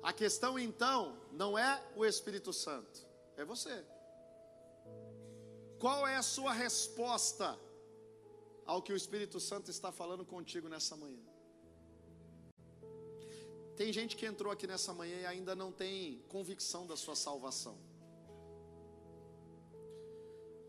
A 0.02 0.14
questão 0.14 0.58
então 0.60 1.20
não 1.32 1.58
é 1.58 1.84
o 1.96 2.06
Espírito 2.06 2.54
Santo, 2.54 3.06
é 3.36 3.44
você. 3.44 3.84
Qual 5.80 6.08
é 6.08 6.16
a 6.16 6.22
sua 6.22 6.54
resposta 6.54 7.60
ao 8.66 8.82
que 8.82 8.94
o 8.94 8.96
Espírito 8.96 9.40
Santo 9.40 9.70
está 9.72 9.92
falando 9.92 10.24
contigo 10.26 10.70
nessa 10.70 10.96
manhã? 10.96 11.24
Tem 13.76 13.92
gente 13.92 14.16
que 14.16 14.26
entrou 14.26 14.52
aqui 14.52 14.66
nessa 14.66 14.94
manhã 14.94 15.18
e 15.22 15.26
ainda 15.26 15.54
não 15.56 15.72
tem 15.72 16.24
convicção 16.30 16.88
da 16.88 16.96
sua 16.96 17.16
salvação. 17.16 17.78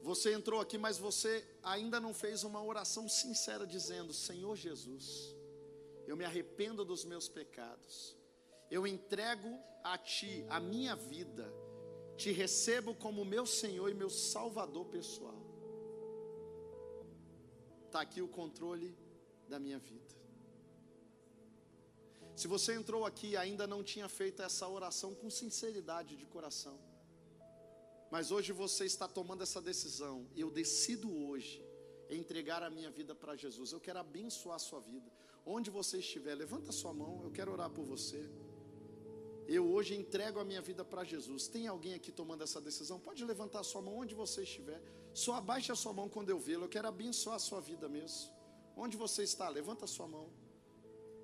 Você 0.07 0.32
entrou 0.32 0.61
aqui, 0.61 0.78
mas 0.78 0.98
você 0.98 1.44
ainda 1.61 1.98
não 1.98 2.14
fez 2.14 2.44
uma 2.44 2.62
oração 2.62 3.09
sincera 3.09 3.66
dizendo: 3.66 4.12
Senhor 4.12 4.54
Jesus, 4.54 5.34
eu 6.07 6.16
me 6.16 6.24
arrependo 6.24 6.84
dos 6.84 7.04
meus 7.04 7.28
pecados, 7.28 8.16
eu 8.70 8.86
entrego 8.86 9.48
a 9.82 9.98
Ti 9.98 10.46
a 10.48 10.61
minha 10.61 10.94
vida, 10.94 11.52
te 12.16 12.30
recebo 12.30 12.94
como 12.94 13.24
meu 13.24 13.44
Senhor 13.44 13.90
e 13.90 13.94
meu 13.94 14.09
Salvador 14.09 14.86
pessoal. 14.86 15.40
Está 17.86 18.00
aqui 18.02 18.22
o 18.22 18.28
controle 18.28 18.96
da 19.48 19.59
minha 19.59 19.80
vida. 19.80 20.14
Se 22.36 22.46
você 22.46 22.74
entrou 22.74 23.04
aqui 23.04 23.30
e 23.30 23.36
ainda 23.36 23.66
não 23.66 23.82
tinha 23.82 24.09
feito 24.09 24.40
essa 24.40 24.68
oração 24.68 25.16
com 25.16 25.28
sinceridade 25.28 26.16
de 26.16 26.26
coração, 26.26 26.78
mas 28.11 28.30
hoje 28.30 28.52
você 28.52 28.84
está 28.84 29.09
tomando 29.09 29.42
essa 29.42 29.61
decisão, 29.61 30.26
eu 30.36 30.50
decido 30.50 31.12
hoje 31.26 31.64
entregar 32.09 32.62
a 32.62 32.70
minha 32.70 32.90
vida 32.90 33.14
para 33.14 33.34
Jesus. 33.34 33.72
Eu 33.72 33.80
quero 33.80 33.98
abençoar 33.98 34.57
a 34.57 34.61
sua 34.61 34.80
vida. 34.80 35.11
Onde 35.44 35.70
você 35.70 35.98
estiver, 35.98 36.34
levanta 36.34 36.70
a 36.70 36.72
sua 36.72 36.92
mão, 36.92 37.20
eu 37.22 37.30
quero 37.30 37.52
orar 37.52 37.70
por 37.70 37.84
você. 37.84 38.28
Eu 39.46 39.64
hoje 39.72 39.94
entrego 39.94 40.40
a 40.40 40.44
minha 40.44 40.61
vida 40.61 40.84
para 40.84 41.04
Jesus. 41.04 41.46
Tem 41.46 41.68
alguém 41.68 41.94
aqui 41.94 42.11
tomando 42.11 42.42
essa 42.42 42.61
decisão? 42.61 42.98
Pode 42.98 43.24
levantar 43.24 43.61
a 43.61 43.64
sua 43.64 43.80
mão 43.80 43.98
onde 43.98 44.14
você 44.14 44.42
estiver. 44.42 44.82
Só 45.14 45.34
abaixe 45.34 45.70
a 45.70 45.76
sua 45.76 45.92
mão 45.92 46.09
quando 46.09 46.30
eu 46.30 46.38
vê-lo. 46.38 46.64
Eu 46.64 46.68
quero 46.68 46.88
abençoar 46.88 47.36
a 47.36 47.38
sua 47.38 47.61
vida 47.61 47.88
mesmo. 47.88 48.32
Onde 48.76 48.96
você 48.96 49.22
está? 49.22 49.48
Levanta 49.48 49.84
a 49.84 49.88
sua 49.88 50.09
mão. 50.09 50.28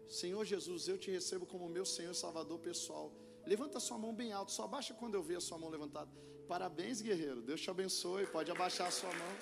Senhor 0.09 0.45
Jesus, 0.45 0.87
eu 0.87 0.97
te 0.99 1.11
recebo 1.11 1.47
como 1.47 1.69
meu 1.69 1.85
Senhor 1.85 2.15
Salvador 2.15 2.61
pessoal. 2.61 3.13
Levanta 3.45 3.79
a 3.79 3.81
sua 3.81 3.99
mão 3.99 4.15
bem 4.15 4.33
alto, 4.33 4.53
só 4.53 4.65
abaixa 4.65 4.95
quando 4.95 5.15
eu 5.15 5.23
ver 5.23 5.37
a 5.37 5.41
sua 5.41 5.59
mão 5.59 5.69
levantada. 5.69 6.11
Parabéns, 6.53 7.01
guerreiro. 7.01 7.41
Deus 7.41 7.63
te 7.63 7.71
abençoe. 7.71 8.27
Pode 8.27 8.51
abaixar 8.51 8.87
a 8.87 8.91
sua 8.91 9.09
mão. 9.09 9.33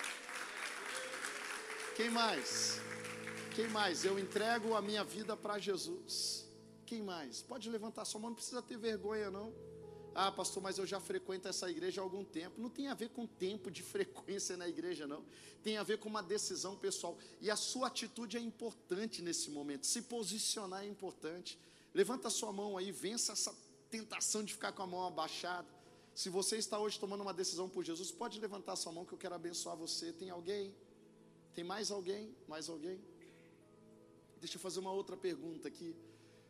Quem 1.97 2.09
mais? 2.09 2.79
Quem 3.53 3.67
mais? 3.67 4.05
Eu 4.05 4.17
entrego 4.17 4.77
a 4.77 4.81
minha 4.81 5.03
vida 5.03 5.37
para 5.37 5.59
Jesus. 5.59 6.49
Quem 6.87 7.03
mais? 7.03 7.43
Pode 7.43 7.69
levantar 7.69 8.03
a 8.03 8.05
sua 8.05 8.21
mão, 8.21 8.31
não 8.31 8.37
precisa 8.37 8.63
ter 8.63 8.79
vergonha, 8.79 9.29
não. 9.29 9.53
Ah, 10.15 10.31
pastor, 10.31 10.63
mas 10.63 10.79
eu 10.79 10.87
já 10.87 11.01
frequento 11.01 11.49
essa 11.49 11.69
igreja 11.69 12.01
há 12.01 12.05
algum 12.05 12.25
tempo. 12.25 12.61
Não 12.61 12.71
tem 12.71 12.87
a 12.87 12.95
ver 12.95 13.09
com 13.09 13.27
tempo 13.27 13.73
de 13.73 13.83
frequência 13.93 14.57
na 14.57 14.69
igreja, 14.69 15.05
não. 15.05 15.25
Tem 15.65 15.79
a 15.79 15.83
ver 15.83 15.99
com 15.99 16.09
uma 16.09 16.23
decisão 16.23 16.77
pessoal. 16.77 17.19
E 17.41 17.51
a 17.51 17.57
sua 17.57 17.89
atitude 17.89 18.37
é 18.37 18.41
importante 18.41 19.21
nesse 19.21 19.51
momento. 19.51 19.85
Se 19.85 20.03
posicionar 20.03 20.85
é 20.85 20.87
importante. 20.87 21.59
Levanta 21.93 22.29
a 22.29 22.31
sua 22.31 22.53
mão 22.53 22.79
aí, 22.79 22.93
vença 22.93 23.33
essa 23.33 23.53
tentação 23.91 24.45
de 24.45 24.53
ficar 24.53 24.71
com 24.71 24.85
a 24.85 24.87
mão 24.87 25.05
abaixada. 25.05 25.80
Se 26.15 26.29
você 26.29 26.57
está 26.57 26.79
hoje 26.79 26.99
tomando 26.99 27.23
uma 27.23 27.33
decisão 27.33 27.69
por 27.69 27.85
Jesus, 27.85 28.11
pode 28.11 28.41
levantar 28.41 28.77
sua 28.77 28.93
mão 28.93 29.05
que 29.05 29.13
eu 29.13 29.19
quero 29.19 29.35
abençoar 29.35 29.77
você. 29.77 30.13
Tem 30.13 30.31
alguém? 30.31 30.75
Tem 31.55 31.65
mais 31.65 31.91
alguém? 31.91 32.35
Mais 32.47 32.69
alguém? 32.69 33.01
Deixa 34.39 34.57
eu 34.57 34.61
fazer 34.61 34.81
uma 34.81 34.93
outra 34.93 35.17
pergunta 35.17 35.69
aqui. 35.69 35.95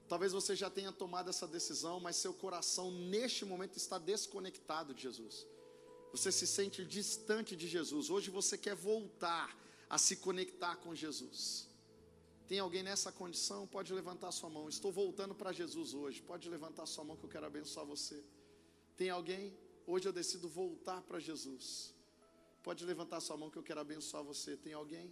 Talvez 0.08 0.32
você 0.32 0.56
já 0.56 0.68
tenha 0.68 0.90
tomado 0.90 1.30
essa 1.30 1.46
decisão, 1.46 2.00
mas 2.00 2.16
seu 2.16 2.34
coração 2.34 2.90
neste 2.90 3.44
momento 3.44 3.76
está 3.76 3.96
desconectado 3.96 4.92
de 4.92 5.02
Jesus. 5.02 5.46
Você 6.12 6.32
se 6.32 6.46
sente 6.46 6.84
distante 6.84 7.54
de 7.54 7.68
Jesus. 7.68 8.11
Hoje 8.11 8.30
você 8.30 8.58
quer 8.58 8.74
voltar 8.74 9.56
a 9.88 9.98
se 9.98 10.16
conectar 10.16 10.76
com 10.76 10.94
Jesus. 10.94 11.68
Tem 12.48 12.58
alguém 12.58 12.82
nessa 12.82 13.12
condição? 13.12 13.68
Pode 13.68 13.92
levantar 13.94 14.32
sua 14.32 14.50
mão. 14.50 14.68
Estou 14.68 14.90
voltando 14.90 15.34
para 15.34 15.52
Jesus 15.52 15.94
hoje. 15.94 16.20
Pode 16.20 16.48
levantar 16.48 16.86
sua 16.86 17.04
mão 17.04 17.16
que 17.16 17.24
eu 17.24 17.28
quero 17.28 17.46
abençoar 17.46 17.86
você. 17.86 18.24
Tem 19.01 19.09
alguém? 19.09 19.57
Hoje 19.86 20.07
eu 20.07 20.12
decido 20.12 20.46
voltar 20.46 21.01
para 21.01 21.18
Jesus. 21.18 21.94
Pode 22.62 22.84
levantar 22.84 23.18
sua 23.22 23.34
mão 23.34 23.48
que 23.48 23.57
eu 23.57 23.62
quero 23.62 23.80
abençoar 23.80 24.22
você. 24.22 24.59
Tem 24.59 24.74
alguém? 24.74 25.07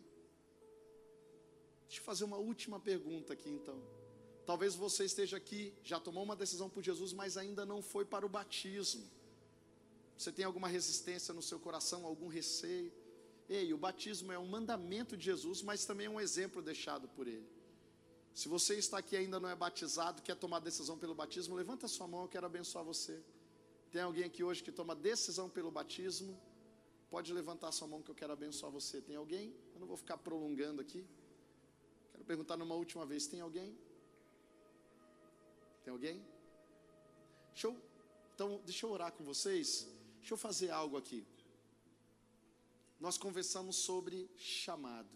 Deixa 1.87 2.03
eu 2.03 2.05
fazer 2.05 2.25
uma 2.25 2.37
última 2.37 2.79
pergunta 2.79 3.33
aqui 3.33 3.49
então. 3.49 3.83
Talvez 4.45 4.75
você 4.75 5.07
esteja 5.07 5.39
aqui, 5.39 5.73
já 5.83 5.99
tomou 5.99 6.23
uma 6.23 6.37
decisão 6.37 6.69
por 6.69 6.83
Jesus, 6.83 7.15
mas 7.15 7.39
ainda 7.39 7.65
não 7.65 7.81
foi 7.81 8.05
para 8.05 8.27
o 8.27 8.29
batismo. 8.29 9.11
Você 10.19 10.31
tem 10.31 10.45
alguma 10.45 10.69
resistência 10.69 11.33
no 11.33 11.41
seu 11.41 11.59
coração, 11.59 12.05
algum 12.05 12.29
receio? 12.29 12.93
Ei, 13.49 13.73
o 13.73 13.79
batismo 13.79 14.31
é 14.31 14.39
um 14.39 14.49
mandamento 14.49 15.17
de 15.17 15.25
Jesus, 15.25 15.63
mas 15.63 15.87
também 15.87 16.09
é 16.09 16.11
um 16.11 16.21
exemplo 16.21 16.61
deixado 16.61 17.09
por 17.09 17.27
ele. 17.27 17.49
Se 18.35 18.49
você 18.49 18.75
está 18.75 18.99
aqui 18.99 19.15
e 19.15 19.21
ainda 19.21 19.41
não 19.41 19.49
é 19.49 19.57
batizado, 19.57 20.21
quer 20.21 20.37
tomar 20.37 20.59
decisão 20.59 20.99
pelo 20.99 21.15
batismo, 21.15 21.55
levanta 21.55 21.89
sua 21.89 22.07
mão, 22.07 22.21
eu 22.21 22.29
quero 22.29 22.45
abençoar 22.45 22.85
você. 22.85 23.19
Tem 23.91 24.03
alguém 24.03 24.25
aqui 24.25 24.45
hoje 24.45 24.63
que 24.63 24.71
toma 24.71 24.95
decisão 24.95 25.49
pelo 25.49 25.71
batismo? 25.71 26.39
Pode 27.11 27.33
levantar 27.33 27.73
sua 27.73 27.89
mão 27.89 28.03
que 28.03 28.11
eu 28.11 28.15
quero 28.15 28.33
abençoar 28.33 28.71
você. 28.71 29.01
Tem 29.01 29.17
alguém? 29.17 29.55
Eu 29.73 29.81
não 29.81 29.87
vou 29.87 29.97
ficar 29.97 30.19
prolongando 30.19 30.81
aqui. 30.81 31.07
Quero 32.13 32.25
perguntar 32.25 32.57
numa 32.57 32.75
última 32.75 33.07
vez: 33.07 33.27
tem 33.27 33.41
alguém? 33.41 33.79
Tem 35.83 35.93
alguém? 35.93 36.23
Deixa 37.53 37.69
eu, 37.69 37.77
então, 38.35 38.61
deixa 38.65 38.85
eu 38.85 38.91
orar 38.91 39.11
com 39.13 39.25
vocês. 39.25 39.89
Deixa 40.19 40.35
eu 40.35 40.39
fazer 40.39 40.71
algo 40.71 40.97
aqui. 40.97 41.27
Nós 43.01 43.17
conversamos 43.17 43.77
sobre 43.77 44.29
chamado, 44.37 45.09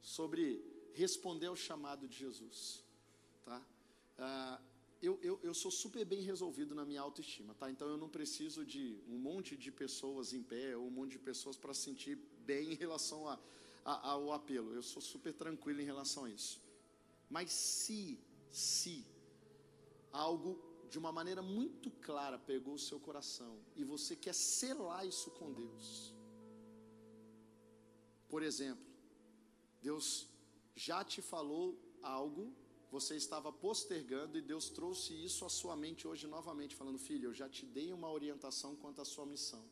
sobre 0.00 0.64
responder 0.94 1.46
ao 1.46 1.56
chamado 1.56 2.08
de 2.08 2.16
Jesus, 2.16 2.82
tá? 3.44 3.60
Ah, 4.18 4.60
eu, 5.02 5.18
eu, 5.22 5.40
eu 5.42 5.54
sou 5.54 5.70
super 5.70 6.04
bem 6.04 6.20
resolvido 6.20 6.74
na 6.74 6.84
minha 6.84 7.00
autoestima, 7.00 7.54
tá? 7.54 7.70
Então 7.70 7.88
eu 7.88 7.96
não 7.96 8.08
preciso 8.08 8.64
de 8.64 8.98
um 9.08 9.18
monte 9.18 9.56
de 9.56 9.72
pessoas 9.72 10.32
em 10.32 10.42
pé 10.42 10.76
ou 10.76 10.86
um 10.86 10.90
monte 10.90 11.12
de 11.12 11.18
pessoas 11.18 11.56
para 11.56 11.72
sentir 11.72 12.18
bem 12.44 12.72
em 12.72 12.74
relação 12.74 13.26
a, 13.26 13.38
a, 13.84 14.10
ao 14.10 14.32
apelo. 14.32 14.74
Eu 14.74 14.82
sou 14.82 15.00
super 15.00 15.32
tranquilo 15.32 15.80
em 15.80 15.84
relação 15.84 16.24
a 16.24 16.30
isso. 16.30 16.60
Mas 17.30 17.50
se, 17.50 18.18
se 18.50 19.06
algo 20.12 20.58
de 20.90 20.98
uma 20.98 21.12
maneira 21.12 21.40
muito 21.40 21.90
clara 21.90 22.38
pegou 22.38 22.74
o 22.74 22.78
seu 22.78 22.98
coração 22.98 23.58
e 23.76 23.84
você 23.84 24.16
quer 24.16 24.34
selar 24.34 25.06
isso 25.06 25.30
com 25.30 25.52
Deus. 25.52 26.12
Por 28.28 28.42
exemplo, 28.42 28.84
Deus 29.80 30.28
já 30.74 31.02
te 31.04 31.22
falou 31.22 31.78
algo, 32.02 32.54
você 32.90 33.14
estava 33.16 33.52
postergando 33.52 34.36
e 34.36 34.42
Deus 34.42 34.68
trouxe 34.68 35.12
isso 35.12 35.44
à 35.44 35.48
sua 35.48 35.76
mente 35.76 36.08
hoje 36.08 36.26
novamente, 36.26 36.74
falando: 36.74 36.98
Filho, 36.98 37.28
eu 37.28 37.34
já 37.34 37.48
te 37.48 37.64
dei 37.64 37.92
uma 37.92 38.10
orientação 38.10 38.74
quanto 38.76 39.00
à 39.00 39.04
sua 39.04 39.24
missão. 39.24 39.62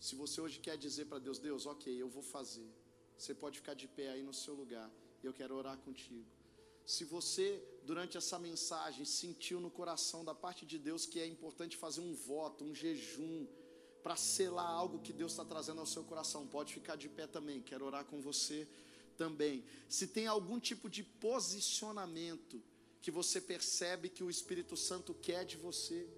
Se 0.00 0.14
você 0.14 0.40
hoje 0.40 0.58
quer 0.58 0.76
dizer 0.76 1.06
para 1.06 1.18
Deus: 1.18 1.38
Deus, 1.38 1.66
ok, 1.66 1.94
eu 1.94 2.08
vou 2.08 2.22
fazer. 2.22 2.68
Você 3.16 3.34
pode 3.34 3.58
ficar 3.58 3.74
de 3.74 3.88
pé 3.88 4.10
aí 4.10 4.22
no 4.22 4.32
seu 4.32 4.54
lugar. 4.54 4.90
Eu 5.22 5.32
quero 5.32 5.54
orar 5.54 5.76
contigo. 5.78 6.26
Se 6.86 7.04
você, 7.04 7.46
durante 7.84 8.16
essa 8.16 8.38
mensagem, 8.38 9.04
sentiu 9.04 9.58
no 9.60 9.70
coração 9.70 10.24
da 10.24 10.34
parte 10.34 10.64
de 10.64 10.78
Deus 10.78 11.04
que 11.04 11.18
é 11.18 11.26
importante 11.26 11.76
fazer 11.76 12.00
um 12.00 12.14
voto, 12.14 12.64
um 12.64 12.74
jejum, 12.74 13.46
para 14.02 14.14
selar 14.14 14.70
algo 14.70 15.00
que 15.00 15.12
Deus 15.12 15.32
está 15.32 15.44
trazendo 15.44 15.80
ao 15.80 15.86
seu 15.86 16.04
coração, 16.04 16.46
pode 16.46 16.72
ficar 16.72 16.94
de 16.94 17.08
pé 17.08 17.26
também. 17.26 17.60
Quero 17.60 17.84
orar 17.84 18.04
com 18.04 18.20
você 18.20 18.68
também. 19.16 19.64
Se 19.88 20.06
tem 20.06 20.26
algum 20.26 20.58
tipo 20.60 20.88
de 20.88 21.02
posicionamento 21.02 22.62
que 23.00 23.10
você 23.10 23.40
percebe 23.40 24.08
que 24.08 24.24
o 24.24 24.30
Espírito 24.30 24.76
Santo 24.76 25.14
quer 25.14 25.44
de 25.44 25.56
você, 25.56 26.08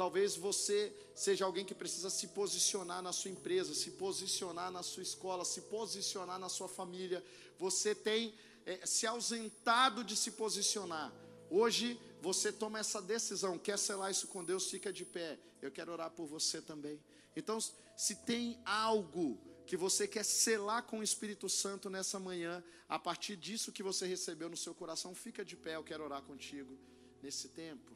Talvez 0.00 0.34
você 0.34 0.96
seja 1.14 1.44
alguém 1.44 1.62
que 1.62 1.74
precisa 1.74 2.08
se 2.08 2.28
posicionar 2.28 3.02
na 3.02 3.12
sua 3.12 3.30
empresa, 3.30 3.74
se 3.74 3.90
posicionar 3.90 4.70
na 4.70 4.82
sua 4.82 5.02
escola, 5.02 5.44
se 5.44 5.60
posicionar 5.60 6.38
na 6.38 6.48
sua 6.48 6.68
família. 6.68 7.22
Você 7.58 7.94
tem 7.94 8.32
é, 8.64 8.86
se 8.86 9.06
ausentado 9.06 10.02
de 10.02 10.16
se 10.16 10.30
posicionar. 10.30 11.12
Hoje 11.50 12.00
você 12.22 12.50
toma 12.50 12.78
essa 12.78 13.02
decisão, 13.02 13.58
quer 13.58 13.78
selar 13.78 14.10
isso 14.10 14.26
com 14.28 14.42
Deus, 14.42 14.70
fica 14.70 14.90
de 14.90 15.04
pé. 15.04 15.38
Eu 15.60 15.70
quero 15.70 15.92
orar 15.92 16.10
por 16.10 16.24
você 16.26 16.62
também. 16.62 16.98
Então, 17.36 17.58
se 17.94 18.14
tem 18.14 18.58
algo 18.64 19.38
que 19.70 19.76
você 19.76 20.08
quer 20.08 20.24
selar 20.24 20.82
com 20.82 20.98
o 20.98 21.02
Espírito 21.08 21.48
Santo 21.48 21.88
nessa 21.88 22.18
manhã, 22.18 22.60
a 22.88 22.98
partir 22.98 23.36
disso 23.36 23.70
que 23.70 23.84
você 23.84 24.04
recebeu 24.04 24.48
no 24.50 24.56
seu 24.56 24.74
coração, 24.74 25.14
fica 25.14 25.44
de 25.44 25.56
pé, 25.56 25.76
eu 25.76 25.84
quero 25.84 26.02
orar 26.02 26.22
contigo 26.22 26.76
nesse 27.22 27.50
tempo. 27.50 27.92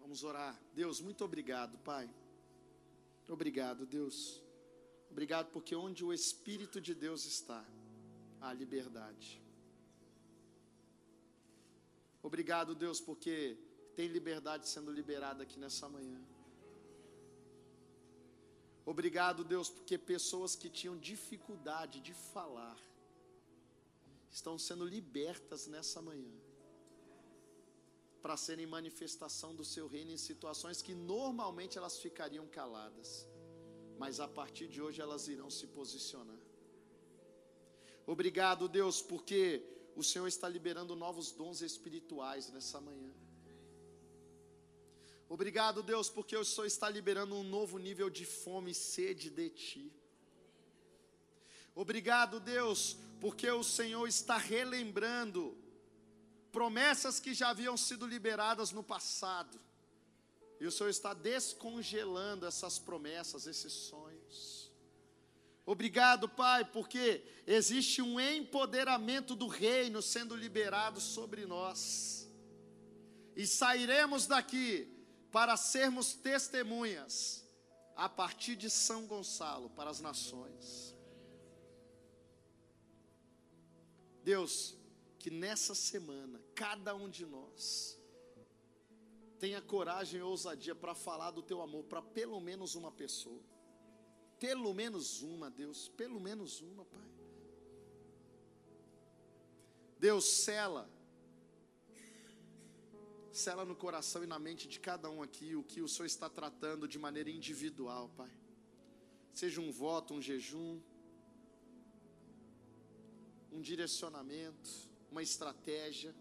Vamos 0.00 0.24
orar. 0.24 0.60
Deus, 0.74 1.00
muito 1.00 1.24
obrigado, 1.24 1.78
Pai. 1.90 2.10
Obrigado, 3.28 3.86
Deus. 3.86 4.42
Obrigado 5.08 5.52
porque 5.52 5.76
onde 5.76 6.04
o 6.04 6.12
Espírito 6.12 6.80
de 6.80 6.94
Deus 6.96 7.24
está, 7.24 7.64
há 8.40 8.52
liberdade. 8.52 9.40
Obrigado, 12.20 12.74
Deus, 12.74 13.00
porque 13.00 13.56
tem 13.94 14.08
liberdade 14.08 14.68
sendo 14.68 14.90
liberada 14.90 15.44
aqui 15.44 15.60
nessa 15.60 15.88
manhã. 15.88 16.20
Obrigado, 18.84 19.44
Deus, 19.44 19.70
porque 19.70 19.96
pessoas 19.96 20.54
que 20.54 20.68
tinham 20.68 20.96
dificuldade 20.96 22.00
de 22.00 22.12
falar 22.12 22.78
estão 24.30 24.58
sendo 24.58 24.84
libertas 24.84 25.66
nessa 25.66 26.02
manhã 26.02 26.34
para 28.20 28.36
serem 28.36 28.66
manifestação 28.66 29.54
do 29.54 29.64
seu 29.64 29.86
reino 29.86 30.10
em 30.10 30.16
situações 30.16 30.82
que 30.82 30.94
normalmente 30.94 31.78
elas 31.78 31.98
ficariam 31.98 32.46
caladas, 32.46 33.26
mas 33.98 34.18
a 34.18 34.26
partir 34.26 34.66
de 34.66 34.82
hoje 34.82 35.00
elas 35.00 35.28
irão 35.28 35.50
se 35.50 35.66
posicionar. 35.68 36.42
Obrigado, 38.06 38.68
Deus, 38.68 39.00
porque 39.00 39.62
o 39.94 40.02
Senhor 40.02 40.26
está 40.26 40.48
liberando 40.48 40.96
novos 40.96 41.30
dons 41.32 41.62
espirituais 41.62 42.50
nessa 42.50 42.80
manhã. 42.80 43.13
Obrigado, 45.28 45.82
Deus, 45.82 46.08
porque 46.10 46.36
o 46.36 46.44
Senhor 46.44 46.66
está 46.66 46.88
liberando 46.88 47.34
um 47.34 47.42
novo 47.42 47.78
nível 47.78 48.10
de 48.10 48.24
fome 48.24 48.72
e 48.72 48.74
sede 48.74 49.30
de 49.30 49.48
Ti. 49.50 49.92
Obrigado, 51.74 52.38
Deus, 52.38 52.96
porque 53.20 53.50
o 53.50 53.64
Senhor 53.64 54.06
está 54.06 54.36
relembrando 54.36 55.56
promessas 56.52 57.18
que 57.18 57.34
já 57.34 57.48
haviam 57.48 57.76
sido 57.76 58.06
liberadas 58.06 58.70
no 58.70 58.82
passado. 58.82 59.58
E 60.60 60.66
o 60.66 60.70
Senhor 60.70 60.90
está 60.90 61.12
descongelando 61.12 62.46
essas 62.46 62.78
promessas, 62.78 63.46
esses 63.46 63.72
sonhos. 63.72 64.70
Obrigado, 65.66 66.28
Pai, 66.28 66.64
porque 66.64 67.24
existe 67.46 68.00
um 68.00 68.20
empoderamento 68.20 69.34
do 69.34 69.48
reino 69.48 70.00
sendo 70.00 70.36
liberado 70.36 71.00
sobre 71.00 71.44
nós. 71.44 72.30
E 73.34 73.46
sairemos 73.46 74.26
daqui 74.26 74.93
para 75.34 75.56
sermos 75.56 76.14
testemunhas 76.14 77.44
a 77.96 78.08
partir 78.08 78.54
de 78.54 78.70
São 78.70 79.04
Gonçalo 79.04 79.68
para 79.68 79.90
as 79.90 79.98
nações. 79.98 80.94
Deus, 84.22 84.78
que 85.18 85.30
nessa 85.30 85.74
semana, 85.74 86.40
cada 86.54 86.94
um 86.94 87.10
de 87.10 87.26
nós, 87.26 87.98
tenha 89.40 89.60
coragem 89.60 90.20
e 90.20 90.22
ousadia 90.22 90.72
para 90.72 90.94
falar 90.94 91.32
do 91.32 91.42
teu 91.42 91.60
amor 91.60 91.82
para 91.82 92.00
pelo 92.00 92.40
menos 92.40 92.76
uma 92.76 92.92
pessoa. 92.92 93.42
Pelo 94.38 94.72
menos 94.72 95.20
uma, 95.20 95.50
Deus, 95.50 95.88
pelo 95.88 96.20
menos 96.20 96.60
uma, 96.60 96.84
Pai. 96.84 97.10
Deus, 99.98 100.26
cela, 100.26 100.88
cela 103.42 103.64
no 103.64 103.76
coração 103.84 104.22
e 104.24 104.26
na 104.26 104.38
mente 104.38 104.66
de 104.68 104.78
cada 104.88 105.10
um 105.10 105.20
aqui 105.22 105.54
o 105.56 105.62
que 105.62 105.80
o 105.82 105.88
Senhor 105.88 106.06
está 106.06 106.28
tratando 106.28 106.88
de 106.88 106.98
maneira 106.98 107.30
individual, 107.38 108.08
Pai. 108.16 108.32
Seja 109.32 109.60
um 109.60 109.70
voto, 109.72 110.14
um 110.14 110.22
jejum, 110.22 110.80
um 113.52 113.60
direcionamento 113.60 114.94
uma 115.14 115.22
estratégia. 115.22 116.12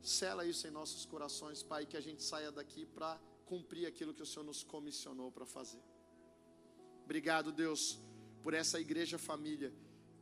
Sela 0.00 0.46
isso 0.46 0.66
em 0.66 0.70
nossos 0.70 1.04
corações, 1.04 1.62
Pai, 1.62 1.84
que 1.84 1.98
a 1.98 2.00
gente 2.00 2.22
saia 2.22 2.50
daqui 2.50 2.86
para 2.86 3.20
cumprir 3.44 3.84
aquilo 3.86 4.14
que 4.14 4.22
o 4.22 4.26
Senhor 4.26 4.44
nos 4.44 4.62
comissionou 4.64 5.30
para 5.30 5.44
fazer. 5.44 5.82
Obrigado, 7.04 7.52
Deus, 7.52 8.00
por 8.42 8.54
essa 8.54 8.80
igreja 8.80 9.18
família, 9.18 9.70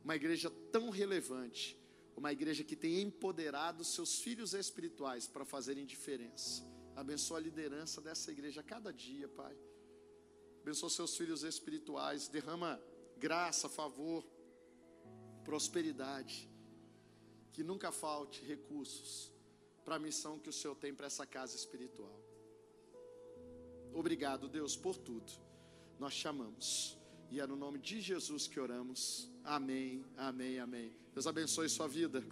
uma 0.03 0.15
igreja 0.17 0.49
tão 0.73 0.89
relevante, 0.89 1.77
uma 2.15 2.31
igreja 2.31 2.63
que 2.63 2.75
tem 2.75 3.01
empoderado 3.01 3.83
seus 3.83 4.19
filhos 4.19 4.53
espirituais 4.53 5.27
para 5.27 5.45
fazerem 5.45 5.85
diferença. 5.85 6.63
Abençoa 6.95 7.37
a 7.37 7.41
liderança 7.41 7.99
dessa 8.01 8.31
igreja 8.31 8.61
a 8.61 8.63
cada 8.63 8.91
dia, 8.91 9.27
Pai. 9.27 9.57
Abençoa 10.61 10.89
seus 10.89 11.17
filhos 11.17 11.43
espirituais, 11.43 12.27
derrama 12.27 12.81
graça, 13.17 13.67
favor, 13.67 14.23
prosperidade 15.43 16.49
que 17.51 17.63
nunca 17.63 17.91
falte 17.91 18.43
recursos 18.43 19.31
para 19.83 19.95
a 19.95 19.99
missão 19.99 20.39
que 20.39 20.49
o 20.49 20.53
Senhor 20.53 20.75
tem 20.75 20.93
para 20.93 21.07
essa 21.07 21.25
casa 21.25 21.55
espiritual. 21.55 22.19
Obrigado, 23.93 24.47
Deus, 24.47 24.75
por 24.75 24.97
tudo. 24.97 25.31
Nós 25.99 26.13
chamamos. 26.13 26.97
E 27.29 27.39
é 27.39 27.45
no 27.45 27.55
nome 27.55 27.79
de 27.79 28.01
Jesus 28.01 28.47
que 28.47 28.59
oramos. 28.59 29.29
Amém, 29.43 30.03
amém, 30.17 30.59
amém. 30.59 30.91
Deus 31.13 31.27
abençoe 31.27 31.67
sua 31.67 31.87
vida. 31.87 32.23